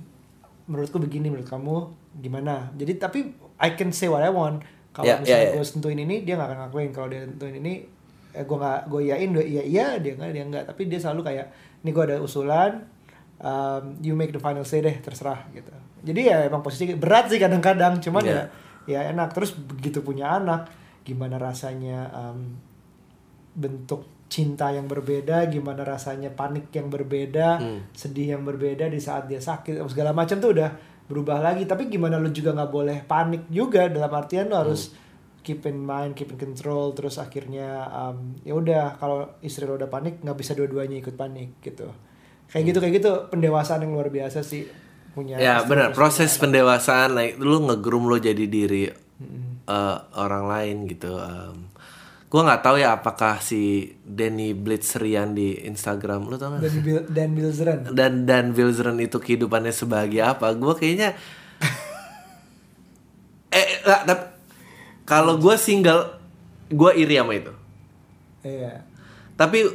menurutku 0.66 0.98
begini 0.98 1.30
menurut 1.30 1.46
kamu 1.46 1.76
gimana? 2.18 2.74
Jadi 2.74 2.98
tapi 2.98 3.18
I 3.56 3.78
can 3.78 3.94
say 3.94 4.10
what 4.10 4.20
I 4.20 4.34
want. 4.34 4.66
Kalau 4.90 5.06
Ya, 5.06 5.20
misalnya 5.22 5.46
ya, 5.46 5.50
ya. 5.52 5.62
gue 5.62 5.66
tentuin 5.70 5.98
ini 6.00 6.16
dia 6.26 6.34
nggak 6.34 6.48
akan 6.50 6.58
ngakuin. 6.66 6.90
Kalau 6.90 7.06
dia 7.06 7.22
tentuin 7.22 7.54
ini 7.54 7.72
eh, 8.34 8.42
gue 8.42 8.56
nggak 8.58 8.80
gue 8.90 9.00
iyain 9.06 9.30
dia 9.30 9.44
iya 9.46 9.62
iya 9.62 9.86
dia 10.02 10.12
nggak 10.18 10.30
dia 10.34 10.44
nggak. 10.44 10.64
Tapi 10.66 10.82
dia 10.90 10.98
selalu 10.98 11.22
kayak 11.22 11.46
ini 11.86 11.90
gue 11.94 12.02
ada 12.02 12.16
usulan 12.18 12.82
um, 13.38 13.94
you 14.02 14.18
make 14.18 14.34
the 14.34 14.42
final 14.42 14.66
say 14.66 14.82
deh 14.82 14.96
terserah 14.98 15.46
gitu. 15.54 15.70
Jadi 16.02 16.20
ya 16.26 16.50
emang 16.50 16.66
posisi 16.66 16.90
berat 16.98 17.30
sih 17.30 17.38
kadang-kadang. 17.38 18.02
Cuman 18.02 18.26
Ya. 18.26 18.34
ya 18.34 18.42
ya 18.86 19.06
enak 19.10 19.34
terus 19.34 19.54
begitu 19.54 20.00
punya 20.00 20.38
anak 20.38 20.70
gimana 21.06 21.38
rasanya 21.38 22.10
um, 22.10 22.58
bentuk 23.54 24.16
cinta 24.26 24.74
yang 24.74 24.90
berbeda, 24.90 25.46
gimana 25.46 25.86
rasanya 25.86 26.34
panik 26.34 26.74
yang 26.74 26.90
berbeda, 26.90 27.62
sedih 27.94 28.34
yang 28.36 28.42
berbeda 28.42 28.90
di 28.90 28.98
saat 28.98 29.30
dia 29.30 29.38
sakit, 29.38 29.78
segala 29.86 30.10
macam 30.10 30.42
tuh 30.42 30.50
udah 30.50 30.70
berubah 31.06 31.38
lagi. 31.38 31.62
Tapi 31.62 31.86
gimana 31.86 32.18
lu 32.18 32.34
juga 32.34 32.50
nggak 32.50 32.72
boleh 32.74 32.98
panik 33.06 33.46
juga 33.46 33.86
dalam 33.86 34.10
artian 34.10 34.50
lu 34.50 34.58
harus 34.58 34.90
keep 35.46 35.62
in 35.70 35.78
mind, 35.78 36.18
keep 36.18 36.34
in 36.34 36.38
control. 36.38 36.90
Terus 36.90 37.22
akhirnya 37.22 37.86
um, 37.86 38.34
ya 38.42 38.58
udah 38.58 38.98
kalau 38.98 39.38
istri 39.46 39.62
lo 39.62 39.78
udah 39.78 39.86
panik 39.86 40.18
nggak 40.18 40.36
bisa 40.36 40.58
dua-duanya 40.58 40.98
ikut 40.98 41.14
panik 41.14 41.62
gitu. 41.62 41.86
Kayak 42.50 42.74
gitu 42.74 42.78
kayak 42.82 42.94
gitu 42.98 43.12
pendewasaan 43.30 43.86
yang 43.86 43.94
luar 43.94 44.10
biasa 44.10 44.42
sih 44.42 44.66
punya. 45.16 45.40
ya 45.40 45.64
benar 45.64 45.96
proses 45.96 46.36
pendewasaan 46.36 47.16
like 47.16 47.40
lu 47.40 47.64
ngegroom 47.64 48.04
lo 48.04 48.20
jadi 48.20 48.44
diri 48.44 48.92
eh, 49.64 49.96
orang 50.14 50.44
lain 50.44 50.76
gitu 50.84 51.16
um, 51.16 51.64
gue 52.26 52.40
nggak 52.42 52.60
tahu 52.60 52.76
ya 52.76 52.92
apakah 52.92 53.40
si 53.40 53.94
Denny 54.04 54.52
Blitzerian 54.52 55.32
di 55.32 55.56
Instagram 55.64 56.28
lu 56.28 56.36
tau 56.36 56.58
gak 56.58 56.68
Dan 56.68 56.76
Bill, 56.84 57.00
Dan 57.08 57.30
Bilzeren. 57.32 57.78
dan 57.96 58.12
dan 58.28 58.52
itu 59.00 59.16
kehidupannya 59.16 59.72
sebagai 59.72 60.20
apa 60.20 60.52
gue 60.52 60.74
kayaknya 60.76 61.16
eh 63.56 63.80
nggak, 63.80 64.00
tapi 64.04 64.24
kalau 65.08 65.40
gue 65.40 65.56
single 65.56 66.20
gue 66.68 66.92
iri 66.98 67.16
sama 67.16 67.32
itu 67.32 67.52
Iya. 68.44 68.84
tapi 69.34 69.66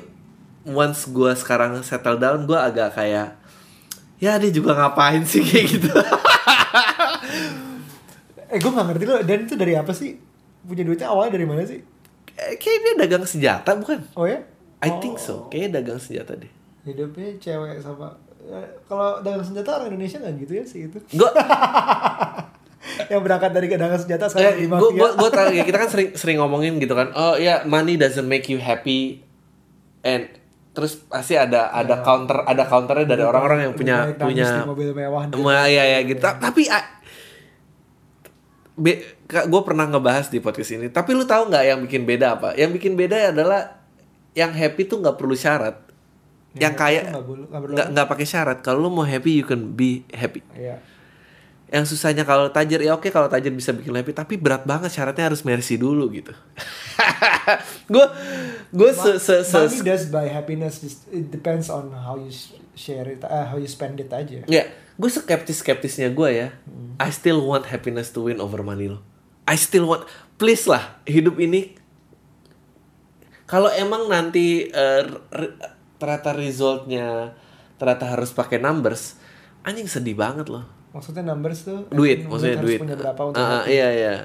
once 0.63 1.03
gue 1.09 1.31
sekarang 1.35 1.75
settle 1.83 2.15
down 2.15 2.47
gue 2.47 2.55
agak 2.55 2.95
kayak 2.95 3.40
ya 4.21 4.37
dia 4.37 4.51
juga 4.53 4.77
ngapain 4.77 5.25
sih 5.25 5.41
kayak 5.41 5.65
gitu 5.67 5.89
Eh 8.51 8.59
gue 8.59 8.71
gak 8.71 8.83
ngerti 8.91 9.03
lo 9.07 9.23
Dan 9.23 9.47
itu 9.47 9.55
dari 9.55 9.79
apa 9.79 9.95
sih? 9.95 10.19
Punya 10.67 10.83
duitnya 10.83 11.07
awalnya 11.07 11.39
dari 11.39 11.47
mana 11.47 11.63
sih? 11.63 11.79
Eh, 12.35 12.59
Kayak 12.59 12.79
dia 12.83 12.93
dagang 13.07 13.23
senjata 13.23 13.71
bukan? 13.79 14.03
Oh 14.13 14.27
ya? 14.27 14.43
I 14.83 14.99
think 14.99 15.15
so. 15.17 15.47
Kayaknya 15.47 15.79
dagang 15.79 15.99
senjata 16.03 16.35
deh. 16.35 16.51
Hidupnya 16.83 17.39
cewek 17.39 17.79
sama 17.79 18.11
eh, 18.43 18.67
Kalau 18.91 19.23
dagang 19.23 19.45
senjata 19.47 19.79
orang 19.79 19.95
Indonesia 19.95 20.19
gak 20.19 20.35
gitu 20.35 20.53
ya 20.59 20.65
sih 20.67 20.91
itu 20.91 20.99
Gue, 21.15 21.29
Yang 23.11 23.21
berangkat 23.23 23.51
dari 23.55 23.67
dagang 23.71 24.01
senjata 24.03 24.27
sekarang 24.27 24.57
di 24.59 24.67
gue, 24.67 24.73
mafia 24.75 24.99
gue, 24.99 25.09
gue 25.15 25.29
ya 25.55 25.63
kita 25.63 25.77
kan 25.79 25.89
sering, 25.93 26.09
sering 26.19 26.37
ngomongin 26.43 26.75
gitu 26.81 26.91
kan. 26.91 27.15
Oh 27.15 27.39
ya, 27.39 27.63
money 27.63 27.95
doesn't 27.95 28.27
make 28.27 28.51
you 28.51 28.59
happy. 28.59 29.23
and 30.01 30.27
terus 30.71 31.03
pasti 31.03 31.35
ada 31.35 31.67
ada 31.75 31.99
counter 31.99 32.47
ada 32.47 32.63
counternya 32.63 33.03
dari 33.03 33.23
orang-orang 33.27 33.59
yang 33.67 33.73
punya 33.75 34.07
punya 34.15 34.63
mobil 34.63 34.95
mewah 34.95 35.27
ya 35.67 35.83
ya 35.83 35.99
gitu. 36.07 36.23
Tapi 36.23 36.63
gue 39.31 39.61
pernah 39.63 39.85
ngebahas 39.87 40.31
di 40.31 40.39
podcast 40.39 40.71
ini. 40.75 40.87
Tapi 40.87 41.11
lu 41.11 41.27
tahu 41.27 41.51
nggak 41.51 41.63
yang 41.67 41.79
bikin 41.83 42.03
beda 42.07 42.39
apa? 42.39 42.49
Yang 42.55 42.81
bikin 42.81 42.93
beda 42.95 43.35
adalah 43.35 43.83
yang 44.31 44.51
happy 44.55 44.87
tuh 44.87 45.03
nggak 45.03 45.15
perlu 45.19 45.35
syarat. 45.35 45.75
Yang, 46.51 46.75
kaya 46.75 47.01
nggak 47.07 47.23
perlu- 47.23 47.47
nggak 47.47 47.87
nggak 47.95 48.07
pakai 48.11 48.27
syarat. 48.27 48.57
Kalau 48.59 48.87
lu 48.87 48.89
mau 48.91 49.07
happy 49.07 49.43
you 49.43 49.45
can 49.47 49.71
be 49.71 50.03
happy. 50.11 50.43
Iya. 50.55 50.83
Yang 51.71 51.95
susahnya 51.95 52.27
kalau 52.27 52.51
tajir 52.51 52.83
ya 52.83 52.99
oke 52.99 53.07
kalau 53.09 53.31
tajir 53.31 53.55
bisa 53.55 53.71
bikin 53.71 53.95
happy 53.95 54.11
tapi 54.11 54.35
berat 54.35 54.67
banget 54.67 54.91
syaratnya 54.91 55.31
harus 55.31 55.47
mercy 55.47 55.79
dulu 55.79 56.11
gitu. 56.11 56.35
Gue 57.91 58.05
gue 58.75 58.91
se 58.91 59.17
se 59.17 59.35
se 59.47 59.57
Money 59.57 59.81
does 59.81 60.11
buy 60.11 60.27
happiness. 60.27 60.83
It 61.09 61.31
depends 61.31 61.71
on 61.71 61.89
how 61.95 62.19
you 62.19 62.29
sh- 62.29 62.59
share 62.75 63.07
it, 63.07 63.23
uh, 63.23 63.47
how 63.47 63.55
you 63.55 63.67
spend 63.71 63.99
it 64.03 64.11
aja. 64.11 64.43
Ya, 64.45 64.67
gue 64.95 65.09
skeptis 65.09 65.63
skeptisnya 65.63 66.11
gue 66.11 66.29
ya. 66.29 66.47
I 66.99 67.09
still 67.09 67.41
want 67.41 67.71
happiness 67.71 68.11
to 68.13 68.27
win 68.27 68.43
over 68.43 68.61
money 68.61 68.91
loh. 68.91 69.01
I 69.47 69.57
still 69.57 69.89
want, 69.89 70.05
please 70.37 70.69
lah, 70.69 71.01
hidup 71.03 71.39
ini. 71.41 71.75
Kalau 73.49 73.67
emang 73.73 74.07
nanti 74.07 74.69
eh, 74.69 75.03
re- 75.33 75.55
ternyata 75.99 76.31
resultnya 76.31 77.35
ternyata 77.75 78.05
harus 78.15 78.31
pakai 78.31 78.61
numbers, 78.61 79.17
anjing 79.65 79.89
sedih 79.89 80.15
banget 80.15 80.47
loh. 80.47 80.63
Maksudnya 80.91 81.23
numbers 81.23 81.63
tuh 81.63 81.87
Duit, 81.87 82.23
maksudnya 82.23 82.55
harus 82.55 82.67
duit. 82.67 82.79
punya 82.79 82.95
berapa 82.95 83.21
untuk 83.23 83.39
happy. 83.39 83.71
iya 83.71 83.87
iya. 83.89 84.15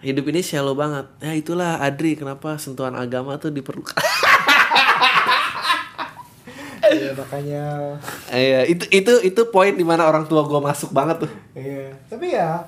Hidup 0.00 0.24
ini 0.26 0.40
shallow 0.40 0.72
banget. 0.72 1.04
Ya 1.20 1.32
itulah 1.32 1.76
Adri 1.78 2.14
kenapa 2.14 2.56
sentuhan 2.56 2.92
agama 2.94 3.36
tuh 3.36 3.50
diperlukan. 3.50 3.96
Iya, 6.82 7.14
makanya 7.14 7.94
Iya, 8.26 8.66
itu 8.66 8.82
itu 8.90 9.12
itu 9.22 9.40
poin 9.46 9.70
di 9.70 9.86
mana 9.86 10.02
orang 10.02 10.26
tua 10.26 10.42
gue 10.42 10.58
masuk 10.58 10.90
banget 10.90 11.22
tuh. 11.22 11.30
iya. 11.54 11.94
Tapi 12.08 12.34
ya 12.34 12.66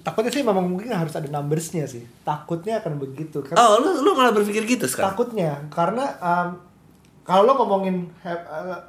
takutnya 0.00 0.32
sih 0.32 0.40
memang 0.40 0.64
mungkin 0.64 0.88
harus 0.88 1.12
ada 1.12 1.28
numbersnya 1.28 1.84
sih. 1.84 2.00
Takutnya 2.24 2.80
akan 2.80 2.96
begitu. 2.96 3.44
Karena 3.44 3.60
Oh, 3.60 3.76
lu 3.76 4.00
lu 4.00 4.16
malah 4.16 4.32
berpikir 4.32 4.64
gitu 4.64 4.88
sekarang? 4.88 5.12
takutnya 5.12 5.60
karena 5.68 6.08
um, 6.24 6.48
kalau 7.20 7.44
lo 7.44 7.52
ngomongin 7.54 8.08
uh, 8.24 8.80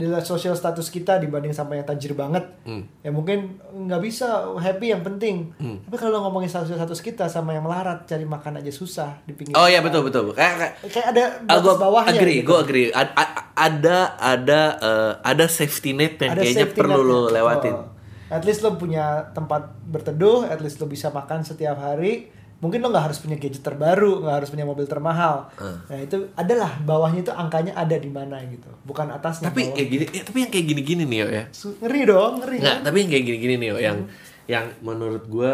di 0.00 0.24
social 0.24 0.52
status 0.52 0.88
kita 0.88 1.16
dibanding 1.16 1.52
sama 1.52 1.76
yang 1.76 1.84
tajir 1.84 2.12
banget 2.12 2.48
Hmm. 2.60 2.88
ya 2.98 3.08
mungkin 3.08 3.60
nggak 3.70 4.00
bisa 4.00 4.26
happy 4.54 4.88
yang 4.88 5.02
penting 5.02 5.52
tapi 5.58 5.96
kalau 5.96 6.22
ngomongin 6.22 6.48
social 6.48 6.74
status 6.74 6.98
kita 6.98 7.24
sama 7.26 7.52
yang 7.52 7.62
melarat 7.62 8.04
cari 8.04 8.24
makan 8.24 8.56
aja 8.56 8.70
susah 8.70 9.20
di 9.22 9.32
pinggir 9.32 9.52
Oh 9.52 9.66
iya 9.66 9.78
betul 9.78 10.00
betul. 10.02 10.32
Kayak 10.32 10.80
kayak 10.82 11.06
ada 11.10 11.24
Ah, 11.42 11.58
batas 11.58 11.62
gua 11.62 11.74
bawahnya 11.78 12.16
agree, 12.16 12.40
gitu. 12.40 12.48
gue 12.48 12.58
agree. 12.58 12.86
Ad- 12.90 13.12
a- 13.12 13.34
ada 13.54 13.98
ada 14.16 14.60
eh, 14.78 15.12
ada 15.22 15.44
safety 15.46 15.92
net 15.92 16.16
yang 16.16 16.32
Ada 16.32 16.40
kayaknya 16.40 16.66
perlu 16.70 17.00
lo 17.02 17.20
lewatin. 17.28 17.74
Oh. 17.74 17.86
At 18.30 18.46
least 18.46 18.62
lo 18.62 18.74
punya 18.74 19.04
tempat 19.30 19.68
berteduh, 19.84 20.46
at 20.46 20.58
least 20.58 20.78
lo 20.78 20.86
bisa 20.86 21.10
makan 21.10 21.42
setiap 21.42 21.76
hari. 21.76 22.30
Mungkin 22.60 22.84
lo 22.84 22.92
nggak 22.92 23.04
harus 23.08 23.18
punya 23.24 23.40
gadget 23.40 23.64
terbaru, 23.64 24.20
nggak 24.20 24.36
harus 24.44 24.50
punya 24.52 24.68
mobil 24.68 24.84
termahal. 24.84 25.48
Ah. 25.56 25.80
Nah 25.88 25.98
itu 26.04 26.28
adalah 26.36 26.76
bawahnya 26.84 27.24
itu 27.24 27.32
angkanya 27.32 27.72
ada 27.72 27.96
di 27.96 28.12
mana 28.12 28.36
gitu, 28.44 28.68
bukan 28.84 29.08
atasnya. 29.16 29.48
Tapi 29.48 29.72
kayak 29.72 29.88
gini, 29.88 30.04
ya, 30.12 30.22
tapi 30.28 30.38
yang 30.44 30.52
kayak 30.52 30.66
gini-gini 30.68 31.02
nih 31.08 31.18
yo 31.24 31.28
ya. 31.32 31.44
Ngeri 31.48 32.00
dong, 32.04 32.32
ngeri. 32.44 32.56
Nggak, 32.60 32.76
kan? 32.76 32.84
tapi 32.84 32.96
yang 33.00 33.10
kayak 33.16 33.24
gini-gini 33.24 33.54
nih 33.56 33.68
yo, 33.72 33.76
yang 33.80 33.98
yang 34.44 34.64
menurut 34.84 35.24
gue 35.24 35.52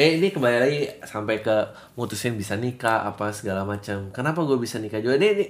eh 0.00 0.16
ini 0.20 0.28
kembali 0.28 0.56
lagi 0.60 0.80
sampai 1.08 1.40
ke 1.40 1.56
mutusin 1.96 2.36
bisa 2.36 2.60
nikah 2.60 3.08
apa 3.08 3.32
segala 3.32 3.64
macam. 3.64 4.12
Kenapa 4.12 4.44
gue 4.44 4.60
bisa 4.60 4.76
nikah 4.76 5.00
juga? 5.00 5.16
Ini, 5.16 5.28
ini 5.32 5.46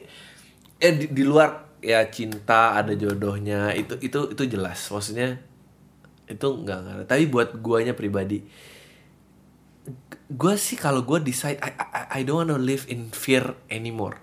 eh 0.79 0.93
di, 0.95 1.07
di 1.11 1.23
luar 1.27 1.79
ya 1.83 2.07
cinta 2.13 2.79
ada 2.79 2.95
jodohnya 2.95 3.75
itu 3.75 3.99
itu 3.99 4.39
itu 4.39 4.43
jelas. 4.47 4.87
Maksudnya 4.87 5.35
itu 6.31 6.47
enggak 6.47 6.79
enggak 6.79 6.95
ada. 6.95 7.05
Tapi 7.11 7.27
buat 7.27 7.59
guanya 7.59 7.99
pribadi 7.99 8.70
gue 10.31 10.55
sih 10.55 10.79
kalau 10.79 11.03
gue 11.03 11.19
decide 11.27 11.59
I, 11.59 11.75
I, 11.75 12.03
I 12.17 12.21
don't 12.23 12.47
wanna 12.47 12.57
live 12.57 12.87
in 12.87 13.11
fear 13.11 13.59
anymore. 13.67 14.23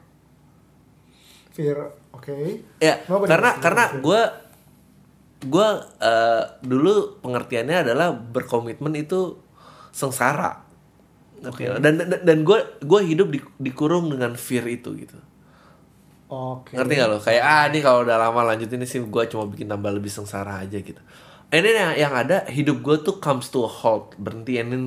Fear, 1.52 1.92
oke. 2.16 2.64
Ya, 2.80 3.04
Kenapa 3.04 3.28
karena 3.28 3.50
karena 3.60 3.84
gue 4.00 4.22
gue 5.38 5.70
eh, 6.02 6.44
dulu 6.64 7.20
pengertiannya 7.20 7.78
adalah 7.92 8.16
berkomitmen 8.16 8.96
itu 8.96 9.36
sengsara. 9.92 10.64
Ngerti 11.44 11.62
nggak? 11.68 11.80
Dan 11.84 11.94
dan, 12.00 12.20
dan 12.24 12.38
gue 12.48 12.60
gue 12.82 13.02
hidup 13.04 13.28
di, 13.30 13.40
dikurung 13.60 14.08
dengan 14.08 14.34
fear 14.40 14.64
itu 14.72 14.96
gitu. 14.96 15.20
Oke. 16.28 16.76
Ngerti 16.76 16.94
gak 17.00 17.08
lo? 17.08 17.18
Kayak 17.24 17.44
ah 17.44 17.64
ini 17.72 17.80
kalau 17.80 18.04
udah 18.04 18.18
lama 18.20 18.52
lanjut 18.54 18.68
ini 18.72 18.84
sih 18.84 19.00
gue 19.00 19.24
cuma 19.32 19.48
bikin 19.48 19.68
tambah 19.68 19.92
lebih 19.92 20.12
sengsara 20.12 20.64
aja 20.64 20.80
gitu. 20.80 21.00
Then 21.48 21.64
yang, 21.64 21.94
yang 21.96 22.14
ada 22.16 22.44
hidup 22.52 22.84
gue 22.84 22.96
tuh 23.04 23.24
comes 23.24 23.48
to 23.52 23.64
a 23.64 23.72
halt 23.72 24.16
berhenti 24.20 24.60
and 24.60 24.70
then 24.72 24.86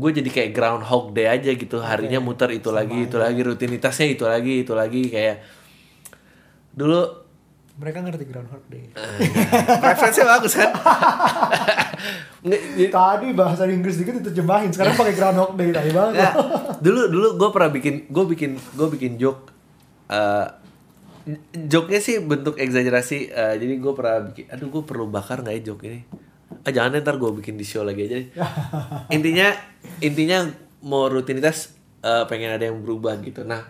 gue 0.00 0.10
jadi 0.16 0.30
kayak 0.32 0.50
groundhog 0.56 1.12
day 1.12 1.28
aja 1.28 1.52
gitu. 1.52 1.80
Harinya 1.84 2.20
muter 2.24 2.48
itu 2.52 2.72
lagi 2.72 3.08
itu 3.08 3.16
lagi. 3.20 3.40
Rutinitasnya 3.44 4.06
itu 4.08 4.24
lagi 4.24 4.64
itu 4.64 4.72
lagi. 4.72 5.02
Kayak 5.12 5.44
dulu 6.72 7.20
Mereka 7.72 8.04
ngerti 8.04 8.28
Groundhog 8.28 8.68
Day. 8.68 8.84
referensinya 9.80 10.36
bagus 10.36 10.60
kan? 10.60 10.70
Tadi 12.92 13.28
bahasa 13.32 13.64
Inggris 13.64 13.96
dikit 13.96 14.20
diterjemahin, 14.20 14.68
sekarang 14.68 14.92
pakai 14.92 15.16
Groundhog 15.16 15.56
Day 15.56 15.72
tadi 15.72 15.88
banget. 15.88 16.20
Ya, 16.20 16.36
dulu 16.84 17.08
dulu 17.08 17.28
gue 17.40 17.48
pernah 17.48 17.72
bikin 17.72 18.12
gue 18.12 18.24
bikin 18.28 18.50
gue 18.76 18.88
bikin 18.92 19.16
joke 19.16 19.48
eh 20.12 20.46
joke-nya 21.54 22.00
sih 22.02 22.18
bentuk 22.20 22.58
exaggerasi 22.58 23.30
eh, 23.30 23.54
jadi 23.56 23.74
gue 23.78 23.92
pernah 23.94 24.26
bikin 24.28 24.44
aduh 24.50 24.68
gue 24.68 24.82
perlu 24.82 25.06
bakar 25.08 25.40
nggak 25.40 25.54
ya 25.56 25.62
joke 25.72 25.86
ini 25.86 26.02
ah 26.62 26.70
jangan 26.70 26.94
deh, 26.94 27.02
ntar 27.02 27.18
gue 27.18 27.30
bikin 27.42 27.58
di 27.58 27.66
show 27.66 27.82
lagi 27.82 28.06
aja 28.06 28.16
deh. 28.22 28.28
intinya 29.16 29.50
intinya 29.98 30.46
mau 30.82 31.10
rutinitas 31.10 31.74
eh, 32.02 32.24
pengen 32.30 32.54
ada 32.54 32.70
yang 32.70 32.82
berubah 32.82 33.18
gitu. 33.22 33.42
Nah 33.42 33.66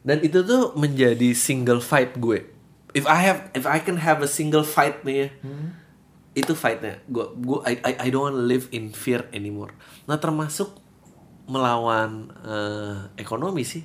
dan 0.00 0.20
itu 0.24 0.40
tuh 0.44 0.72
menjadi 0.76 1.36
single 1.36 1.80
fight 1.84 2.16
gue. 2.16 2.44
If 2.96 3.04
I 3.06 3.18
have 3.28 3.40
if 3.52 3.64
I 3.68 3.78
can 3.80 4.00
have 4.00 4.24
a 4.24 4.28
single 4.28 4.64
fight 4.64 5.04
nih 5.04 5.16
ya 5.16 5.28
itu 6.30 6.54
fightnya 6.54 7.02
gue 7.10 7.26
gue 7.42 7.58
I, 7.66 7.74
I 7.82 7.92
I 8.06 8.08
don't 8.08 8.30
wanna 8.30 8.40
live 8.40 8.70
in 8.70 8.94
fear 8.94 9.26
anymore. 9.34 9.74
Nah 10.06 10.16
termasuk 10.16 10.72
melawan 11.50 12.30
eh, 12.46 12.96
ekonomi 13.18 13.66
sih. 13.66 13.82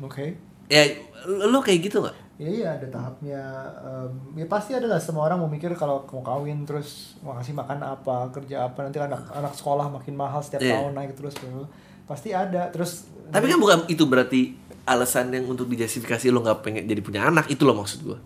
Oke. 0.00 0.32
ya 0.70 0.86
lu, 1.26 1.50
lu 1.50 1.58
kayak 1.60 1.90
gitu 1.90 2.00
nggak 2.00 2.16
Ya 2.40 2.48
iya 2.48 2.68
ada 2.72 2.88
tahapnya. 2.88 3.42
Em, 3.84 4.40
ya 4.40 4.48
pasti 4.48 4.72
adalah 4.72 4.96
semua 4.96 5.28
orang 5.28 5.36
mau 5.36 5.46
mikir 5.46 5.68
kalau 5.76 6.00
mau 6.08 6.24
kawin 6.24 6.64
terus 6.64 7.20
mau 7.20 7.36
kasih 7.36 7.52
makan 7.52 7.84
apa, 7.84 8.32
kerja 8.32 8.64
apa 8.64 8.80
nanti 8.80 8.96
anak 8.96 9.28
anak 9.28 9.52
sekolah 9.52 9.92
makin 9.92 10.16
mahal 10.16 10.40
setiap 10.40 10.64
Iya. 10.64 10.80
tahun 10.80 10.96
naik 10.96 11.12
terus 11.12 11.36
gitu. 11.36 11.68
Pasti 12.08 12.32
ada. 12.32 12.72
Terus 12.72 13.04
tapi 13.28 13.44
kan 13.44 13.60
bukan 13.60 13.78
itu 13.86 14.08
berarti 14.08 14.56
alasan 14.88 15.28
yang 15.30 15.44
untuk 15.44 15.68
dijustifikasi 15.68 16.32
lo 16.32 16.40
nggak 16.40 16.64
pengen 16.64 16.88
jadi 16.88 16.98
punya 16.98 17.28
anak 17.28 17.46
itu 17.46 17.62
lo 17.62 17.76
maksud 17.76 18.02
gue 18.02 18.18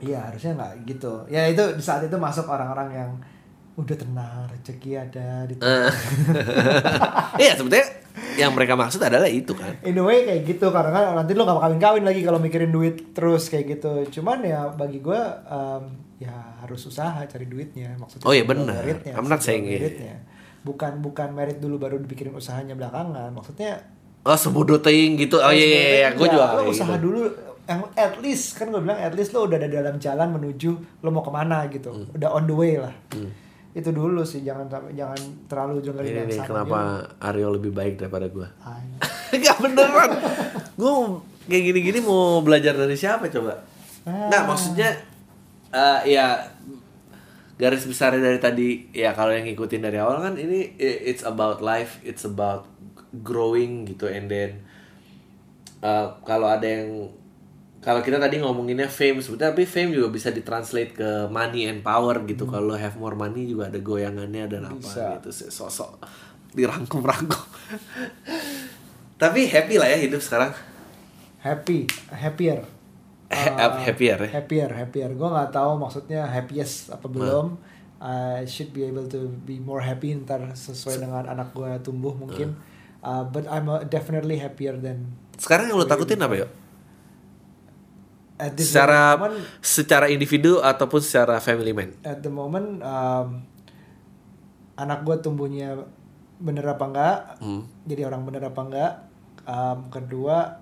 Iya 0.00 0.32
harusnya 0.32 0.56
nggak 0.56 0.72
gitu. 0.88 1.12
Ya 1.28 1.44
itu 1.44 1.60
di 1.60 1.84
saat 1.84 2.00
itu 2.02 2.16
masuk 2.16 2.48
orang-orang 2.48 2.88
yang 2.90 3.10
udah 3.76 3.92
tenang, 3.92 4.48
rezeki 4.48 4.96
ada 4.96 5.44
di 5.44 5.52
Eh. 5.60 5.92
Iya 7.44 7.52
sebetulnya 7.54 7.84
yang 8.36 8.52
mereka 8.56 8.76
maksud 8.76 9.00
adalah 9.00 9.28
itu 9.28 9.52
kan 9.52 9.76
In 9.84 10.00
a 10.00 10.04
way 10.04 10.24
kayak 10.24 10.42
gitu 10.48 10.72
karena 10.72 10.92
kan 10.92 11.04
nanti 11.20 11.32
lo 11.36 11.44
gak 11.44 11.56
bakal 11.60 11.72
kawin 11.76 12.04
lagi 12.04 12.20
kalau 12.24 12.40
mikirin 12.40 12.72
duit 12.72 13.12
terus 13.12 13.52
kayak 13.52 13.76
gitu. 13.76 14.20
Cuman 14.20 14.40
ya 14.44 14.72
bagi 14.72 15.04
gue 15.04 15.20
em, 15.46 15.82
ya 16.20 16.32
harus 16.64 16.80
usaha 16.88 17.20
cari 17.28 17.44
duitnya 17.44 17.96
maksudnya. 18.00 18.24
Oh 18.24 18.32
iya, 18.32 18.44
benar. 18.48 18.80
meritnya, 18.80 19.12
I'm 19.16 19.28
not 19.28 19.44
saying 19.44 19.68
meritnya. 19.68 20.24
Bukan 20.64 21.04
bukan 21.04 21.36
merit 21.36 21.60
dulu 21.60 21.76
baru 21.76 22.00
dipikirin 22.00 22.32
usahanya 22.32 22.72
belakangan. 22.72 23.30
Maksudnya 23.36 23.84
oh 24.26 24.34
sebodoh 24.34 24.82
ting 24.82 25.14
gitu 25.14 25.38
oh 25.38 25.52
iya 25.54 25.66
iya 25.66 25.82
iya 25.86 26.08
gue 26.18 26.26
ya, 26.26 26.32
juga 26.34 26.46
lo 26.58 26.62
usaha 26.66 26.98
gitu. 26.98 27.06
dulu 27.06 27.20
yang 27.66 27.82
at 27.94 28.18
least 28.18 28.58
kan 28.58 28.74
gue 28.74 28.80
bilang 28.82 28.98
at 28.98 29.14
least 29.14 29.30
lo 29.34 29.46
udah 29.46 29.58
ada 29.58 29.70
dalam 29.70 29.98
jalan 30.02 30.28
menuju 30.34 31.02
lo 31.02 31.08
mau 31.10 31.22
ke 31.22 31.32
mana 31.34 31.66
gitu. 31.70 31.90
Hmm. 31.90 32.14
Udah 32.14 32.28
on 32.34 32.44
the 32.46 32.56
way 32.56 32.74
lah. 32.78 32.94
Itu 33.76 33.92
dulu 33.92 34.24
sih 34.24 34.40
jangan 34.40 34.64
jangan 34.96 35.20
terlalu 35.44 35.84
jonglerin 35.84 36.08
ini 36.08 36.16
yang 36.16 36.28
nih 36.32 36.40
kenapa 36.48 36.78
Aryo 37.20 37.52
lebih 37.52 37.76
baik 37.76 38.00
daripada 38.00 38.24
gue 38.26 38.48
gitu. 38.48 38.64
Ay. 38.64 39.38
Gak 39.44 39.58
beneran 39.60 40.10
Gue 40.74 40.92
kayak 41.44 41.62
gini-gini 41.68 41.98
mau 42.00 42.40
belajar 42.40 42.72
dari 42.72 42.96
siapa 42.96 43.28
coba 43.28 43.52
Ah. 44.06 44.30
Nggak 44.30 44.44
maksudnya 44.46 44.90
eh, 45.68 46.14
Ya 46.14 46.38
Garis 47.58 47.82
besarnya 47.84 48.22
dari 48.22 48.38
tadi 48.38 48.86
Ya 48.94 49.10
kalau 49.12 49.34
yang 49.34 49.42
ngikutin 49.44 49.82
dari 49.82 49.98
awal 49.98 50.22
kan 50.22 50.38
Ini 50.38 50.78
it's 50.78 51.26
about 51.26 51.58
life 51.58 51.98
It's 52.00 52.22
about 52.22 52.70
growing 53.20 53.82
gitu 53.84 54.06
And 54.06 54.30
then 54.30 54.62
eh, 55.82 56.06
Kalau 56.22 56.46
ada 56.46 56.62
yang 56.62 57.10
kalau 57.86 58.02
kita 58.02 58.18
tadi 58.18 58.42
ngomonginnya 58.42 58.90
fame 58.90 59.22
sebetulnya 59.22 59.54
tapi 59.54 59.62
fame 59.62 59.94
juga 59.94 60.10
bisa 60.10 60.34
ditranslate 60.34 60.90
ke 60.92 61.10
money 61.30 61.70
and 61.70 61.80
power 61.80 62.18
gitu 62.26 62.42
kalau 62.42 62.74
lo 62.74 62.76
have 62.76 62.98
more 62.98 63.14
money 63.14 63.46
juga 63.46 63.70
ada 63.70 63.78
goyangannya 63.78 64.50
dan 64.50 64.66
apa 64.66 64.82
Bisa. 64.82 65.22
gitu 65.22 65.30
sosok 65.46 66.02
dirangkum-rangkum. 66.50 67.46
Tapi 69.16 69.46
happy 69.46 69.76
lah 69.76 69.88
ya 69.88 69.98
hidup 69.98 70.18
sekarang. 70.18 70.52
happy 71.38 71.86
happier 72.10 72.58
Ha- 73.26 73.54
Uh, 73.54 73.78
happier 73.82 74.18
ya? 74.20 74.30
happier 74.34 74.66
happier 74.68 75.10
gue 75.10 75.28
nggak 75.28 75.50
tahu 75.50 75.74
maksudnya 75.76 76.22
happiest 76.24 76.90
apa 76.90 77.06
belum 77.06 77.54
I 77.98 78.42
should 78.44 78.70
be 78.70 78.82
able 78.82 79.06
to 79.06 79.26
be 79.42 79.58
more 79.58 79.78
happy 79.78 80.14
ntar 80.16 80.42
sesuai 80.52 81.00
dengan 81.00 81.22
anak 81.24 81.50
gue 81.52 81.70
tumbuh 81.80 82.10
mungkin 82.12 82.50
Uh, 82.98 83.22
but 83.22 83.46
I'm 83.46 83.70
uh, 83.70 83.86
definitely 83.86 84.34
happier 84.36 84.74
than 84.74 85.06
Sekarang 85.38 85.70
yang 85.70 85.78
lo 85.78 85.86
takutin 85.86 86.18
apa 86.18 86.34
yuk? 86.36 86.50
At 88.36 88.52
this 88.52 88.68
Secara 88.68 89.16
moment 89.16 89.40
secara 89.58 90.06
individu 90.06 90.60
ataupun 90.60 91.00
secara 91.00 91.38
family 91.38 91.70
man? 91.70 91.90
at 92.02 92.20
the 92.20 92.28
moment 92.28 92.80
um, 92.80 93.40
anak 94.76 95.02
gue 95.02 95.16
tumbuhnya 95.18 95.76
bener 96.36 96.64
apa 96.66 96.84
enggak 96.84 97.16
Hmm. 97.38 97.64
jadi 97.82 98.04
orang 98.04 98.22
bener 98.22 98.44
apa 98.44 98.60
enggak 98.60 98.92
um, 99.42 99.78
kedua 99.88 100.60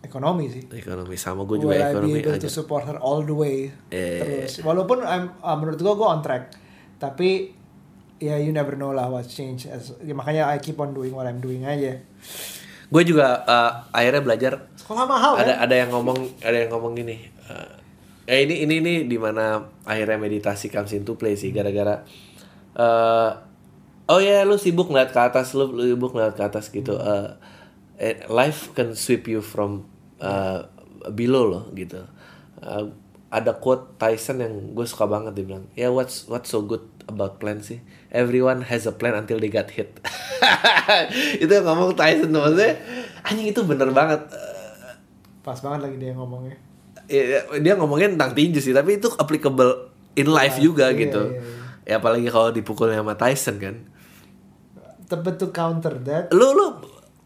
ekonomi 0.00 0.48
sih 0.48 0.64
Ekonomi 0.70 1.12
sama 1.14 1.44
gue 1.44 1.56
juga 1.58 1.72
Will 1.72 1.84
ekonomi 1.86 2.20
aja. 2.22 2.36
to 2.38 2.48
support 2.48 2.84
her 2.84 2.96
all 2.98 3.20
the 3.20 3.32
way 3.32 3.68
Eh. 3.88 4.20
terus 4.20 4.60
walaupun 4.60 5.00
I'm, 5.02 5.32
uh, 5.38 5.56
menurut 5.56 5.76
gua 5.78 5.94
gua 5.94 6.08
on 6.10 6.20
track 6.20 6.52
tapi 6.96 7.56
ya 8.18 8.36
you 8.36 8.48
never 8.50 8.76
know 8.76 8.92
lah 8.92 9.08
what's 9.08 9.28
change 9.30 9.64
As- 9.66 9.96
ya, 9.98 10.12
makanya 10.12 10.44
I 10.46 10.58
keep 10.58 10.76
on 10.76 10.92
doing 10.92 11.10
what 11.10 11.24
I'm 11.24 11.40
doing 11.40 11.64
aja 11.64 11.96
Gue 12.90 13.02
juga 13.06 13.46
eh, 13.46 13.72
akhirnya 13.94 14.22
belajar. 14.22 14.52
Sekolah 14.74 15.06
mahal 15.06 15.32
ada 15.38 15.54
kan? 15.54 15.56
ada 15.70 15.74
yang 15.78 15.90
ngomong 15.94 16.18
ada 16.42 16.56
yang 16.58 16.70
ngomong 16.74 16.98
gini 16.98 17.16
eh, 17.22 17.70
eh 18.26 18.38
ini 18.42 18.66
ini 18.66 18.74
ini 18.82 18.94
di 19.06 19.18
mana 19.18 19.62
akhirnya 19.86 20.18
meditasi 20.18 20.66
comes 20.66 20.90
into 20.94 21.14
play 21.14 21.38
sih 21.38 21.54
gara-gara 21.54 22.02
eh 22.74 23.30
oh 24.10 24.18
ya 24.18 24.42
lu 24.42 24.58
sibuk 24.58 24.90
ngeliat 24.90 25.14
ke 25.14 25.20
atas 25.22 25.54
lu, 25.54 25.70
lu 25.70 25.94
sibuk 25.94 26.10
ngeliat 26.10 26.34
ke 26.34 26.42
atas 26.42 26.74
gitu 26.74 26.98
Eh, 26.98 27.30
eh, 28.02 28.16
life 28.26 28.74
can 28.74 28.98
sweep 28.98 29.30
you 29.30 29.38
from 29.38 29.86
eh, 30.18 30.66
below 31.14 31.46
loh 31.46 31.64
gitu. 31.78 32.02
Eh, 32.58 32.84
ada 33.30 33.54
quote 33.54 33.94
Tyson 33.94 34.42
yang 34.42 34.54
gue 34.74 34.86
suka 34.90 35.06
banget 35.06 35.38
dia 35.38 35.46
bilang 35.46 35.64
ya 35.78 35.86
what's 35.94 36.26
what's 36.26 36.50
so 36.50 36.66
good 36.66 36.82
about 37.10 37.36
plan 37.36 37.58
sih. 37.58 37.82
Everyone 38.08 38.62
has 38.62 38.86
a 38.86 38.94
plan 38.94 39.12
until 39.14 39.36
they 39.36 39.46
got 39.46 39.68
hit. 39.68 39.98
Itu 41.42 41.50
yang 41.50 41.66
ngomong 41.66 41.94
Tyson 41.94 42.30
maksudnya 42.30 42.78
anjing 43.20 43.46
itu 43.46 43.60
bener 43.62 43.90
banget. 43.90 44.22
Pas 45.40 45.58
banget 45.58 45.80
lagi 45.84 45.96
dia 45.98 46.14
ngomongnya. 46.14 46.56
Ya, 47.06 47.42
dia 47.58 47.74
ngomongin 47.74 48.14
tentang 48.14 48.32
tinju 48.32 48.58
sih 48.58 48.70
tapi 48.70 48.96
itu 48.96 49.10
applicable 49.12 49.90
in 50.14 50.30
life 50.30 50.56
juga 50.56 50.88
Iya, 50.88 50.98
gitu. 51.00 51.22
iya, 51.26 51.42
ya 51.84 51.94
apalagi 51.98 52.30
kalau 52.30 52.50
dipukulnya 52.50 53.02
sama 53.02 53.14
Tyson 53.14 53.58
kan. 53.58 53.74
Tapi 55.04 55.28
to 55.34 55.50
counter 55.50 55.98
that. 56.00 56.30
Lu 56.30 56.54
lu. 56.54 56.68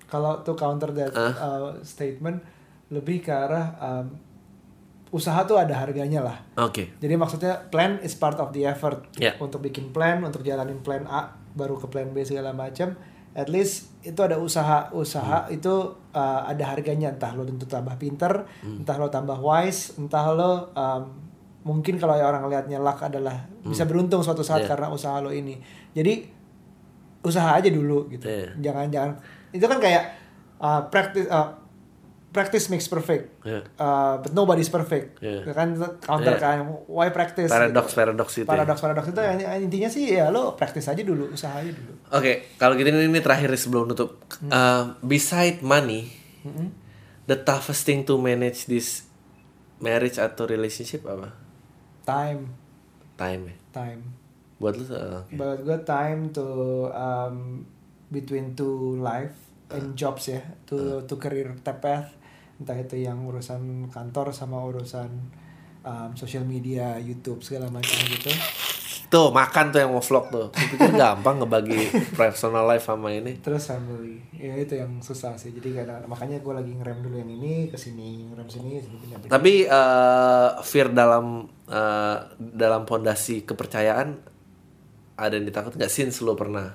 Kalau 0.08 0.40
to 0.40 0.56
counter 0.56 0.88
that 0.90 1.12
Ah. 1.12 1.32
uh, 1.36 1.70
statement 1.80 2.40
lebih 2.88 3.20
ke 3.20 3.28
arah 3.28 3.76
um, 3.76 4.06
usaha 5.14 5.46
tuh 5.46 5.54
ada 5.54 5.78
harganya 5.78 6.18
lah 6.20 6.36
oke 6.58 6.98
Jadi 6.98 7.14
maksudnya 7.14 7.70
plan 7.70 8.02
is 8.02 8.18
part 8.18 8.34
of 8.36 8.50
the 8.50 8.66
effort 8.66 9.06
Ya. 9.14 9.38
untuk 9.38 9.62
bikin 9.62 9.94
plan, 9.94 10.18
untuk 10.20 10.42
jalanin 10.42 10.82
plan 10.82 11.06
A, 11.06 11.30
baru 11.54 11.78
ke 11.78 11.86
plan 11.86 12.10
B 12.10 12.26
segala 12.26 12.50
macam. 12.50 12.98
At 13.30 13.46
least 13.46 13.94
itu 14.00 14.18
ada 14.18 14.34
usaha-usaha 14.36 15.46
Hmm. 15.46 15.54
itu 15.54 15.70
uh, 16.10 16.40
ada 16.44 16.64
harganya. 16.66 17.10
Entah 17.10 17.30
lo 17.32 17.42
tentu 17.42 17.62
tambah 17.64 17.94
pinter, 17.94 18.46
Hmm. 18.60 18.82
entah 18.82 18.94
lo 18.94 19.06
tambah 19.06 19.38
wise, 19.38 19.94
entah 19.96 20.26
lo 20.30 20.70
um, 20.72 21.02
mungkin 21.62 21.94
kalau 21.96 22.14
orang 22.14 22.46
lihatnya 22.46 22.78
luck 22.78 22.98
adalah 23.00 23.46
bisa 23.62 23.86
beruntung 23.86 24.20
suatu 24.20 24.42
saat 24.42 24.66
Ya. 24.66 24.68
karena 24.68 24.90
usaha 24.90 25.18
lo 25.18 25.30
ini. 25.30 25.58
Jadi 25.90 26.26
usaha 27.22 27.54
aja 27.54 27.70
dulu 27.70 28.06
gitu. 28.08 28.26
Ya. 28.26 28.50
Jangan-jangan 28.60 29.16
itu 29.50 29.64
kan 29.64 29.78
kayak 29.78 30.04
uh, 30.58 30.90
practice 30.90 31.26
uh, 31.26 31.54
practice 32.34 32.66
makes 32.66 32.84
perfect. 32.84 33.30
Ya. 33.40 33.62
Uh, 33.78 34.18
but 34.18 34.34
nobody's 34.34 34.66
perfect. 34.66 35.22
Yeah. 35.22 35.46
Kan 35.48 35.78
counter 36.02 36.34
Yeah. 36.34 36.42
kan 36.42 36.58
why 36.84 37.08
practice? 37.08 37.46
paradox 37.46 37.86
gitu. 37.86 37.96
paradox 37.96 38.28
itu 38.34 38.42
ya. 38.42 38.50
Paradox 38.50 38.76
paradox 38.82 39.04
itu 39.08 39.20
yang- 39.22 39.62
intinya 39.62 39.86
sih 39.86 40.04
ya 40.10 40.28
lo 40.28 40.52
praktis 40.52 40.84
aja 40.84 40.98
dulu, 41.00 41.30
usaha 41.30 41.54
aja 41.54 41.70
dulu. 41.70 41.94
oke 42.10 42.58
kalau 42.58 42.74
gitu 42.74 42.90
ini, 42.90 43.06
ini 43.06 43.22
terakhir 43.22 43.54
sebelum 43.54 43.86
nutup 43.86 44.18
Hmm. 44.34 44.50
Uh, 44.50 44.84
beside 45.00 45.62
money 45.62 46.10
the 47.24 47.38
toughest 47.38 47.86
thing 47.86 48.02
to 48.02 48.18
manage 48.18 48.66
this 48.66 49.06
marriage 49.78 50.18
atau 50.18 50.44
relationship 50.44 51.06
apa 51.06 51.30
Time, 52.02 52.52
time 53.16 53.48
ya 53.48 53.56
time. 53.72 54.00
buat 54.58 54.74
lu 54.74 54.84
uh, 54.86 55.22
oke. 55.22 55.32
Buat 55.32 55.58
gue 55.62 55.78
time 55.82 56.20
to 56.30 56.46
um, 56.90 57.64
between 58.08 58.52
two 58.52 58.98
life 58.98 59.34
and 59.66 59.94
jobs 59.94 60.28
ya, 60.28 60.38
to 60.64 61.02
to 61.02 61.16
career 61.16 61.56
path. 61.64 62.12
Entah 62.60 62.78
itu 62.78 62.96
yang 63.00 63.26
urusan 63.26 63.90
kantor 63.90 64.30
sama 64.30 64.62
urusan 64.62 65.10
um, 65.84 66.10
social 66.16 66.42
media, 66.46 66.96
YouTube 66.98 67.44
segala 67.44 67.68
macam 67.70 67.94
gitu. 68.08 68.32
tuh 69.04 69.30
makan 69.30 69.70
tuh 69.70 69.78
yang 69.78 69.94
mau 69.94 70.02
vlog 70.02 70.26
tuh 70.32 70.48
itu 70.58 70.90
gampang 70.96 71.38
ngebagi 71.38 71.86
personal 72.18 72.66
life 72.66 72.88
sama 72.88 73.14
ini 73.14 73.38
Terus 73.38 73.70
family, 73.70 74.18
ya 74.34 74.58
itu 74.58 74.74
yang 74.74 74.98
susah 75.04 75.38
sih. 75.38 75.54
Jadi 75.54 75.70
kadang 75.70 76.08
makanya 76.10 76.42
gue 76.42 76.50
lagi 76.50 76.72
ngerem 76.74 76.98
dulu 76.98 77.16
yang 77.22 77.30
ini, 77.30 77.70
ngerem 77.70 77.78
sini, 77.78 78.26
sini 78.50 78.82
pindah 78.82 79.18
pindah. 79.22 79.30
Tapi 79.30 79.52
eh, 79.70 80.50
fear 80.66 80.90
dalam 80.90 81.46
eh, 81.68 82.16
dalam 82.34 82.82
pondasi 82.82 83.46
kepercayaan 83.46 84.08
ada 85.14 85.32
yang 85.38 85.46
ditakut 85.46 85.78
nggak? 85.78 85.92
Since 85.92 86.18
lo 86.26 86.34
pernah, 86.34 86.74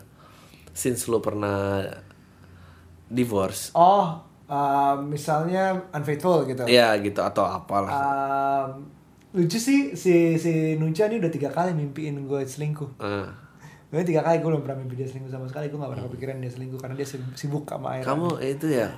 since 0.71 1.11
lo 1.11 1.19
pernah 1.19 1.83
divorce, 3.09 3.75
Oh, 3.75 4.28
um, 4.49 4.97
misalnya 5.07 5.77
unfaithful 5.93 6.43
gitu. 6.43 6.65
ya 6.65 6.97
gitu 6.97 7.21
atau 7.21 7.45
apalah. 7.45 7.93
Um, 7.93 8.69
lucu 9.29 9.61
sih 9.61 9.93
si 9.93 10.41
si 10.41 10.73
Nucha 10.75 11.05
ini 11.05 11.21
udah 11.21 11.29
tiga 11.29 11.53
kali 11.53 11.71
mimpiin 11.71 12.25
gue 12.25 12.41
selingkuh. 12.43 12.97
Eh, 12.99 13.29
Gue 13.89 14.05
tiga 14.05 14.21
kali 14.21 14.37
gue 14.37 14.45
belum 14.45 14.61
pernah 14.61 14.85
mimpi 14.85 15.01
dia 15.01 15.09
selingkuh 15.09 15.33
sama 15.33 15.49
sekali. 15.49 15.65
Gue 15.73 15.81
gak 15.81 15.89
pernah 15.89 16.05
kepikiran 16.05 16.37
dia 16.37 16.51
selingkuh 16.53 16.77
karena 16.77 16.93
dia 16.93 17.09
sibuk- 17.09 17.65
sama 17.65 17.97
air. 17.97 18.05
kamu 18.05 18.37
itu 18.37 18.69
ya 18.69 18.89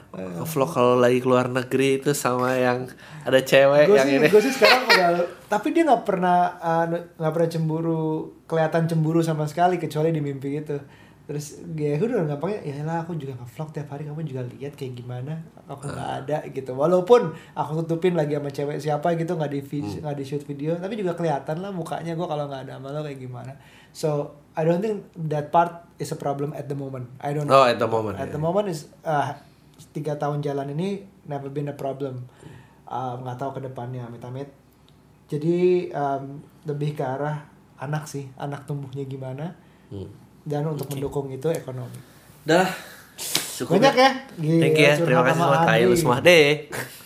vlog 0.44 0.68
kalau 0.68 1.00
lagi 1.00 1.24
keluar 1.24 1.48
negeri 1.48 2.04
itu 2.04 2.12
sama 2.12 2.60
yang 2.60 2.92
ada 3.24 3.40
cewek 3.40 3.88
gue 3.88 3.96
yang 3.96 4.08
sih, 4.08 4.16
ini. 4.20 4.28
gue 4.28 4.42
sih 4.44 4.52
sekarang 4.52 4.84
udah, 4.92 5.10
tapi 5.48 5.72
dia 5.72 5.88
nggak 5.88 6.04
pernah 6.04 6.60
uh, 6.60 6.86
nggak 6.92 7.32
pernah 7.32 7.50
cemburu, 7.52 8.04
kelihatan 8.44 8.84
cemburu 8.84 9.24
sama 9.24 9.48
sekali 9.48 9.80
kecuali 9.80 10.12
di 10.12 10.20
mimpi 10.20 10.60
itu. 10.60 10.76
Terus 11.32 11.64
ya 11.80 11.96
gue 11.96 12.12
udah 12.12 12.28
gampangnya, 12.28 12.60
ya 12.60 12.84
lah 12.84 13.08
aku 13.08 13.16
juga 13.16 13.32
nge-vlog 13.40 13.72
tiap 13.72 13.88
hari, 13.88 14.04
kamu 14.04 14.20
juga 14.28 14.44
lihat 14.52 14.76
kayak 14.76 15.00
gimana, 15.00 15.40
aku 15.64 15.88
nggak 15.88 16.12
ada 16.28 16.38
gitu. 16.52 16.76
Walaupun 16.76 17.32
aku 17.56 17.88
tutupin 17.88 18.20
lagi 18.20 18.36
sama 18.36 18.52
cewek 18.52 18.84
siapa 18.84 19.16
gitu 19.16 19.40
nggak 19.40 19.48
di 19.48 19.64
vi- 19.64 20.04
nggak 20.04 20.18
di 20.20 20.26
shoot 20.28 20.44
video, 20.44 20.76
tapi 20.76 21.00
juga 21.00 21.16
kelihatan 21.16 21.64
lah 21.64 21.72
mukanya 21.72 22.20
gue 22.20 22.28
kalau 22.28 22.52
nggak 22.52 22.68
ada 22.68 22.74
sama 22.76 22.92
lo 22.92 23.00
kayak 23.08 23.16
gimana. 23.16 23.56
So 23.96 24.36
I 24.60 24.68
don't 24.68 24.84
think 24.84 25.08
that 25.32 25.56
part 25.56 25.88
is 26.04 26.12
a 26.12 26.20
problem 26.20 26.52
at 26.52 26.68
the 26.68 26.76
moment. 26.76 27.08
I 27.24 27.32
don't. 27.32 27.48
Oh, 27.48 27.64
at 27.64 27.80
the 27.80 27.88
moment, 27.88 28.20
At 28.20 28.28
ya. 28.28 28.36
the 28.36 28.42
moment 28.44 28.68
is 28.68 28.92
uh, 29.08 29.32
tiga 29.96 30.20
tahun 30.20 30.44
jalan 30.44 30.76
ini 30.76 31.08
never 31.32 31.48
been 31.48 31.72
a 31.72 31.78
problem. 31.80 32.28
Uh, 32.84 33.16
nggak 33.24 33.40
tahu 33.40 33.56
ke 33.56 33.72
depannya 33.72 34.04
amit-amit. 34.04 34.52
Jadi 35.32 35.88
um, 35.96 36.44
lebih 36.68 37.00
ke 37.00 37.08
arah 37.08 37.48
anak 37.80 38.04
sih, 38.04 38.28
anak 38.36 38.68
tumbuhnya 38.68 39.08
gimana 39.08 39.56
Hmm. 39.88 40.08
Dan 40.46 40.66
untuk 40.66 40.88
mendukung 40.90 41.30
itu 41.30 41.48
ekonomi. 41.54 42.00
Dah, 42.42 42.66
cukup 43.62 43.78
Banyak 43.78 43.94
ya. 43.94 44.12
Thank 44.38 44.78
you 44.78 44.86
ya, 44.86 44.94
Gila, 44.98 45.06
terima 45.06 45.24
kasih 45.26 45.42
sama 45.42 45.58
Adi. 45.66 45.98
semua 45.98 46.18
deh. 46.22 46.48